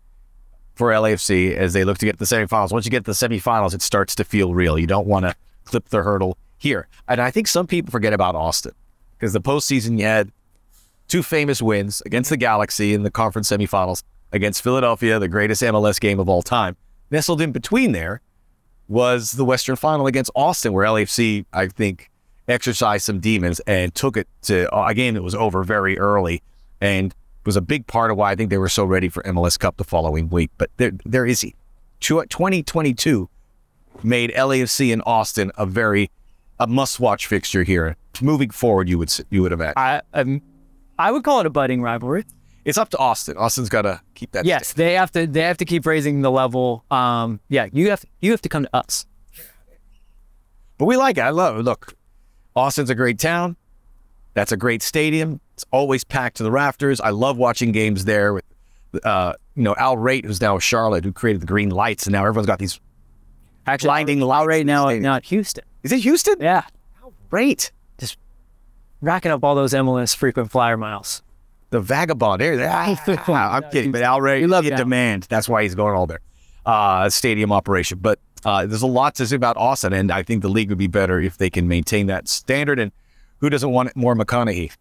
for 0.75 0.91
LAFC 0.91 1.56
as 1.56 1.73
they 1.73 1.84
look 1.86 1.97
to 1.99 2.06
get 2.06 2.13
to 2.13 2.19
the 2.19 2.25
semifinals. 2.25 2.71
Once 2.71 2.86
you 2.86 2.91
get 2.91 3.06
to 3.06 3.12
the 3.12 3.15
semifinals, 3.15 3.73
it 3.73 3.82
starts 3.82 4.15
to 4.15 4.23
feel 4.23 4.53
real. 4.53 4.77
You 4.77 4.88
don't 4.88 5.08
want 5.08 5.25
to 5.25 5.36
clip 5.63 5.89
the 5.89 6.03
hurdle 6.03 6.38
here. 6.58 6.88
And 7.08 7.22
I 7.22 7.32
think 7.32 7.48
some 7.48 7.67
people 7.67 7.91
forget 7.91 8.13
about 8.13 8.36
Austin 8.36 8.74
because 9.17 9.34
the 9.34 9.41
postseason 9.41 10.00
you 10.00 10.06
had 10.06 10.32
two 11.08 11.24
famous 11.24 11.62
wins 11.62 12.02
against 12.06 12.30
the 12.30 12.38
Galaxy 12.38 12.93
in 12.93 13.04
the 13.04 13.12
conference 13.12 13.50
semifinals, 13.50 14.04
against 14.32 14.62
Philadelphia, 14.62 15.20
the 15.20 15.28
greatest 15.28 15.62
MLS 15.62 16.00
game 16.00 16.20
of 16.20 16.28
all 16.28 16.41
time. 16.41 16.76
Nestled 17.10 17.41
in 17.41 17.52
between 17.52 17.93
there 17.93 18.22
was 18.88 19.34
the 19.34 19.46
Western 19.46 19.76
Final 19.76 20.08
against 20.08 20.32
Austin, 20.36 20.74
where 20.74 20.86
LAFC, 20.86 21.46
I 21.54 21.67
think, 21.67 22.10
exercised 22.48 23.06
some 23.06 23.20
demons 23.20 23.60
and 23.62 23.93
took 23.93 24.17
it 24.17 24.28
to 24.43 24.74
a 24.76 24.93
game 24.93 25.13
that 25.13 25.24
was 25.24 25.36
over 25.36 25.63
very 25.63 25.98
early 25.98 26.41
and 26.82 27.13
was 27.46 27.56
a 27.56 27.62
big 27.62 27.88
part 27.88 28.12
of 28.12 28.17
why 28.17 28.32
I 28.32 28.36
think 28.36 28.50
they 28.50 28.58
were 28.58 28.70
so 28.70 28.84
ready 28.84 29.10
for 29.10 29.24
MLS 29.24 29.58
Cup 29.58 29.78
the 29.78 29.84
following 29.84 30.30
week. 30.30 30.52
But 30.58 30.70
there, 30.78 30.91
there 31.06 31.26
is 31.26 31.46
2022 32.02 33.30
made 34.04 34.32
LAFC 34.32 34.93
and 34.93 35.02
Austin 35.06 35.52
a 35.58 35.65
very 35.65 36.12
a 36.60 36.67
must-watch 36.67 37.28
fixture 37.28 37.63
here. 37.63 37.96
Moving 38.22 38.50
forward, 38.50 38.89
you 38.89 38.98
would 38.98 39.13
you 39.30 39.43
would 39.43 39.52
imagine. 39.52 39.74
I 39.78 40.02
um, 40.13 40.41
I 40.98 41.12
would 41.12 41.24
call 41.24 41.39
it 41.39 41.46
a 41.46 41.50
budding 41.52 41.82
rivalry. 41.82 42.26
It's 42.65 42.78
up 42.78 42.89
to 42.89 42.98
Austin. 42.98 43.38
Austin's 43.38 43.70
got 43.70 43.84
to 43.84 44.02
keep 44.15 44.32
that. 44.32 44.43
Yes, 44.43 44.74
they 44.74 44.93
have 44.96 45.12
to. 45.12 45.28
They 45.28 45.41
have 45.41 45.58
to 45.58 45.65
keep 45.65 45.86
raising 45.86 46.22
the 46.22 46.32
level. 46.32 46.84
Um, 46.89 47.39
yeah, 47.48 47.67
you 47.72 47.89
have 47.91 48.04
you 48.20 48.32
have 48.32 48.41
to 48.41 48.50
come 48.50 48.63
to 48.63 48.76
us. 48.76 49.06
But 50.78 50.86
we 50.86 50.98
like 50.98 51.17
it. 51.17 51.22
I 51.22 51.30
love 51.30 51.58
it. 51.60 51.63
Look, 51.63 51.93
Austin's 52.56 52.89
a 52.89 52.96
great 52.96 53.20
town. 53.20 53.56
That's 54.34 54.52
a 54.52 54.58
great 54.58 54.84
stadium. 54.84 55.39
It's 55.54 55.65
always 55.72 56.04
packed 56.04 56.38
to 56.38 56.43
the 56.43 56.52
rafters. 56.52 57.00
I 57.02 57.10
love 57.10 57.38
watching 57.38 57.72
games 57.72 58.06
there 58.06 58.34
with, 58.34 58.43
uh, 59.04 59.34
you 59.56 59.63
know, 59.63 59.74
Al 59.78 59.98
Rate, 59.98 60.26
who's 60.26 60.39
now 60.39 60.54
with 60.56 60.63
Charlotte, 60.63 61.04
who 61.04 61.12
created 61.12 61.41
the 61.41 61.48
green 61.48 61.70
lights, 61.70 62.06
and 62.06 62.13
now 62.13 62.22
everyone's 62.22 62.46
got 62.46 62.60
these 62.60 62.80
Actually, 63.65 63.88
blinding 63.88 64.22
Al 64.22 64.28
lights. 64.28 64.60
in 64.60 64.67
the 64.67 64.74
now, 64.74 64.89
now 65.00 65.15
at 65.15 65.26
Houston. 65.26 65.63
Is 65.88 66.00
it 66.00 66.00
Houston? 66.04 66.36
Yeah, 66.39 66.63
Great. 67.30 67.71
just 67.97 68.17
racking 69.02 69.32
up 69.32 69.43
all 69.43 69.56
those 69.56 69.73
MLS 69.73 70.15
frequent 70.15 70.52
flyer 70.52 70.78
miles. 70.78 71.21
The 71.69 71.80
vagabond. 71.82 72.39
There. 72.41 72.58
Ah, 73.28 73.56
I'm 73.58 73.69
kidding, 73.71 73.91
but 73.91 74.02
Al 74.02 74.21
Ray, 74.21 74.45
love 74.47 74.65
in 74.65 74.76
demand. 74.76 75.23
That's 75.30 75.50
why 75.50 75.63
he's 75.63 75.76
going 75.76 75.95
all 75.95 76.08
there. 76.08 76.19
Uh, 76.65 77.10
stadium 77.10 77.52
operation, 77.52 78.00
but 78.00 78.19
Uh, 78.45 78.65
there's 78.65 78.82
a 78.84 78.88
lot 78.88 79.15
to 79.15 79.26
say 79.26 79.36
about 79.36 79.58
Austin, 79.58 79.93
and 79.93 80.12
I 80.12 80.21
think 80.23 80.41
the 80.43 80.50
league 80.50 80.69
would 80.69 80.78
be 80.78 80.88
better 80.88 81.19
if 81.19 81.38
they 81.38 81.50
can 81.50 81.67
maintain 81.67 82.08
that 82.08 82.28
standard. 82.28 82.80
And 82.80 82.91
who 83.39 83.50
doesn't 83.50 83.71
want 83.71 83.95
more 83.95 84.15
McConaughey? 84.15 84.71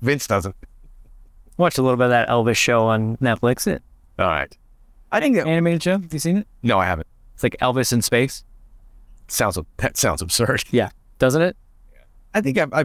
Vince 0.00 0.26
doesn't. 0.26 0.54
Watched 1.56 1.78
a 1.78 1.82
little 1.82 1.96
bit 1.96 2.04
of 2.04 2.10
that 2.10 2.28
Elvis 2.28 2.56
show 2.56 2.86
on 2.86 3.16
Netflix. 3.18 3.66
It 3.66 3.82
All 4.18 4.26
right. 4.26 4.54
I 5.10 5.20
think 5.20 5.36
that, 5.36 5.46
animated 5.46 5.82
show. 5.82 5.92
Have 5.92 6.12
you 6.12 6.18
seen 6.18 6.36
it? 6.38 6.46
no, 6.62 6.78
I 6.78 6.84
haven't. 6.86 7.06
It's 7.34 7.42
like 7.42 7.56
Elvis 7.60 7.92
in 7.92 8.02
space. 8.02 8.44
Sounds 9.28 9.58
that 9.76 9.96
sounds 9.96 10.22
absurd. 10.22 10.64
Yeah, 10.70 10.90
doesn't 11.18 11.42
it? 11.42 11.56
I 12.34 12.40
think 12.40 12.58
I, 12.58 12.66
I 12.72 12.84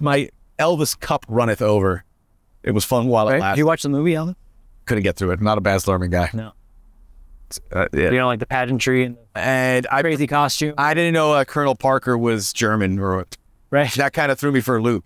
my 0.00 0.28
Elvis 0.58 0.98
cup 0.98 1.24
runneth 1.28 1.62
over. 1.62 2.04
It 2.62 2.72
was 2.72 2.84
fun 2.84 3.06
while 3.06 3.28
it 3.28 3.38
lasted. 3.38 3.58
You 3.58 3.66
watched 3.66 3.84
the 3.84 3.88
movie, 3.88 4.12
Elvis? 4.12 4.34
Couldn't 4.86 5.04
get 5.04 5.16
through 5.16 5.32
it. 5.32 5.40
Not 5.40 5.58
a 5.58 5.60
Baz 5.60 5.84
Luhrmann 5.84 6.10
guy. 6.10 6.30
No. 6.32 6.52
Uh, 7.72 7.86
yeah. 7.92 8.10
You 8.10 8.18
know, 8.18 8.26
like 8.26 8.40
the 8.40 8.46
pageantry 8.46 9.04
and 9.04 9.16
the 9.16 9.38
And 9.38 9.86
I 9.90 10.02
crazy 10.02 10.26
costume, 10.26 10.74
I 10.76 10.94
didn't 10.94 11.14
know 11.14 11.32
uh, 11.32 11.44
Colonel 11.44 11.76
Parker 11.76 12.18
was 12.18 12.52
German, 12.52 12.98
or 12.98 13.26
right? 13.70 13.92
that 13.94 14.12
kind 14.12 14.32
of 14.32 14.38
threw 14.38 14.50
me 14.50 14.60
for 14.60 14.76
a 14.76 14.82
loop, 14.82 15.04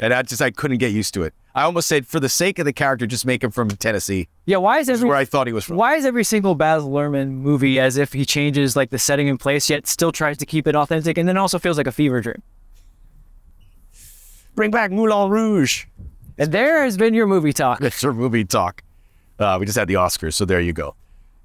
and 0.00 0.12
I 0.12 0.22
just 0.22 0.42
I 0.42 0.50
couldn't 0.50 0.78
get 0.78 0.92
used 0.92 1.14
to 1.14 1.22
it. 1.22 1.34
I 1.54 1.62
almost 1.62 1.88
said, 1.88 2.06
for 2.06 2.20
the 2.20 2.28
sake 2.28 2.58
of 2.58 2.64
the 2.64 2.72
character, 2.72 3.06
just 3.06 3.26
make 3.26 3.42
him 3.44 3.50
from 3.50 3.68
Tennessee, 3.70 4.28
Yeah. 4.46 4.58
Why 4.58 4.78
is 4.78 4.88
every 4.88 5.08
where 5.08 5.16
I 5.16 5.24
thought 5.24 5.46
he 5.46 5.52
was 5.52 5.64
from. 5.64 5.76
why 5.76 5.94
is 5.96 6.04
every 6.04 6.24
single 6.24 6.54
Baz 6.54 6.82
Luhrmann 6.82 7.30
movie 7.30 7.78
as 7.78 7.96
if 7.96 8.12
he 8.12 8.24
changes 8.24 8.76
like 8.76 8.90
the 8.90 8.98
setting 8.98 9.28
in 9.28 9.36
place, 9.38 9.68
yet 9.70 9.86
still 9.86 10.12
tries 10.12 10.38
to 10.38 10.46
keep 10.46 10.66
it 10.66 10.74
authentic, 10.74 11.18
and 11.18 11.28
then 11.28 11.36
also 11.36 11.58
feels 11.58 11.76
like 11.76 11.86
a 11.86 11.92
fever 11.92 12.20
dream? 12.20 12.42
Bring 14.54 14.70
back 14.70 14.90
Moulin 14.90 15.30
Rouge. 15.30 15.86
And 16.38 16.52
there 16.52 16.84
has 16.84 16.96
been 16.96 17.14
your 17.14 17.26
movie 17.26 17.52
talk. 17.52 17.78
That's 17.80 18.02
our 18.04 18.12
movie 18.12 18.44
talk. 18.44 18.82
Uh, 19.38 19.56
we 19.58 19.66
just 19.66 19.78
had 19.78 19.88
the 19.88 19.94
Oscars, 19.94 20.34
so 20.34 20.44
there 20.44 20.60
you 20.60 20.72
go. 20.72 20.94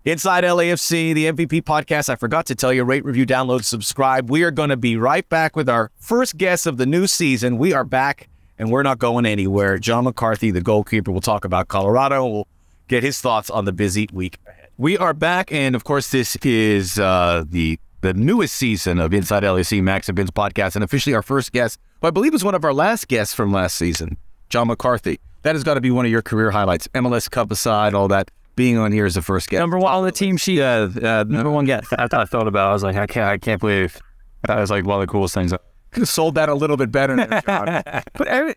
Inside 0.04 0.44
LAFC, 0.44 1.14
the 1.16 1.26
MVP 1.32 1.64
podcast. 1.64 2.10
I 2.10 2.16
forgot 2.16 2.46
to 2.48 2.56
tell 2.56 2.72
you, 2.72 2.84
rate, 2.84 3.04
review, 3.04 3.26
download, 3.26 3.64
subscribe. 3.64 4.30
We 4.30 4.44
are 4.44 4.52
going 4.52 4.70
to 4.70 4.78
be 4.78 4.98
right 4.98 5.28
back 5.30 5.56
with 5.56 5.68
our 5.68 5.92
first 5.98 6.38
guest 6.38 6.68
of 6.68 6.78
the 6.78 6.86
new 6.86 7.08
season. 7.08 7.58
We 7.58 7.74
are 7.74 7.84
back, 7.84 8.28
and 8.58 8.72
we're 8.72 8.84
not 8.84 9.00
going 9.00 9.26
anywhere. 9.26 9.78
John 9.78 10.04
McCarthy, 10.06 10.52
the 10.52 10.62
goalkeeper, 10.62 11.12
will 11.12 11.22
talk 11.22 11.46
about 11.46 11.68
Colorado. 11.68 12.26
We'll 12.26 12.48
get 12.88 13.04
his 13.04 13.20
thoughts 13.20 13.50
on 13.50 13.66
the 13.66 13.74
busy 13.74 14.08
week 14.14 14.38
ahead. 14.48 14.70
We 14.78 14.98
are 14.98 15.14
back, 15.14 15.52
and 15.52 15.76
of 15.76 15.84
course, 15.84 16.12
this 16.12 16.36
is 16.44 17.00
uh, 17.00 17.46
the 17.48 17.80
the 18.02 18.14
newest 18.14 18.56
season 18.56 19.00
of 19.00 19.14
Inside 19.14 19.42
LAFC 19.44 19.82
Max 19.82 20.08
and 20.10 20.16
Vince 20.16 20.30
podcast, 20.30 20.76
and 20.76 20.84
officially 20.84 21.16
our 21.16 21.24
first 21.24 21.52
guest, 21.52 21.80
who 22.02 22.08
I 22.08 22.12
believe 22.12 22.34
was 22.34 22.44
one 22.44 22.54
of 22.54 22.64
our 22.64 22.74
last 22.74 23.08
guests 23.08 23.34
from 23.34 23.52
last 23.52 23.78
season, 23.78 24.18
John 24.50 24.68
McCarthy. 24.68 25.20
That 25.42 25.56
has 25.56 25.64
got 25.64 25.76
to 25.76 25.82
be 25.82 25.92
one 25.92 26.06
of 26.06 26.12
your 26.12 26.22
career 26.22 26.52
highlights. 26.52 26.88
MLS 26.90 27.30
Cup 27.30 27.52
aside, 27.52 27.94
all 27.94 28.08
that. 28.10 28.30
Being 28.56 28.78
on 28.78 28.94
here 28.94 29.06
as 29.06 29.16
the 29.16 29.22
first 29.22 29.50
guest. 29.50 29.60
Number 29.60 29.78
one 29.78 29.94
on 29.94 30.06
the 30.06 30.14
team 30.14 30.38
sheet. 30.38 30.60
Yeah, 30.60 30.88
yeah. 30.96 31.24
Number 31.28 31.52
one 31.52 31.66
guest. 31.66 31.92
I, 31.92 32.08
I 32.10 32.24
thought 32.24 32.48
about. 32.48 32.68
it. 32.68 32.70
I 32.70 32.74
was 32.74 32.84
like, 32.84 32.96
I 32.96 33.06
can't. 33.06 33.28
I 33.28 33.38
can't 33.38 33.60
believe 33.60 34.00
that 34.44 34.58
was 34.58 34.70
like 34.72 34.86
one 34.86 35.02
of 35.02 35.08
the 35.08 35.12
coolest 35.12 35.34
things. 35.34 35.52
Could 35.96 36.02
have 36.02 36.10
sold 36.10 36.36
that 36.36 36.50
a 36.50 36.54
little 36.54 36.76
bit 36.76 36.92
better. 36.92 37.16
than 37.16 37.42
John. 37.46 37.66
but 38.14 38.28
I, 38.28 38.54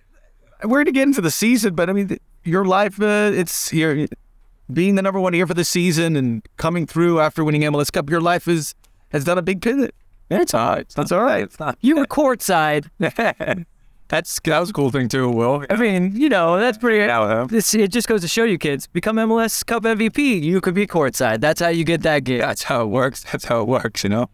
we're 0.64 0.78
going 0.78 0.86
to 0.86 0.92
get 0.92 1.04
into 1.04 1.20
the 1.20 1.30
season. 1.30 1.74
But 1.74 1.88
I 1.88 1.92
mean, 1.92 2.18
your 2.42 2.64
life, 2.64 3.00
uh, 3.00 3.30
it's 3.32 3.70
here 3.70 4.08
being 4.70 4.96
the 4.96 5.02
number 5.02 5.20
one 5.20 5.32
here 5.32 5.46
for 5.46 5.54
the 5.54 5.64
season 5.64 6.16
and 6.16 6.42
coming 6.56 6.84
through 6.84 7.20
after 7.20 7.44
winning 7.44 7.62
MLS 7.62 7.92
Cup. 7.92 8.10
Your 8.10 8.20
life 8.20 8.48
is 8.48 8.74
has 9.10 9.24
done 9.24 9.38
a 9.38 9.42
big 9.42 9.62
pivot. 9.62 9.94
It's 10.30 10.52
all 10.52 10.68
right. 10.68 10.88
That's 10.90 11.12
all 11.12 11.22
right. 11.22 11.44
It's 11.44 11.60
not. 11.60 11.78
You 11.80 11.96
were 11.96 12.06
courtside. 12.06 12.88
That's 14.08 14.40
that 14.40 14.58
was 14.58 14.70
a 14.70 14.72
cool 14.72 14.90
thing 14.90 15.06
too. 15.08 15.30
Will. 15.30 15.64
I 15.70 15.76
mean, 15.76 16.16
you 16.16 16.28
know, 16.28 16.58
that's 16.58 16.76
pretty. 16.76 17.06
This, 17.46 17.72
it 17.72 17.92
just 17.92 18.08
goes 18.08 18.22
to 18.22 18.28
show 18.28 18.44
you, 18.44 18.58
kids, 18.58 18.88
become 18.88 19.16
MLS 19.16 19.64
Cup 19.64 19.84
MVP. 19.84 20.42
You 20.42 20.60
could 20.60 20.74
be 20.74 20.88
courtside. 20.88 21.40
That's 21.40 21.60
how 21.60 21.68
you 21.68 21.84
get 21.84 22.02
that 22.02 22.24
gig. 22.24 22.40
That's 22.40 22.64
how 22.64 22.82
it 22.82 22.86
works. 22.86 23.24
That's 23.30 23.44
how 23.44 23.60
it 23.60 23.68
works. 23.68 24.02
You 24.02 24.10
know. 24.10 24.30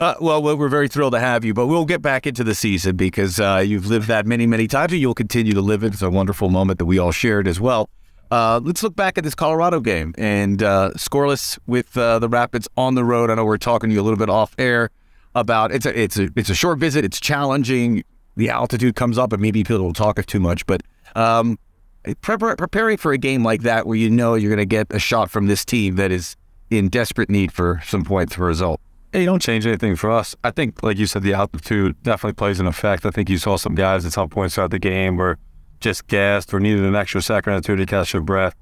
Uh, 0.00 0.14
well, 0.18 0.42
we're 0.42 0.70
very 0.70 0.88
thrilled 0.88 1.12
to 1.12 1.20
have 1.20 1.44
you, 1.44 1.52
but 1.52 1.66
we'll 1.66 1.84
get 1.84 2.00
back 2.00 2.26
into 2.26 2.42
the 2.42 2.54
season 2.54 2.96
because 2.96 3.38
uh, 3.38 3.62
you've 3.64 3.86
lived 3.86 4.08
that 4.08 4.26
many, 4.26 4.46
many 4.46 4.66
times, 4.66 4.92
and 4.92 5.00
you'll 5.00 5.12
continue 5.12 5.52
to 5.52 5.60
live 5.60 5.84
it. 5.84 5.92
It's 5.92 6.00
a 6.00 6.08
wonderful 6.08 6.48
moment 6.48 6.78
that 6.78 6.86
we 6.86 6.98
all 6.98 7.12
shared 7.12 7.46
as 7.46 7.60
well. 7.60 7.90
Uh, 8.30 8.60
let's 8.64 8.82
look 8.82 8.96
back 8.96 9.18
at 9.18 9.24
this 9.24 9.34
Colorado 9.34 9.78
game 9.78 10.14
and 10.16 10.62
uh, 10.62 10.92
scoreless 10.96 11.58
with 11.66 11.98
uh, 11.98 12.18
the 12.18 12.30
Rapids 12.30 12.66
on 12.78 12.94
the 12.94 13.04
road. 13.04 13.28
I 13.28 13.34
know 13.34 13.44
we're 13.44 13.58
talking 13.58 13.90
to 13.90 13.94
you 13.94 14.00
a 14.00 14.02
little 14.02 14.18
bit 14.18 14.30
off 14.30 14.54
air 14.56 14.88
about 15.34 15.70
it's 15.70 15.84
a 15.84 16.00
it's 16.00 16.18
a 16.18 16.30
it's 16.34 16.48
a 16.48 16.54
short 16.54 16.78
visit. 16.78 17.04
It's 17.04 17.20
challenging. 17.20 18.02
The 18.36 18.48
altitude 18.48 18.96
comes 18.96 19.18
up, 19.18 19.34
and 19.34 19.42
maybe 19.42 19.62
people 19.64 19.84
will 19.84 19.92
talk 19.92 20.24
too 20.24 20.40
much. 20.40 20.64
But 20.64 20.82
um, 21.14 21.58
prepar- 22.06 22.56
preparing 22.56 22.96
for 22.96 23.12
a 23.12 23.18
game 23.18 23.44
like 23.44 23.62
that, 23.62 23.86
where 23.86 23.98
you 23.98 24.08
know 24.08 24.34
you're 24.34 24.50
going 24.50 24.58
to 24.58 24.64
get 24.64 24.86
a 24.90 24.98
shot 24.98 25.30
from 25.30 25.46
this 25.46 25.62
team 25.62 25.96
that 25.96 26.10
is 26.10 26.36
in 26.70 26.88
desperate 26.88 27.28
need 27.28 27.52
for 27.52 27.82
some 27.84 28.02
points 28.02 28.34
for 28.34 28.44
a 28.44 28.46
result. 28.46 28.80
Hey, 29.12 29.24
don't 29.24 29.42
change 29.42 29.66
anything 29.66 29.96
for 29.96 30.08
us. 30.08 30.36
I 30.44 30.52
think, 30.52 30.84
like 30.84 30.96
you 30.96 31.06
said, 31.06 31.24
the 31.24 31.34
altitude 31.34 32.00
definitely 32.04 32.34
plays 32.34 32.60
an 32.60 32.66
effect. 32.66 33.04
I 33.04 33.10
think 33.10 33.28
you 33.28 33.38
saw 33.38 33.56
some 33.56 33.74
guys 33.74 34.06
at 34.06 34.12
some 34.12 34.28
points 34.28 34.54
throughout 34.54 34.70
the 34.70 34.78
game 34.78 35.16
were 35.16 35.36
just 35.80 36.06
gassed 36.06 36.54
or 36.54 36.60
needed 36.60 36.84
an 36.84 36.94
extra 36.94 37.20
second 37.20 37.54
or 37.54 37.60
two 37.60 37.74
to 37.74 37.86
catch 37.86 38.12
their 38.12 38.20
breath. 38.20 38.54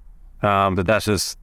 Um, 0.42 0.74
but 0.74 0.86
that's 0.86 1.04
just 1.04 1.38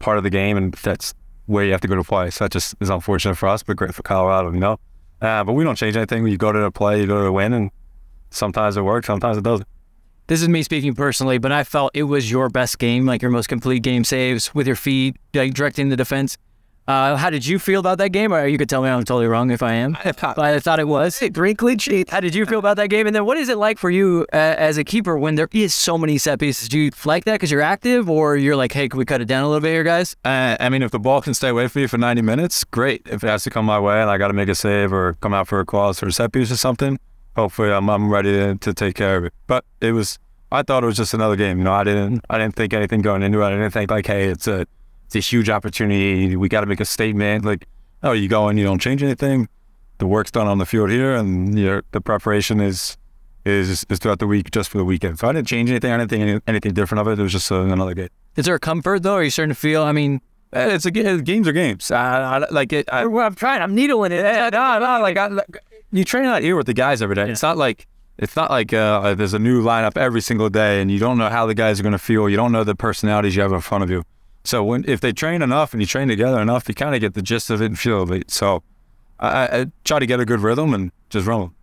part 0.00 0.18
of 0.18 0.24
the 0.24 0.30
game, 0.30 0.56
and 0.56 0.74
that's 0.74 1.14
where 1.46 1.64
you 1.64 1.70
have 1.70 1.80
to 1.82 1.88
go 1.88 1.94
to 1.94 2.02
play. 2.02 2.30
So 2.30 2.44
that 2.44 2.50
just 2.50 2.74
is 2.80 2.90
unfortunate 2.90 3.36
for 3.36 3.48
us, 3.48 3.62
but 3.62 3.76
great 3.76 3.94
for 3.94 4.02
Colorado, 4.02 4.50
you 4.50 4.58
know. 4.58 4.80
Uh, 5.20 5.44
but 5.44 5.52
we 5.52 5.62
don't 5.62 5.76
change 5.76 5.96
anything. 5.96 6.26
You 6.26 6.36
go 6.36 6.50
to 6.50 6.58
the 6.58 6.72
play, 6.72 7.00
you 7.00 7.06
go 7.06 7.18
to 7.18 7.24
the 7.24 7.32
win, 7.32 7.52
and 7.52 7.70
sometimes 8.30 8.76
it 8.76 8.82
works, 8.82 9.06
sometimes 9.06 9.38
it 9.38 9.44
doesn't. 9.44 9.68
This 10.26 10.42
is 10.42 10.48
me 10.48 10.62
speaking 10.64 10.94
personally, 10.94 11.38
but 11.38 11.52
I 11.52 11.62
felt 11.62 11.92
it 11.94 12.04
was 12.04 12.30
your 12.30 12.48
best 12.48 12.78
game, 12.80 13.06
like 13.06 13.22
your 13.22 13.30
most 13.30 13.46
complete 13.46 13.84
game 13.84 14.02
saves 14.02 14.54
with 14.54 14.66
your 14.66 14.74
feet, 14.74 15.18
like 15.34 15.54
directing 15.54 15.90
the 15.90 15.96
defense. 15.96 16.36
Uh, 16.86 17.16
how 17.16 17.30
did 17.30 17.46
you 17.46 17.58
feel 17.58 17.80
about 17.80 17.98
that 17.98 18.10
game? 18.10 18.32
Or 18.32 18.46
you 18.46 18.58
could 18.58 18.68
tell 18.68 18.82
me 18.82 18.88
I'm 18.88 19.04
totally 19.04 19.26
wrong 19.26 19.50
if 19.50 19.62
I 19.62 19.74
am. 19.74 19.96
But 20.36 20.44
I 20.44 20.58
thought 20.60 20.78
it 20.78 20.88
was. 20.88 21.18
Three 21.18 21.54
clean 21.54 21.78
sheets. 21.78 22.10
How 22.10 22.20
did 22.20 22.34
you 22.34 22.44
feel 22.46 22.58
about 22.58 22.76
that 22.76 22.88
game? 22.88 23.06
And 23.06 23.16
then 23.16 23.24
what 23.24 23.38
is 23.38 23.48
it 23.48 23.56
like 23.56 23.78
for 23.78 23.90
you 23.90 24.26
uh, 24.32 24.36
as 24.36 24.76
a 24.76 24.84
keeper 24.84 25.16
when 25.16 25.34
there 25.34 25.48
is 25.52 25.74
so 25.74 25.96
many 25.96 26.18
set 26.18 26.38
pieces? 26.38 26.68
Do 26.68 26.78
you 26.78 26.90
like 27.04 27.24
that 27.24 27.34
because 27.34 27.50
you're 27.50 27.62
active, 27.62 28.10
or 28.10 28.36
you're 28.36 28.56
like, 28.56 28.72
hey, 28.72 28.88
can 28.88 28.98
we 28.98 29.04
cut 29.04 29.20
it 29.20 29.26
down 29.26 29.44
a 29.44 29.48
little 29.48 29.60
bit 29.60 29.72
here, 29.72 29.84
guys? 29.84 30.14
Uh, 30.24 30.56
I 30.60 30.68
mean, 30.68 30.82
if 30.82 30.90
the 30.90 30.98
ball 30.98 31.22
can 31.22 31.34
stay 31.34 31.48
away 31.48 31.68
from 31.68 31.82
you 31.82 31.88
for 31.88 31.98
90 31.98 32.22
minutes, 32.22 32.64
great. 32.64 33.02
If 33.06 33.24
it 33.24 33.28
has 33.28 33.44
to 33.44 33.50
come 33.50 33.64
my 33.64 33.80
way 33.80 34.00
and 34.00 34.10
I 34.10 34.18
got 34.18 34.28
to 34.28 34.34
make 34.34 34.48
a 34.48 34.54
save 34.54 34.92
or 34.92 35.14
come 35.20 35.32
out 35.32 35.48
for 35.48 35.60
a 35.60 35.64
cross 35.64 36.02
or 36.02 36.08
a 36.08 36.12
set 36.12 36.32
piece 36.32 36.50
or 36.50 36.56
something, 36.56 36.98
hopefully 37.34 37.72
I'm, 37.72 37.88
I'm 37.88 38.10
ready 38.10 38.32
to, 38.32 38.56
to 38.56 38.74
take 38.74 38.96
care 38.96 39.16
of 39.16 39.24
it. 39.24 39.32
But 39.46 39.64
it 39.80 39.92
was, 39.92 40.18
I 40.52 40.62
thought 40.62 40.82
it 40.82 40.86
was 40.86 40.96
just 40.96 41.14
another 41.14 41.36
game. 41.36 41.58
You 41.58 41.64
know, 41.64 41.72
I 41.72 41.84
didn't, 41.84 42.24
I 42.28 42.38
didn't 42.38 42.56
think 42.56 42.72
anything 42.74 43.00
going 43.00 43.22
into 43.22 43.40
it. 43.40 43.46
I 43.46 43.50
didn't 43.50 43.70
think 43.70 43.90
like, 43.90 44.06
hey, 44.06 44.28
it's 44.28 44.46
a, 44.46 44.66
it's 45.06 45.16
a 45.16 45.20
huge 45.20 45.48
opportunity. 45.50 46.36
We 46.36 46.48
got 46.48 46.60
to 46.60 46.66
make 46.66 46.80
a 46.80 46.84
statement. 46.84 47.44
Like, 47.44 47.66
oh, 48.02 48.12
you 48.12 48.28
go 48.28 48.48
and 48.48 48.58
you 48.58 48.64
don't 48.64 48.80
change 48.80 49.02
anything. 49.02 49.48
The 49.98 50.06
work's 50.06 50.30
done 50.30 50.46
on 50.46 50.58
the 50.58 50.66
field 50.66 50.90
here, 50.90 51.14
and 51.14 51.58
your 51.58 51.84
the 51.92 52.00
preparation 52.00 52.60
is 52.60 52.96
is 53.44 53.84
is 53.88 53.98
throughout 53.98 54.18
the 54.18 54.26
week 54.26 54.50
just 54.50 54.70
for 54.70 54.78
the 54.78 54.84
weekend. 54.84 55.18
So 55.18 55.28
I 55.28 55.32
didn't 55.32 55.46
change 55.46 55.70
anything. 55.70 55.92
I 55.92 55.98
didn't 55.98 56.10
think 56.10 56.22
any, 56.22 56.40
anything 56.46 56.72
different 56.74 57.00
of 57.00 57.08
it. 57.08 57.18
It 57.18 57.22
was 57.22 57.32
just 57.32 57.50
uh, 57.52 57.60
another 57.60 57.94
game. 57.94 58.08
Is 58.36 58.46
there 58.46 58.54
a 58.56 58.60
comfort 58.60 59.02
though? 59.02 59.14
Are 59.14 59.22
you 59.22 59.30
starting 59.30 59.54
to 59.54 59.60
feel? 59.60 59.82
I 59.82 59.92
mean, 59.92 60.20
Eh, 60.54 60.74
It's 60.74 60.86
a 60.86 60.90
ga- 60.90 61.20
games 61.20 61.48
are 61.48 61.52
games. 61.52 61.90
I, 61.90 62.36
I, 62.36 62.50
like 62.50 62.72
it. 62.72 62.88
I, 62.92 63.02
I'm 63.04 63.34
trying. 63.34 63.60
I'm 63.60 63.74
needling 63.74 64.12
it. 64.12 64.24
Yeah, 64.24 64.50
no, 64.50 64.78
no, 64.78 65.02
like, 65.02 65.16
I, 65.16 65.26
like 65.26 65.58
you 65.90 66.04
train 66.04 66.24
out 66.26 66.42
here 66.42 66.54
with 66.56 66.66
the 66.66 66.74
guys 66.74 67.02
every 67.02 67.16
day. 67.16 67.28
It's 67.28 67.42
not 67.42 67.56
like 67.56 67.86
it's 68.18 68.36
not 68.36 68.50
like 68.50 68.72
uh, 68.72 69.14
there's 69.16 69.34
a 69.34 69.38
new 69.40 69.62
lineup 69.62 69.96
every 69.96 70.20
single 70.20 70.48
day, 70.48 70.80
and 70.80 70.90
you 70.90 70.98
don't 71.00 71.18
know 71.18 71.28
how 71.28 71.46
the 71.46 71.54
guys 71.54 71.80
are 71.80 71.82
going 71.82 71.92
to 71.92 71.98
feel. 71.98 72.28
You 72.28 72.36
don't 72.36 72.52
know 72.52 72.62
the 72.62 72.76
personalities 72.76 73.34
you 73.34 73.42
have 73.42 73.52
in 73.52 73.60
front 73.60 73.82
of 73.82 73.90
you. 73.90 74.04
So 74.44 74.62
when 74.62 74.84
if 74.86 75.00
they 75.00 75.12
train 75.12 75.42
enough 75.42 75.72
and 75.72 75.80
you 75.80 75.86
train 75.86 76.08
together 76.08 76.40
enough, 76.40 76.68
you 76.68 76.74
kind 76.74 76.94
of 76.94 77.00
get 77.00 77.14
the 77.14 77.22
gist 77.22 77.50
of 77.50 77.62
it 77.62 77.66
and 77.66 77.78
feel 77.78 78.02
of 78.02 78.10
it. 78.10 78.30
So 78.30 78.62
I, 79.18 79.60
I 79.60 79.66
try 79.84 79.98
to 79.98 80.06
get 80.06 80.20
a 80.20 80.24
good 80.24 80.40
rhythm 80.40 80.74
and 80.74 80.92
just 81.10 81.26
run. 81.26 81.42
'em. 81.42 81.54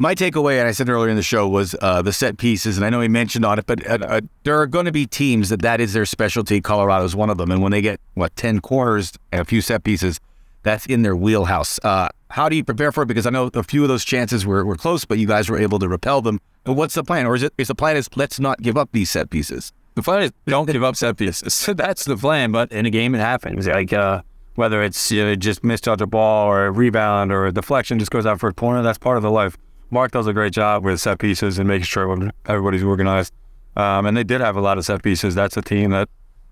My 0.00 0.14
takeaway, 0.14 0.60
and 0.60 0.68
I 0.68 0.70
said 0.70 0.88
earlier 0.88 1.10
in 1.10 1.16
the 1.16 1.24
show, 1.24 1.48
was 1.48 1.74
uh, 1.82 2.02
the 2.02 2.12
set 2.12 2.38
pieces, 2.38 2.76
and 2.76 2.86
I 2.86 2.90
know 2.90 3.00
he 3.00 3.08
mentioned 3.08 3.44
on 3.44 3.58
it, 3.58 3.66
but 3.66 3.84
uh, 3.84 3.98
uh, 4.00 4.20
there 4.44 4.60
are 4.60 4.66
going 4.68 4.84
to 4.84 4.92
be 4.92 5.06
teams 5.06 5.48
that 5.48 5.60
that 5.62 5.80
is 5.80 5.92
their 5.92 6.06
specialty. 6.06 6.60
Colorado 6.60 7.04
is 7.04 7.16
one 7.16 7.30
of 7.30 7.36
them, 7.36 7.50
and 7.50 7.60
when 7.60 7.72
they 7.72 7.82
get 7.82 8.00
what 8.14 8.36
ten 8.36 8.60
corners 8.60 9.12
and 9.32 9.40
a 9.40 9.44
few 9.44 9.60
set 9.60 9.82
pieces, 9.82 10.20
that's 10.62 10.86
in 10.86 11.02
their 11.02 11.16
wheelhouse. 11.16 11.80
Uh, 11.82 12.08
how 12.30 12.48
do 12.48 12.54
you 12.54 12.62
prepare 12.62 12.92
for 12.92 13.02
it? 13.02 13.06
Because 13.06 13.26
I 13.26 13.30
know 13.30 13.50
a 13.54 13.64
few 13.64 13.82
of 13.82 13.88
those 13.88 14.04
chances 14.04 14.46
were, 14.46 14.64
were 14.64 14.76
close, 14.76 15.04
but 15.04 15.18
you 15.18 15.26
guys 15.26 15.48
were 15.48 15.58
able 15.58 15.80
to 15.80 15.88
repel 15.88 16.22
them. 16.22 16.40
But 16.62 16.74
what's 16.74 16.94
the 16.94 17.02
plan, 17.02 17.26
or 17.26 17.34
is 17.34 17.42
it 17.42 17.52
is 17.58 17.66
the 17.66 17.74
plan 17.74 17.96
is 17.96 18.08
let's 18.14 18.38
not 18.38 18.62
give 18.62 18.76
up 18.76 18.90
these 18.92 19.10
set 19.10 19.30
pieces? 19.30 19.72
The 19.98 20.02
plan 20.02 20.22
is 20.22 20.32
don't 20.46 20.70
give 20.70 20.84
up 20.84 20.94
set 20.94 21.16
pieces. 21.16 21.66
That's 21.76 22.04
the 22.04 22.16
plan. 22.16 22.52
But 22.52 22.70
in 22.70 22.86
a 22.86 22.90
game, 22.90 23.16
it 23.16 23.18
happens. 23.18 23.66
Like 23.66 23.92
uh, 23.92 24.22
whether 24.54 24.80
it's 24.80 25.10
you 25.10 25.24
know, 25.24 25.34
just 25.34 25.64
misjudge 25.64 26.00
a 26.00 26.06
ball 26.06 26.46
or 26.46 26.66
a 26.66 26.70
rebound 26.70 27.32
or 27.32 27.46
a 27.46 27.52
deflection 27.52 27.98
just 27.98 28.12
goes 28.12 28.24
out 28.24 28.38
for 28.38 28.48
a 28.48 28.54
corner. 28.54 28.80
That's 28.80 28.96
part 28.96 29.16
of 29.16 29.24
the 29.24 29.30
life. 29.30 29.56
Marc 29.90 30.12
does 30.12 30.28
a 30.28 30.32
great 30.32 30.52
job 30.52 30.84
with 30.84 31.00
set 31.00 31.18
pieces 31.18 31.58
and 31.58 31.66
making 31.66 31.86
sure 31.86 32.30
everybody's 32.46 32.84
organized. 32.84 33.32
Um, 33.76 34.06
and 34.06 34.16
they 34.16 34.22
did 34.22 34.40
have 34.40 34.54
a 34.54 34.60
lot 34.60 34.78
of 34.78 34.84
set 34.84 35.02
pieces. 35.02 35.34
That's 35.34 35.56
a 35.56 35.62
team 35.62 35.90
that 35.90 36.08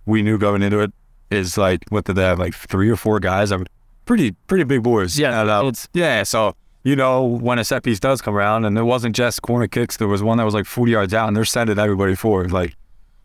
we 0.06 0.22
knew 0.22 0.38
going 0.38 0.62
into 0.62 0.80
it 0.80 0.92
is 1.30 1.56
like 1.56 1.84
what 1.90 2.04
did 2.04 2.16
they 2.16 2.24
have 2.24 2.40
like 2.40 2.54
three 2.54 2.90
or 2.90 2.96
four 2.96 3.20
guys? 3.20 3.52
I 3.52 3.58
mean, 3.58 3.66
pretty 4.06 4.32
pretty 4.48 4.64
big 4.64 4.82
boys. 4.82 5.16
Yeah, 5.16 5.42
uh, 5.42 5.72
yeah. 5.92 6.24
So 6.24 6.56
you 6.82 6.96
know 6.96 7.22
when 7.22 7.60
a 7.60 7.64
set 7.64 7.84
piece 7.84 8.00
does 8.00 8.20
come 8.20 8.34
around, 8.34 8.64
and 8.64 8.76
it 8.76 8.82
wasn't 8.82 9.14
just 9.14 9.42
corner 9.42 9.68
kicks. 9.68 9.98
There 9.98 10.08
was 10.08 10.24
one 10.24 10.38
that 10.38 10.44
was 10.44 10.54
like 10.54 10.66
40 10.66 10.90
yards 10.90 11.14
out, 11.14 11.28
and 11.28 11.36
they're 11.36 11.44
sending 11.44 11.78
everybody 11.78 12.16
forward. 12.16 12.50
Like 12.50 12.74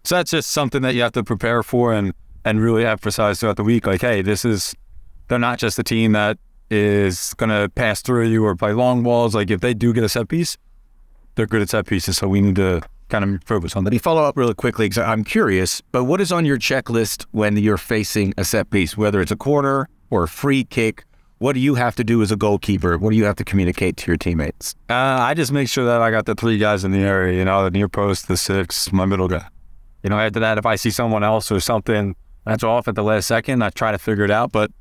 so, 0.03 0.15
that's 0.15 0.31
just 0.31 0.51
something 0.51 0.81
that 0.81 0.95
you 0.95 1.01
have 1.01 1.13
to 1.13 1.23
prepare 1.23 1.63
for. 1.63 1.93
And 1.93 2.13
and 2.43 2.61
really 2.61 2.85
emphasize 2.85 3.39
throughout 3.39 3.57
the 3.57 3.63
week, 3.63 3.85
like, 3.85 4.01
hey, 4.01 4.21
this 4.21 4.45
is 4.45 4.75
they're 5.27 5.39
not 5.39 5.59
just 5.59 5.77
a 5.79 5.83
team 5.83 6.11
that 6.13 6.37
is 6.69 7.33
gonna 7.35 7.69
pass 7.69 8.01
through 8.01 8.27
you 8.27 8.45
or 8.45 8.55
play 8.55 8.73
long 8.73 9.03
balls. 9.03 9.35
Like 9.35 9.51
if 9.51 9.61
they 9.61 9.73
do 9.73 9.93
get 9.93 10.03
a 10.03 10.09
set 10.09 10.27
piece, 10.27 10.57
they're 11.35 11.45
good 11.45 11.61
at 11.61 11.69
set 11.69 11.85
pieces. 11.85 12.17
So 12.17 12.27
we 12.27 12.41
need 12.41 12.55
to 12.55 12.81
kind 13.09 13.25
of 13.25 13.43
focus 13.43 13.75
on 13.75 13.83
that. 13.83 13.89
Let 13.89 13.95
me 13.95 13.99
follow 13.99 14.23
up 14.23 14.37
really 14.37 14.53
quickly 14.53 14.85
because 14.85 15.03
I'm 15.03 15.23
curious. 15.23 15.81
But 15.91 16.05
what 16.05 16.21
is 16.21 16.31
on 16.31 16.45
your 16.45 16.57
checklist 16.57 17.25
when 17.31 17.57
you're 17.57 17.77
facing 17.77 18.33
a 18.37 18.45
set 18.45 18.69
piece, 18.69 18.97
whether 18.97 19.21
it's 19.21 19.31
a 19.31 19.35
corner 19.35 19.89
or 20.09 20.23
a 20.23 20.27
free 20.27 20.63
kick? 20.63 21.03
What 21.39 21.53
do 21.53 21.59
you 21.59 21.73
have 21.73 21.95
to 21.95 22.03
do 22.03 22.21
as 22.21 22.31
a 22.31 22.35
goalkeeper? 22.35 22.99
What 22.99 23.09
do 23.09 23.15
you 23.15 23.23
have 23.25 23.35
to 23.37 23.43
communicate 23.43 23.97
to 23.97 24.07
your 24.07 24.17
teammates? 24.17 24.75
Uh, 24.89 24.93
I 24.93 25.33
just 25.33 25.51
make 25.51 25.69
sure 25.69 25.85
that 25.85 25.99
I 25.99 26.11
got 26.11 26.27
the 26.27 26.35
three 26.35 26.59
guys 26.59 26.83
in 26.83 26.91
the 26.91 26.99
area, 26.99 27.35
you 27.39 27.45
know, 27.45 27.63
the 27.63 27.71
near 27.71 27.89
post, 27.89 28.27
the 28.27 28.37
six, 28.37 28.93
my 28.93 29.05
middle 29.05 29.27
guy. 29.27 29.47
You 30.03 30.09
know, 30.09 30.19
after 30.19 30.39
that, 30.39 30.57
if 30.57 30.65
I 30.65 30.75
see 30.75 30.89
someone 30.89 31.23
else 31.23 31.51
or 31.51 31.59
something 31.59 32.15
that's 32.45 32.63
off 32.63 32.87
at 32.87 32.95
the 32.95 33.03
last 33.03 33.27
second, 33.27 33.63
I 33.63 33.69
try 33.69 33.91
to 33.91 33.99
figure 33.99 34.23
it 34.23 34.31
out. 34.31 34.51
But 34.51 34.71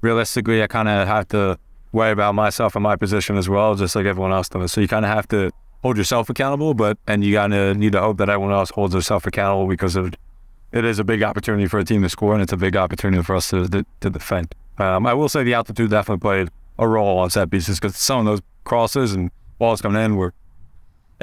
realistically, 0.00 0.62
I 0.62 0.66
kind 0.66 0.88
of 0.88 1.06
have 1.06 1.28
to 1.28 1.58
worry 1.92 2.10
about 2.10 2.34
myself 2.34 2.74
and 2.74 2.82
my 2.82 2.96
position 2.96 3.36
as 3.36 3.48
well, 3.48 3.74
just 3.74 3.94
like 3.94 4.06
everyone 4.06 4.32
else 4.32 4.48
does. 4.48 4.72
So 4.72 4.80
you 4.80 4.88
kind 4.88 5.04
of 5.04 5.10
have 5.10 5.28
to 5.28 5.50
hold 5.82 5.96
yourself 5.96 6.28
accountable, 6.28 6.74
but 6.74 6.98
and 7.06 7.22
you 7.22 7.34
kind 7.36 7.54
of 7.54 7.76
need 7.76 7.92
to 7.92 8.00
hope 8.00 8.16
that 8.18 8.28
everyone 8.28 8.52
else 8.52 8.70
holds 8.70 8.92
themselves 8.92 9.26
accountable 9.26 9.68
because 9.68 9.96
it 9.96 10.84
is 10.84 10.98
a 10.98 11.04
big 11.04 11.22
opportunity 11.22 11.66
for 11.66 11.78
a 11.78 11.84
team 11.84 12.02
to 12.02 12.08
score, 12.08 12.32
and 12.32 12.42
it's 12.42 12.52
a 12.52 12.56
big 12.56 12.76
opportunity 12.76 13.22
for 13.22 13.36
us 13.36 13.50
to 13.50 13.68
to, 13.68 13.86
to 14.00 14.10
defend. 14.10 14.54
Um, 14.78 15.06
I 15.06 15.14
will 15.14 15.28
say 15.28 15.44
the 15.44 15.54
altitude 15.54 15.90
definitely 15.90 16.20
played 16.20 16.48
a 16.78 16.88
role 16.88 17.18
on 17.18 17.30
set 17.30 17.50
pieces 17.50 17.78
because 17.78 17.96
some 17.96 18.20
of 18.20 18.24
those 18.26 18.40
crosses 18.64 19.12
and 19.12 19.30
balls 19.58 19.80
coming 19.80 20.02
in 20.02 20.16
were 20.16 20.34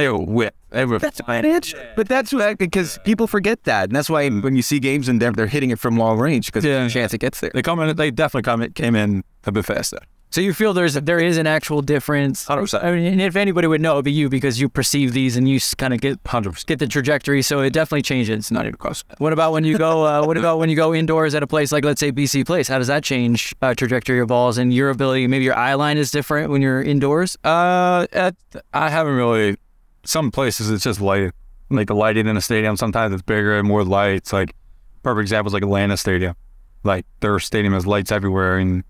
they 0.01 0.09
were 0.09 0.17
whipped. 0.17 0.57
They 0.71 0.85
were 0.85 0.99
That's 0.99 1.19
advantage, 1.19 1.75
but 1.97 2.07
that's 2.07 2.31
what 2.33 2.57
because 2.57 2.97
people 3.03 3.27
forget 3.27 3.63
that, 3.65 3.89
and 3.89 3.95
that's 3.95 4.09
why 4.09 4.29
when 4.29 4.55
you 4.55 4.61
see 4.61 4.79
games 4.79 5.09
in 5.09 5.19
there, 5.19 5.31
they're 5.31 5.47
hitting 5.47 5.69
it 5.69 5.79
from 5.79 5.97
long 5.97 6.17
range 6.17 6.45
because 6.47 6.63
Yeah. 6.63 6.79
there's 6.79 6.91
a 6.91 6.93
chance 6.93 7.13
it 7.13 7.19
gets 7.19 7.39
there. 7.41 7.51
they 7.53 7.61
come 7.61 7.79
in. 7.81 7.95
They 7.95 8.09
definitely 8.09 8.43
come 8.43 8.61
in, 8.61 8.71
came 8.73 8.95
in 8.95 9.23
a 9.45 9.51
bit 9.51 9.65
faster. 9.65 9.99
So 10.33 10.39
you 10.39 10.53
feel 10.53 10.71
there's 10.73 10.93
there 10.93 11.19
is 11.19 11.35
an 11.37 11.45
actual 11.45 11.81
difference. 11.81 12.45
100%. 12.45 12.81
I 12.85 12.93
mean, 12.93 13.03
and 13.05 13.21
if 13.21 13.35
anybody 13.35 13.67
would 13.67 13.81
know, 13.81 13.95
it'd 13.95 14.05
be 14.05 14.13
you 14.13 14.29
because 14.29 14.61
you 14.61 14.69
perceive 14.69 15.11
these 15.11 15.35
and 15.35 15.49
you 15.49 15.59
kind 15.77 15.93
of 15.93 15.99
get 15.99 16.19
Hundred 16.25 16.51
percent. 16.53 16.67
get 16.67 16.79
the 16.79 16.87
trajectory. 16.87 17.41
So 17.41 17.59
it 17.59 17.73
definitely 17.73 18.03
changes. 18.03 18.49
Not 18.49 18.63
even 18.65 18.77
close. 18.77 19.03
What 19.17 19.33
about 19.33 19.51
when 19.51 19.65
you 19.65 19.77
go? 19.77 20.05
Uh, 20.05 20.25
what 20.25 20.37
about 20.37 20.57
when 20.57 20.69
you 20.69 20.77
go 20.77 20.93
indoors 20.95 21.35
at 21.35 21.43
a 21.43 21.47
place 21.47 21.73
like, 21.73 21.83
let's 21.83 21.99
say, 21.99 22.13
BC 22.13 22.45
Place? 22.45 22.69
How 22.69 22.77
does 22.77 22.87
that 22.87 23.03
change 23.03 23.53
uh, 23.61 23.73
trajectory 23.75 24.21
of 24.21 24.29
balls 24.29 24.57
and 24.57 24.73
your 24.73 24.89
ability? 24.89 25.27
Maybe 25.27 25.43
your 25.43 25.57
eye 25.57 25.73
line 25.73 25.97
is 25.97 26.11
different 26.11 26.49
when 26.49 26.61
you're 26.61 26.81
indoors. 26.81 27.35
Uh, 27.43 28.07
at, 28.13 28.35
I 28.73 28.89
haven't 28.89 29.15
really. 29.17 29.57
Some 30.03 30.31
places 30.31 30.69
it's 30.69 30.83
just 30.83 31.01
light, 31.01 31.31
like 31.69 31.87
the 31.87 31.95
lighting 31.95 32.27
in 32.27 32.35
the 32.35 32.41
stadium. 32.41 32.77
Sometimes 32.77 33.13
it's 33.13 33.21
bigger 33.21 33.57
and 33.57 33.67
more 33.67 33.83
lights. 33.83 34.33
Like 34.33 34.55
perfect 35.03 35.21
example 35.21 35.49
is 35.49 35.53
like 35.53 35.63
Atlanta 35.63 35.97
Stadium. 35.97 36.35
Like 36.83 37.05
their 37.19 37.39
stadium 37.39 37.73
has 37.73 37.85
lights 37.85 38.11
everywhere, 38.11 38.57
and 38.57 38.83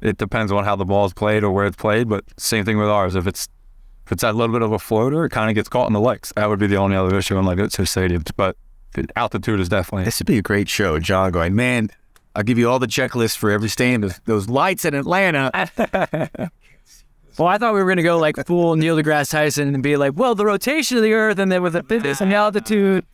it 0.00 0.16
depends 0.16 0.50
on 0.50 0.64
how 0.64 0.76
the 0.76 0.84
ball 0.84 1.06
is 1.06 1.12
played 1.12 1.44
or 1.44 1.52
where 1.52 1.66
it's 1.66 1.76
played. 1.76 2.08
But 2.08 2.24
same 2.36 2.64
thing 2.64 2.78
with 2.78 2.88
ours. 2.88 3.14
If 3.14 3.26
it's 3.26 3.48
if 4.06 4.12
it's 4.12 4.22
that 4.22 4.34
little 4.34 4.52
bit 4.52 4.62
of 4.62 4.72
a 4.72 4.78
floater, 4.78 5.24
it 5.24 5.30
kind 5.30 5.50
of 5.50 5.54
gets 5.54 5.68
caught 5.68 5.86
in 5.88 5.92
the 5.92 6.00
lights. 6.00 6.32
That 6.36 6.48
would 6.48 6.58
be 6.58 6.66
the 6.66 6.76
only 6.76 6.96
other 6.96 7.16
issue 7.16 7.36
in 7.38 7.44
like 7.44 7.58
it's 7.58 7.76
stadiums. 7.76 8.30
But 8.36 8.56
altitude 9.16 9.60
is 9.60 9.68
definitely. 9.68 10.04
This 10.04 10.20
would 10.20 10.26
be 10.26 10.38
a 10.38 10.42
great 10.42 10.68
show, 10.68 10.98
John. 10.98 11.32
Going, 11.32 11.54
man, 11.54 11.90
I'll 12.34 12.42
give 12.42 12.58
you 12.58 12.68
all 12.70 12.78
the 12.78 12.86
checklists 12.86 13.36
for 13.36 13.50
every 13.50 13.68
stadium. 13.68 14.02
Those, 14.02 14.20
those 14.24 14.48
lights 14.48 14.84
in 14.84 14.94
Atlanta. 14.94 15.50
Well, 17.38 17.48
I 17.48 17.58
thought 17.58 17.74
we 17.74 17.82
were 17.82 17.88
gonna 17.88 18.02
go 18.02 18.18
like 18.18 18.36
fool 18.46 18.76
Neil 18.76 18.96
deGrasse 18.96 19.30
Tyson 19.30 19.74
and 19.74 19.82
be 19.82 19.96
like, 19.96 20.12
well, 20.16 20.34
the 20.34 20.46
rotation 20.46 20.96
of 20.96 21.02
the 21.02 21.12
Earth 21.12 21.38
and 21.38 21.50
then 21.50 21.62
with 21.62 21.74
the 21.74 21.82
fitness 21.82 22.20
and 22.20 22.30
the 22.32 22.36
altitude. 22.36 23.04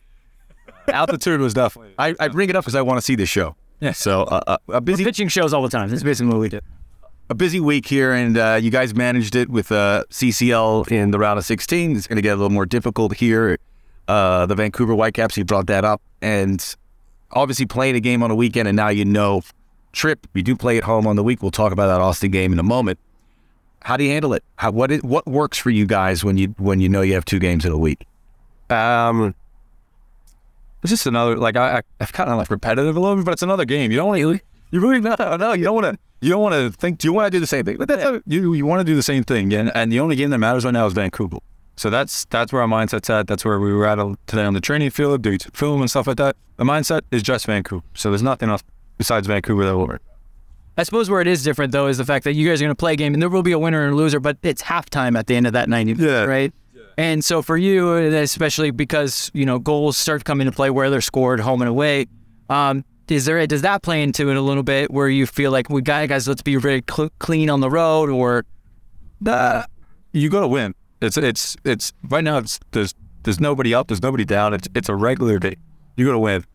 altitude 0.87 1.39
was 1.39 1.53
definitely. 1.53 1.93
I, 1.97 2.15
I 2.19 2.27
bring 2.29 2.49
it 2.49 2.55
up 2.55 2.63
because 2.63 2.75
I 2.75 2.81
want 2.81 2.97
to 2.97 3.01
see 3.01 3.15
this 3.15 3.29
show. 3.29 3.55
Yeah. 3.79 3.91
So 3.91 4.23
uh, 4.23 4.41
uh, 4.47 4.57
a 4.69 4.81
busy 4.81 5.03
Pitching 5.03 5.27
shows 5.27 5.53
all 5.53 5.61
the 5.61 5.69
time. 5.69 5.89
That's 5.89 6.03
basically 6.03 6.31
what 6.31 6.39
we 6.39 6.49
do. 6.49 6.61
a 7.29 7.35
busy 7.35 7.59
week 7.59 7.85
here, 7.85 8.13
and 8.13 8.37
uh, 8.37 8.59
you 8.61 8.71
guys 8.71 8.95
managed 8.95 9.35
it 9.35 9.49
with 9.49 9.71
uh, 9.71 10.05
CCL 10.09 10.89
in 10.89 11.11
the 11.11 11.19
round 11.19 11.37
of 11.37 11.45
16. 11.45 11.97
It's 11.97 12.07
going 12.07 12.15
to 12.15 12.21
get 12.21 12.31
a 12.31 12.35
little 12.35 12.49
more 12.49 12.65
difficult 12.65 13.15
here. 13.15 13.57
Uh, 14.07 14.45
the 14.45 14.55
Vancouver 14.55 14.93
Whitecaps, 14.93 15.37
you 15.37 15.43
brought 15.43 15.67
that 15.67 15.83
up, 15.83 16.01
and 16.21 16.75
obviously 17.31 17.65
playing 17.65 17.95
a 17.95 17.99
game 17.99 18.23
on 18.23 18.31
a 18.31 18.35
weekend, 18.35 18.67
and 18.67 18.75
now 18.75 18.89
you 18.89 19.03
know 19.03 19.41
trip. 19.91 20.27
You 20.33 20.43
do 20.43 20.55
play 20.55 20.77
at 20.77 20.83
home 20.83 21.05
on 21.07 21.15
the 21.15 21.23
week. 21.23 21.41
We'll 21.41 21.51
talk 21.51 21.71
about 21.73 21.87
that 21.87 22.01
Austin 22.01 22.31
game 22.31 22.53
in 22.53 22.59
a 22.59 22.63
moment. 22.63 22.99
How 23.83 23.97
do 23.97 24.03
you 24.03 24.11
handle 24.11 24.33
it? 24.33 24.43
How, 24.55 24.71
what 24.71 24.91
what 25.03 25.27
works 25.27 25.57
for 25.57 25.69
you 25.69 25.85
guys 25.85 26.23
when 26.23 26.37
you 26.37 26.55
when 26.57 26.79
you 26.79 26.87
know 26.89 27.01
you 27.01 27.13
have 27.13 27.25
two 27.25 27.39
games 27.39 27.65
in 27.65 27.71
a 27.71 27.77
week? 27.77 28.05
Um, 28.69 29.35
it's 30.81 30.89
just 30.89 31.05
another 31.05 31.37
like 31.37 31.57
I, 31.57 31.81
I've 31.99 32.13
kind 32.13 32.29
of 32.29 32.37
like 32.37 32.49
repetitive 32.49 32.95
a 32.95 32.99
little 32.99 33.17
bit, 33.17 33.25
but 33.25 33.31
it's 33.31 33.41
another 33.41 33.65
game. 33.65 33.91
You 33.91 33.97
don't 33.97 34.07
want 34.07 34.21
to. 34.21 34.39
You 34.71 34.79
really 34.79 35.01
not. 35.01 35.19
No, 35.39 35.53
you 35.53 35.65
don't 35.65 35.75
want 35.75 35.93
to. 35.93 35.99
You 36.21 36.29
don't 36.29 36.41
want 36.41 36.55
to 36.55 36.71
think. 36.71 36.99
Do 36.99 37.07
you 37.07 37.13
want 37.13 37.27
to 37.27 37.31
do 37.31 37.41
the 37.41 37.47
same 37.47 37.65
thing, 37.65 37.75
but 37.77 37.89
that's 37.89 38.03
Yeah, 38.03 38.19
you 38.25 38.53
you 38.53 38.65
want 38.65 38.79
to 38.79 38.85
do 38.85 38.95
the 38.95 39.03
same 39.03 39.23
thing, 39.23 39.53
and 39.53 39.69
and 39.75 39.91
the 39.91 39.99
only 39.99 40.15
game 40.15 40.29
that 40.29 40.37
matters 40.39 40.63
right 40.63 40.71
now 40.71 40.85
is 40.85 40.93
Vancouver. 40.93 41.37
So 41.75 41.89
that's 41.89 42.23
that's 42.25 42.53
where 42.53 42.61
our 42.61 42.67
mindset's 42.67 43.09
at. 43.09 43.27
That's 43.27 43.43
where 43.43 43.59
we 43.59 43.73
were 43.73 43.85
at 43.85 43.99
today 44.27 44.45
on 44.45 44.53
the 44.53 44.61
training 44.61 44.91
field, 44.91 45.21
doing 45.21 45.39
film 45.39 45.81
and 45.81 45.89
stuff 45.89 46.07
like 46.07 46.17
that. 46.17 46.37
The 46.55 46.63
mindset 46.63 47.01
is 47.11 47.21
just 47.21 47.45
Vancouver. 47.45 47.83
So 47.95 48.11
there's 48.11 48.23
nothing 48.23 48.49
else 48.49 48.63
besides 48.97 49.27
Vancouver 49.27 49.65
that 49.65 49.75
will 49.75 49.87
work. 49.87 50.01
I 50.77 50.83
suppose 50.83 51.09
where 51.09 51.21
it 51.21 51.27
is 51.27 51.43
different 51.43 51.71
though 51.71 51.87
is 51.87 51.97
the 51.99 52.05
fact 52.05 52.23
that 52.23 52.33
you 52.33 52.47
guys 52.47 52.61
are 52.61 52.65
going 52.65 52.71
to 52.71 52.75
play 52.75 52.93
a 52.93 52.95
game 52.95 53.13
and 53.13 53.21
there 53.21 53.29
will 53.29 53.43
be 53.43 53.51
a 53.51 53.59
winner 53.59 53.83
and 53.85 53.93
a 53.93 53.95
loser, 53.95 54.19
but 54.19 54.37
it's 54.43 54.63
halftime 54.63 55.17
at 55.17 55.27
the 55.27 55.35
end 55.35 55.45
of 55.47 55.53
that 55.53 55.69
90 55.69 55.93
minutes, 55.95 56.11
Yeah. 56.11 56.23
right? 56.25 56.53
And 56.97 57.23
so 57.23 57.41
for 57.41 57.57
you, 57.57 57.93
especially 57.95 58.71
because 58.71 59.31
you 59.33 59.45
know 59.45 59.57
goals 59.59 59.97
start 59.97 60.23
coming 60.25 60.45
into 60.47 60.55
play 60.55 60.69
where 60.69 60.89
they're 60.89 61.01
scored 61.01 61.39
home 61.39 61.61
and 61.61 61.69
away, 61.69 62.05
um, 62.49 62.85
is 63.09 63.25
there 63.25 63.45
does 63.47 63.61
that 63.63 63.81
play 63.83 64.01
into 64.03 64.29
it 64.29 64.37
a 64.37 64.41
little 64.41 64.63
bit 64.63 64.91
where 64.91 65.07
you 65.09 65.25
feel 65.25 65.51
like 65.51 65.69
we 65.69 65.81
got 65.81 66.07
guys, 66.09 66.27
let's 66.27 66.41
be 66.43 66.55
very 66.55 66.83
cl- 66.89 67.09
clean 67.19 67.49
on 67.49 67.59
the 67.61 67.69
road, 67.69 68.09
or 68.09 68.45
Nah, 69.19 69.63
you 70.11 70.29
got 70.29 70.41
to 70.41 70.47
win. 70.47 70.75
It's 71.01 71.17
it's 71.17 71.55
it's 71.65 71.93
right 72.09 72.23
now. 72.23 72.37
It's 72.37 72.59
there's 72.71 72.93
there's 73.23 73.39
nobody 73.39 73.73
up. 73.73 73.87
There's 73.87 74.01
nobody 74.01 74.25
down. 74.25 74.53
It's 74.53 74.67
it's 74.75 74.89
a 74.89 74.95
regular 74.95 75.39
day. 75.39 75.55
You 75.97 76.05
got 76.05 76.11
to 76.13 76.19
win. 76.19 76.45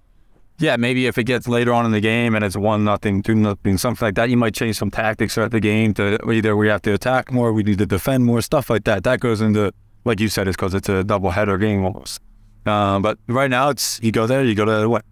Yeah, 0.60 0.76
maybe 0.76 1.06
if 1.06 1.18
it 1.18 1.24
gets 1.24 1.46
later 1.46 1.72
on 1.72 1.86
in 1.86 1.92
the 1.92 2.00
game 2.00 2.34
and 2.34 2.44
it's 2.44 2.56
one 2.56 2.84
nothing, 2.84 3.22
two 3.22 3.34
nothing, 3.34 3.78
something 3.78 4.06
like 4.06 4.16
that, 4.16 4.28
you 4.28 4.36
might 4.36 4.54
change 4.54 4.76
some 4.76 4.90
tactics 4.90 5.34
throughout 5.34 5.52
the 5.52 5.60
game 5.60 5.94
to 5.94 6.18
either 6.30 6.56
we 6.56 6.68
have 6.68 6.82
to 6.82 6.92
attack 6.92 7.30
more, 7.30 7.52
we 7.52 7.62
need 7.62 7.78
to 7.78 7.86
defend 7.86 8.24
more, 8.24 8.42
stuff 8.42 8.68
like 8.68 8.84
that. 8.84 9.04
That 9.04 9.20
goes 9.20 9.40
into 9.40 9.72
like 10.04 10.20
you 10.20 10.28
said, 10.28 10.48
it's 10.48 10.56
because 10.56 10.74
it's 10.74 10.88
a 10.88 11.04
double 11.04 11.30
header 11.30 11.58
game 11.58 11.84
almost. 11.84 12.20
Um, 12.66 13.02
but 13.02 13.18
right 13.28 13.50
now, 13.50 13.68
it's 13.68 14.00
you 14.02 14.10
go 14.10 14.26
there, 14.26 14.44
you 14.44 14.54
go 14.54 14.64
to 14.64 14.88
win. 14.88 15.02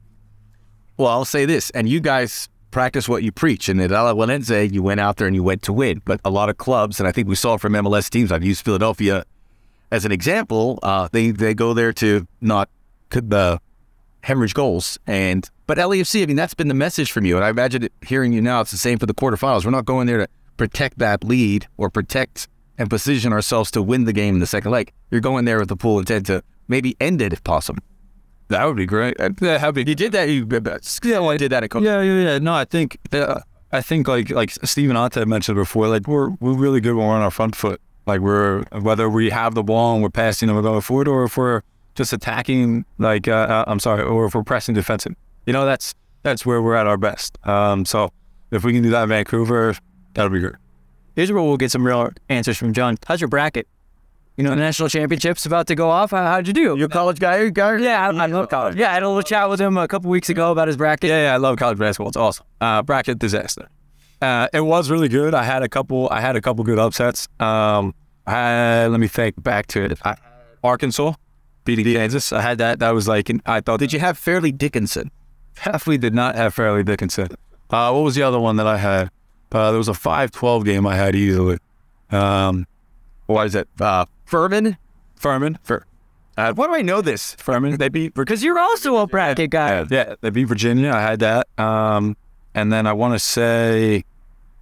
Well, 0.97 1.09
I'll 1.09 1.25
say 1.25 1.45
this, 1.45 1.71
and 1.71 1.89
you 1.89 2.01
guys 2.01 2.49
practice 2.71 3.09
what 3.09 3.23
you 3.23 3.31
preach. 3.31 3.69
And 3.69 3.81
at 3.81 3.91
Alajuelense, 3.91 4.73
you 4.73 4.83
went 4.83 5.01
out 5.01 5.17
there 5.17 5.27
and 5.27 5.37
you 5.37 5.43
went 5.43 5.63
to 5.63 5.73
win. 5.73 6.03
But 6.05 6.21
a 6.25 6.31
lot 6.31 6.49
of 6.49 6.57
clubs, 6.57 6.99
and 6.99 7.09
I 7.09 7.13
think 7.13 7.29
we 7.29 7.35
saw 7.35 7.57
from 7.57 7.75
MLS 7.75 8.11
teams, 8.11 8.33
I've 8.33 8.45
used 8.45 8.65
Philadelphia 8.65 9.25
as 9.91 10.05
an 10.05 10.13
example, 10.13 10.79
uh, 10.83 11.09
they, 11.13 11.31
they 11.31 11.55
go 11.55 11.73
there 11.73 11.93
to 11.93 12.27
not 12.41 12.69
uh, 13.15 13.59
hemorrhage 14.27 14.55
goals. 14.55 14.99
And 15.07 15.49
But 15.67 15.79
LAFC, 15.79 16.23
I 16.23 16.27
mean, 16.27 16.37
that's 16.37 16.55
been 16.55 16.69
the 16.69 16.75
message 16.75 17.13
from 17.13 17.25
you. 17.25 17.37
And 17.37 17.45
I 17.45 17.49
imagine 17.49 17.85
it, 17.85 17.93
hearing 18.07 18.33
you 18.33 18.43
now, 18.43 18.61
it's 18.61 18.73
the 18.73 18.77
same 18.77 18.99
for 18.99 19.07
the 19.07 19.15
quarterfinals. 19.15 19.65
We're 19.65 19.71
not 19.71 19.85
going 19.85 20.07
there 20.07 20.19
to 20.19 20.29
protect 20.57 20.99
that 20.99 21.23
lead 21.23 21.67
or 21.77 21.91
protect 21.91 22.49
and 22.77 22.91
position 22.91 23.33
ourselves 23.33 23.71
to 23.71 23.83
win 23.83 24.05
the 24.05 24.13
game 24.13 24.35
in 24.35 24.41
the 24.41 24.47
second 24.47 24.73
leg. 24.73 24.93
You're 25.11 25.21
going 25.21 25.45
there 25.45 25.59
with 25.61 25.69
the 25.69 25.77
full 25.77 25.99
intent 25.99 26.27
to 26.27 26.43
maybe 26.67 26.97
end 27.01 27.23
it 27.23 27.33
if 27.33 27.43
possible. 27.45 27.83
That 28.49 28.65
would 28.65 28.77
be 28.77 28.87
great. 28.87 29.19
Uh, 29.21 29.31
Yeah, 29.41 29.59
happy. 29.59 29.85
You 29.87 29.95
did 29.95 30.13
that. 30.13 30.29
You 30.29 30.47
yeah, 30.51 31.37
did 31.37 31.51
that 31.53 31.65
at 31.65 31.71
Coach. 31.71 31.83
Yeah, 31.85 32.03
yeah, 32.03 32.21
yeah. 32.23 32.39
No, 32.39 32.55
I 32.55 32.65
think 32.65 32.99
uh, 33.13 33.41
I 33.73 33.81
think 33.81 34.07
like 34.07 34.31
like 34.31 34.51
Steven 34.51 34.97
Ante 34.97 35.25
mentioned 35.25 35.57
before, 35.57 35.89
like 35.89 36.07
we're 36.07 36.31
we're 36.41 36.55
really 36.55 36.81
good 36.81 36.95
when 36.95 37.07
we're 37.07 37.15
on 37.15 37.23
our 37.23 37.31
front 37.31 37.57
foot. 37.57 37.81
Like 38.07 38.21
we're 38.21 38.63
whether 38.81 39.09
we 39.09 39.31
have 39.31 39.55
the 39.55 39.65
ball 39.65 39.95
and 39.95 40.03
we're 40.03 40.11
passing 40.11 40.49
and 40.49 40.57
we're 40.57 40.63
going 40.63 40.81
forward, 40.81 41.09
or 41.09 41.25
if 41.25 41.37
we're 41.37 41.63
just 41.97 42.13
attacking. 42.13 42.85
Like 42.99 43.27
uh, 43.27 43.33
uh, 43.33 43.65
I'm 43.67 43.81
sorry, 43.81 44.03
or 44.03 44.27
if 44.27 44.35
we're 44.35 44.45
pressing 44.45 44.75
defensive. 44.75 45.15
You 45.47 45.53
know, 45.53 45.65
that's 45.65 45.95
that's 46.23 46.47
where 46.47 46.63
we're 46.63 46.75
at 46.75 46.87
our 46.87 46.97
best. 46.97 47.39
Um, 47.47 47.85
so 47.85 48.11
if 48.51 48.65
we 48.65 48.73
can 48.73 48.83
do 48.83 48.91
that 48.91 49.05
in 49.05 49.09
Vancouver, 49.09 49.75
that'll 50.15 50.31
be 50.31 50.41
great. 50.41 50.55
here's 51.15 51.33
where 51.33 51.43
we'll 51.43 51.57
get 51.57 51.71
some 51.71 51.87
real 51.87 52.11
answers 52.29 52.57
from 52.57 52.73
John. 52.73 52.97
How's 53.07 53.21
your 53.21 53.29
bracket? 53.29 53.67
You 54.37 54.45
know, 54.45 54.51
the 54.51 54.57
national 54.57 54.91
championship's 54.91 55.47
about 55.47 55.67
to 55.69 55.75
go 55.75 55.89
off. 55.89 56.11
How, 56.11 56.27
how'd 56.27 56.47
you 56.47 56.53
do? 56.53 56.77
You 56.77 56.85
a 56.85 56.89
college 56.89 57.19
guy? 57.19 57.49
guy? 57.49 57.79
yeah, 57.79 58.07
I, 58.07 58.25
I 58.25 58.27
love 58.27 58.51
college. 58.51 58.77
Yeah, 58.77 58.91
I 58.91 58.95
had 58.95 59.03
a 59.03 59.09
little 59.09 59.23
chat 59.23 59.49
with 59.49 59.59
him 59.59 59.79
a 59.79 59.89
couple 59.89 60.11
weeks 60.11 60.29
ago 60.29 60.53
about 60.53 60.69
his 60.69 60.77
bracket. 60.77 61.09
Yeah, 61.09 61.29
yeah, 61.29 61.35
I 61.35 61.39
love 61.39 61.57
college 61.57 61.79
basketball. 61.79 62.09
It's 62.09 62.19
awesome. 62.19 62.45
Uh, 62.61 62.83
bracket 62.83 63.19
disaster. 63.19 63.71
Uh, 64.21 64.49
it 64.53 64.61
was 64.61 64.91
really 64.91 65.09
good. 65.09 65.33
I 65.33 65.43
had 65.43 65.63
a 65.63 65.69
couple. 65.71 66.09
I 66.11 66.21
had 66.21 66.37
a 66.37 66.43
couple 66.43 66.65
good 66.65 66.79
upsets. 66.79 67.29
Um, 67.41 67.95
I 68.27 68.87
let 68.89 69.01
me 69.01 69.09
think 69.09 69.43
back 69.43 69.69
to 69.69 69.85
it. 69.85 69.99
I, 70.05 70.17
Arkansas 70.63 71.15
beating 71.67 71.85
Kansas. 71.95 72.33
I 72.33 72.41
had 72.41 72.57
that. 72.59 72.79
That 72.79 72.93
was 72.93 73.07
like 73.07 73.31
I 73.45 73.61
thought. 73.61 73.79
Did 73.81 73.93
you 73.93 73.99
have 73.99 74.17
Fairleigh 74.17 74.53
Dickinson? 74.53 75.11
Definitely 75.57 75.99
did 75.99 76.15
not 76.15 76.35
have 76.37 76.55
Fairleigh 76.55 76.85
Dickinson. 76.85 77.29
Uh, 77.69 77.91
what 77.93 78.01
was 78.05 78.15
the 78.15 78.23
other 78.23 78.39
one 78.41 78.57
that 78.57 78.67
I 78.67 78.79
had? 78.79 79.11
Uh, 79.53 79.71
there 79.71 79.79
was 79.79 79.89
a 79.89 79.93
5-12 79.93 80.65
game 80.65 80.87
I 80.87 80.97
had 80.97 81.15
easily. 81.15 81.59
Um, 82.11 82.67
What 83.27 83.47
is 83.47 83.55
it? 83.55 83.69
Uh, 83.81 84.05
Furman? 84.25 84.77
Furman. 85.17 85.59
Fur. 85.63 85.85
Uh, 86.37 86.53
why 86.53 86.67
do 86.67 86.75
I 86.75 86.83
know 86.83 87.01
this? 87.01 87.35
Furman. 87.37 87.79
They 87.79 87.89
beat 87.89 88.15
Because 88.15 88.45
you're 88.45 88.59
also 88.59 88.97
a 88.99 89.07
bracket 89.07 89.51
guy. 89.51 89.71
Yeah, 89.81 89.85
yeah, 89.91 90.15
they 90.21 90.31
beat 90.31 90.45
Virginia. 90.45 90.91
I 90.93 91.01
had 91.01 91.21
that. 91.21 91.49
Um, 91.59 92.17
and 92.55 92.73
then 92.73 92.87
I 92.87 92.93
want 92.93 93.15
to 93.15 93.19
say 93.19 94.05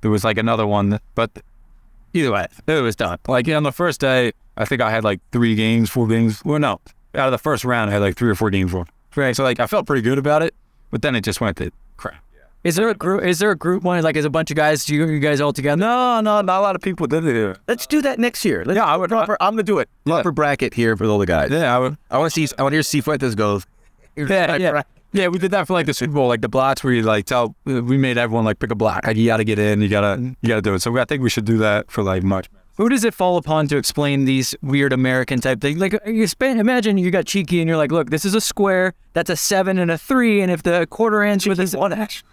there 0.01 0.11
was 0.11 0.23
like 0.25 0.39
another 0.39 0.67
one, 0.67 1.01
but 1.15 1.31
either 2.13 2.31
way, 2.33 2.47
it 2.67 2.81
was 2.81 2.95
done. 2.97 3.19
Like 3.27 3.49
on 3.49 3.65
the 3.65 3.73
first 3.73 4.01
day, 4.01 4.33
I 4.57 4.65
think 4.65 4.81
I 4.81 4.91
had 4.91 5.05
like 5.05 5.21
three 5.33 5.55
games, 5.55 5.91
four 5.91 6.07
games. 6.07 6.43
Well, 6.45 6.59
no, 6.59 6.81
out 7.15 7.27
of 7.27 7.33
the 7.33 7.39
first 7.39 7.65
round, 7.65 7.91
I 7.91 7.95
had 7.95 8.03
like 8.03 8.17
three 8.17 8.31
or 8.31 8.35
four 8.35 8.51
games 8.51 8.73
won. 8.73 8.87
Right. 9.17 9.35
So 9.37 9.43
like 9.45 9.61
I 9.61 9.67
felt 9.67 9.87
pretty 9.87 10.03
good 10.03 10.19
about 10.19 10.43
it, 10.43 10.55
but 10.91 11.03
then 11.03 11.15
it 11.15 11.23
just 11.23 11.41
went 11.41 11.57
to 11.59 11.71
crap. 11.97 12.17
Yeah. 12.35 12.41
Is 12.65 12.77
there 12.77 12.89
a 12.89 12.95
group? 12.95 13.23
Is 13.25 13.39
there 13.39 13.51
a 13.51 13.57
group 13.57 13.83
one? 13.85 14.03
Like, 14.03 14.17
is 14.17 14.25
a 14.25 14.31
bunch 14.31 14.51
of 14.51 14.57
guys? 14.57 14.89
You, 14.89 15.07
you 15.09 15.19
guys 15.21 15.41
all 15.41 15.53
together? 15.53 15.77
No, 15.81 16.21
no, 16.21 16.41
not 16.41 16.59
a 16.59 16.63
lot 16.63 16.75
of 16.77 16.83
people 16.83 17.07
did 17.07 17.25
it. 17.25 17.59
Let's 17.69 17.87
do 17.87 18.03
that 18.03 18.19
next 18.19 18.45
year. 18.45 18.65
Let's 18.65 18.77
Yeah, 18.77 18.85
I 18.85 18.97
would- 18.97 19.11
Proper, 19.11 19.37
I'm 19.41 19.55
gonna 19.55 19.63
do 19.63 19.79
it. 19.79 19.89
Yeah. 20.05 20.15
Proper 20.15 20.33
bracket 20.33 20.75
here 20.75 20.97
for 20.97 21.05
all 21.07 21.19
the 21.19 21.27
guys. 21.27 21.51
Yeah, 21.51 21.75
I 21.77 21.79
would. 21.79 21.97
I 22.11 22.19
want 22.19 22.33
to 22.33 22.47
see. 22.49 22.55
I 22.59 22.63
want 22.63 22.73
to 22.73 22.77
hear 22.77 22.83
Cifuentes 22.83 23.37
go. 23.37 23.61
Yeah, 24.17 24.57
yeah. 24.57 24.83
Yeah, 25.17 25.29
we 25.29 25.39
did 25.39 25.53
that 25.53 25.69
for 25.69 25.75
like 25.75 25.87
the 25.87 25.95
Super 25.95 26.13
Bowl, 26.15 26.27
like 26.27 26.41
the 26.41 26.49
blocks 26.49 26.83
where 26.83 26.93
you 26.93 27.03
like 27.03 27.27
tell 27.27 27.55
we 27.65 27.97
made 27.97 28.19
everyone 28.19 28.45
like 28.45 28.59
pick 28.59 28.73
a 28.73 28.75
block. 28.75 29.07
Like 29.07 29.17
you 29.17 29.27
got 29.27 29.37
to 29.37 29.45
get 29.45 29.61
in, 29.61 29.81
you 29.81 29.89
gotta 29.89 30.21
you 30.43 30.49
gotta 30.49 30.61
do 30.61 30.75
it. 30.75 30.83
So 30.83 30.99
I 30.99 31.05
think 31.05 31.23
we 31.23 31.31
should 31.31 31.45
do 31.45 31.57
that 31.59 31.89
for 31.89 32.03
like 32.03 32.25
March. 32.25 32.47
Who 32.77 32.89
does 32.89 33.05
it 33.05 33.15
fall 33.15 33.37
upon 33.37 33.69
to 33.69 33.77
explain 33.77 34.25
these 34.25 34.55
weird 34.61 34.93
American 34.93 35.41
type 35.41 35.61
things? 35.61 35.79
Like, 35.79 35.97
you 36.07 36.27
span, 36.27 36.59
imagine 36.59 36.99
you 36.99 37.11
got 37.13 37.25
cheeky 37.25 37.61
and 37.61 37.69
you're 37.69 37.77
like, 37.77 37.93
look, 37.93 38.11
this 38.11 38.25
is 38.25 38.35
a 38.35 38.41
square. 38.41 38.95
That's 39.13 39.31
a 39.31 39.37
seven 39.37 39.79
and 39.79 39.93
a 39.93 39.99
three, 39.99 40.41
and 40.41 40.51
if 40.51 40.65
the 40.65 40.87
quarter 40.91 41.23
ends 41.23 41.47
with 41.47 41.61
a 41.61 41.79
one 41.79 41.93
actually. 41.93 42.29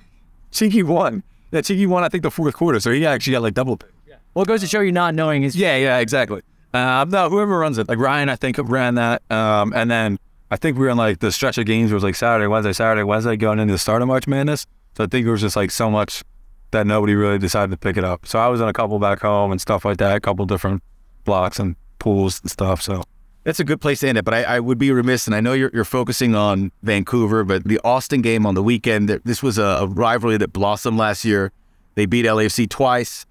Cheeky 0.52 0.84
one, 0.84 1.24
Yeah, 1.52 1.62
Cheeky 1.62 1.86
one. 1.86 2.04
I 2.04 2.10
think 2.10 2.24
the 2.24 2.32
fourth 2.32 2.56
quarter, 2.56 2.80
so 2.80 2.92
he 2.92 3.06
actually 3.06 3.34
got 3.34 3.44
like 3.44 3.54
double. 3.54 3.78
Pick. 3.78 3.90
well, 4.34 4.44
it 4.44 4.48
goes 4.48 4.62
to 4.62 4.68
show 4.68 4.82
you 4.82 4.92
not 4.92 5.14
knowing 5.14 5.44
is 5.44 5.56
Yeah, 5.56 5.78
yeah, 5.78 6.00
exactly. 6.00 6.42
Um, 6.74 7.10
no, 7.10 7.30
whoever 7.30 7.60
runs 7.60 7.78
it, 7.78 7.88
like 7.88 8.00
Ryan, 8.00 8.30
I 8.30 8.36
think 8.36 8.58
ran 8.62 8.96
that. 8.96 9.22
Um, 9.30 9.74
and 9.76 9.92
then 9.92 10.18
I 10.50 10.56
think 10.58 10.78
we 10.78 10.86
were 10.86 10.90
in 10.90 10.98
like 10.98 11.20
the 11.20 11.32
stretch 11.32 11.58
of 11.58 11.66
games. 11.66 11.90
where 11.90 11.94
It 11.94 11.98
was 11.98 12.04
like 12.04 12.16
Saturday, 12.16 12.48
Wednesday, 12.48 12.74
Saturday, 12.74 13.04
Wednesday, 13.04 13.38
going 13.38 13.60
into 13.60 13.74
the 13.74 13.78
start 13.78 14.02
of 14.02 14.08
March 14.08 14.28
Madness. 14.28 14.66
So 14.98 15.04
I 15.04 15.08
think 15.08 15.26
it 15.28 15.32
was 15.32 15.42
just 15.42 15.56
like 15.56 15.70
so 15.72 15.92
much 15.92 16.24
that 16.72 16.88
nobody 16.88 17.16
really 17.16 17.38
decided 17.38 17.72
to 17.72 17.78
pick 17.78 17.98
it 17.98 18.04
up. 18.04 18.26
So 18.26 18.40
I 18.40 18.48
was 18.48 18.62
in 18.62 18.68
a 18.68 18.74
couple 18.74 18.98
back 19.00 19.22
home 19.22 19.52
and 19.52 19.62
stuff 19.62 19.86
like 19.86 19.98
that, 19.98 20.16
a 20.16 20.20
couple 20.20 20.46
different 20.46 20.82
blocks 21.26 21.60
and 21.60 21.76
pools 22.00 22.42
and 22.42 22.50
stuff. 22.50 22.82
So 22.82 23.04
That's 23.44 23.60
a 23.60 23.64
good 23.64 23.82
place 23.82 24.00
to 24.02 24.10
end 24.10 24.18
it. 24.18 24.26
But 24.26 24.34
I, 24.34 24.44
I 24.44 24.60
would 24.60 24.78
be 24.78 24.92
remiss, 24.92 25.28
and 25.28 25.36
I 25.36 25.42
know 25.42 25.54
you're, 25.54 25.72
you're 25.74 25.86
focusing 25.86 26.36
on 26.36 26.72
Vancouver, 26.84 27.44
but 27.44 27.64
the 27.64 27.80
Austin 27.84 28.22
game 28.22 28.46
on 28.46 28.56
the 28.56 28.64
weekend, 28.64 29.10
this 29.10 29.44
was 29.44 29.58
a, 29.58 29.64
a 29.64 29.88
rivalry 29.88 30.38
that 30.38 30.54
blossomed 30.54 30.98
last 30.98 31.26
year. 31.26 31.52
They 31.96 32.06
beat 32.06 32.26
LAFC 32.26 32.70
twice. 32.70 33.26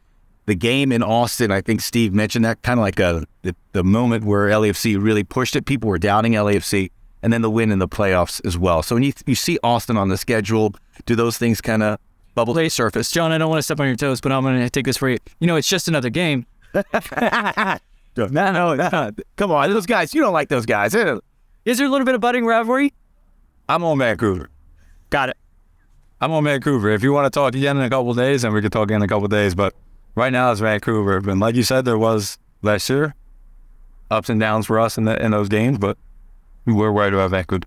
The 0.46 0.54
game 0.54 0.90
in 0.90 1.02
Austin, 1.02 1.50
I 1.50 1.60
think 1.60 1.80
Steve 1.80 2.12
mentioned 2.12 2.44
that 2.44 2.62
kind 2.62 2.80
of 2.80 2.82
like 2.82 2.98
a 2.98 3.24
the, 3.42 3.54
the 3.72 3.84
moment 3.84 4.24
where 4.24 4.48
LAFC 4.48 5.00
really 5.00 5.22
pushed 5.22 5.54
it. 5.54 5.64
People 5.64 5.88
were 5.88 5.98
doubting 5.98 6.32
LAFC, 6.32 6.90
and 7.22 7.32
then 7.32 7.42
the 7.42 7.50
win 7.50 7.70
in 7.70 7.78
the 7.78 7.88
playoffs 7.88 8.44
as 8.44 8.58
well. 8.58 8.82
So 8.82 8.96
when 8.96 9.04
you 9.04 9.12
you 9.26 9.34
see 9.36 9.58
Austin 9.62 9.96
on 9.96 10.08
the 10.08 10.16
schedule, 10.16 10.74
do 11.06 11.14
those 11.14 11.38
things 11.38 11.60
kind 11.60 11.82
of 11.82 12.00
bubble 12.40 12.54
the 12.54 12.68
surface? 12.70 13.10
John, 13.10 13.32
I 13.32 13.38
don't 13.38 13.50
want 13.50 13.58
to 13.58 13.62
step 13.62 13.80
on 13.80 13.86
your 13.86 13.96
toes, 13.96 14.20
but 14.20 14.32
I'm 14.32 14.42
going 14.42 14.58
to 14.58 14.70
take 14.70 14.86
this 14.86 14.96
for 14.96 15.10
you. 15.10 15.18
You 15.40 15.46
know, 15.46 15.56
it's 15.56 15.68
just 15.68 15.88
another 15.88 16.10
game. 16.10 16.46
No, 18.16 18.26
no, 18.26 18.74
no. 18.74 19.10
Come 19.36 19.52
on, 19.52 19.70
those 19.70 19.86
guys. 19.86 20.12
You 20.12 20.20
don't 20.20 20.32
like 20.32 20.48
those 20.48 20.66
guys. 20.66 20.94
Is 20.94 21.78
there 21.78 21.86
a 21.86 21.88
little 21.88 22.04
bit 22.04 22.16
of 22.16 22.20
budding 22.20 22.44
rivalry? 22.44 22.92
I'm 23.68 23.84
on 23.84 23.98
Vancouver. 23.98 24.50
Got 25.10 25.30
it. 25.30 25.36
I'm 26.20 26.32
on 26.32 26.42
Vancouver. 26.42 26.90
If 26.90 27.04
you 27.04 27.12
want 27.12 27.32
to 27.32 27.38
talk 27.38 27.54
again 27.54 27.76
in 27.76 27.84
a 27.84 27.88
couple 27.88 28.10
of 28.10 28.16
days, 28.16 28.42
then 28.42 28.52
we 28.52 28.60
could 28.60 28.72
talk 28.72 28.84
again 28.84 28.96
in 28.96 29.02
a 29.04 29.08
couple 29.08 29.26
of 29.26 29.30
days. 29.30 29.54
But 29.54 29.74
right 30.16 30.32
now 30.32 30.50
it's 30.50 30.60
Vancouver. 30.60 31.18
And 31.18 31.38
like 31.40 31.54
you 31.54 31.62
said, 31.62 31.84
there 31.84 31.96
was 31.96 32.36
last 32.62 32.90
year 32.90 33.14
ups 34.10 34.28
and 34.28 34.40
downs 34.40 34.66
for 34.66 34.80
us 34.80 34.98
in, 34.98 35.04
the, 35.04 35.24
in 35.24 35.30
those 35.30 35.48
games, 35.48 35.78
but 35.78 35.96
we 36.66 36.72
were 36.72 36.92
worried 36.92 37.14
about 37.14 37.30
Vancouver. 37.30 37.64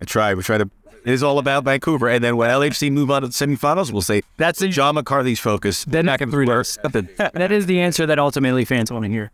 I 0.00 0.04
try. 0.04 0.34
We 0.34 0.44
try 0.44 0.58
to. 0.58 0.70
It 1.06 1.12
is 1.12 1.22
all 1.22 1.38
about 1.38 1.62
Vancouver, 1.62 2.08
and 2.08 2.24
then 2.24 2.36
when 2.36 2.50
LHC 2.50 2.90
move 2.90 3.12
on 3.12 3.22
to 3.22 3.28
the 3.28 3.32
semifinals, 3.32 3.92
we'll 3.92 4.02
say 4.02 4.22
That's 4.38 4.58
the, 4.58 4.66
John 4.66 4.96
McCarthy's 4.96 5.38
focus. 5.38 5.84
then 5.84 6.06
Back 6.06 6.20
in 6.20 6.32
three 6.32 6.46
days. 6.46 6.80
that 7.16 7.52
is 7.52 7.66
the 7.66 7.78
answer 7.78 8.06
that 8.06 8.18
ultimately 8.18 8.64
fans 8.64 8.90
want 8.90 9.04
to 9.04 9.08
hear. 9.08 9.30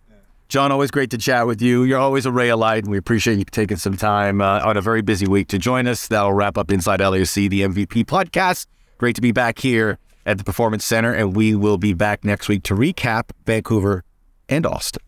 John, 0.49 0.71
always 0.71 0.91
great 0.91 1.11
to 1.13 1.17
chat 1.17 1.47
with 1.47 1.63
you. 1.63 1.85
You're 1.85 1.99
always 1.99 2.27
a 2.27 2.31
ray 2.31 2.51
of 2.51 2.59
light, 2.59 2.85
and 2.85 2.91
we 2.91 2.99
appreciate 2.99 3.39
you 3.39 3.45
taking 3.47 3.79
some 3.79 3.97
time 3.97 4.43
uh, 4.43 4.61
on 4.63 4.77
a 4.77 4.83
very 4.83 5.01
busy 5.01 5.27
week 5.27 5.49
to 5.49 5.59
join 5.59 5.87
us. 5.87 6.09
That'll 6.09 6.35
wrap 6.35 6.59
up 6.59 6.71
Inside 6.71 7.01
LAFC, 7.01 7.49
the 7.49 7.63
MVP 7.63 8.05
podcast. 8.05 8.67
Great 8.99 9.17
to 9.17 9.23
be 9.23 9.33
back 9.33 9.59
here 9.59 9.99
at 10.27 10.37
the 10.37 10.45
Performance 10.45 10.85
Center, 10.85 11.15
and 11.15 11.35
we 11.35 11.55
will 11.55 11.79
be 11.79 11.95
back 11.95 12.23
next 12.23 12.49
week 12.49 12.65
to 12.65 12.75
recap 12.75 13.31
Vancouver 13.47 14.05
and 14.47 14.67
Austin. 14.67 15.03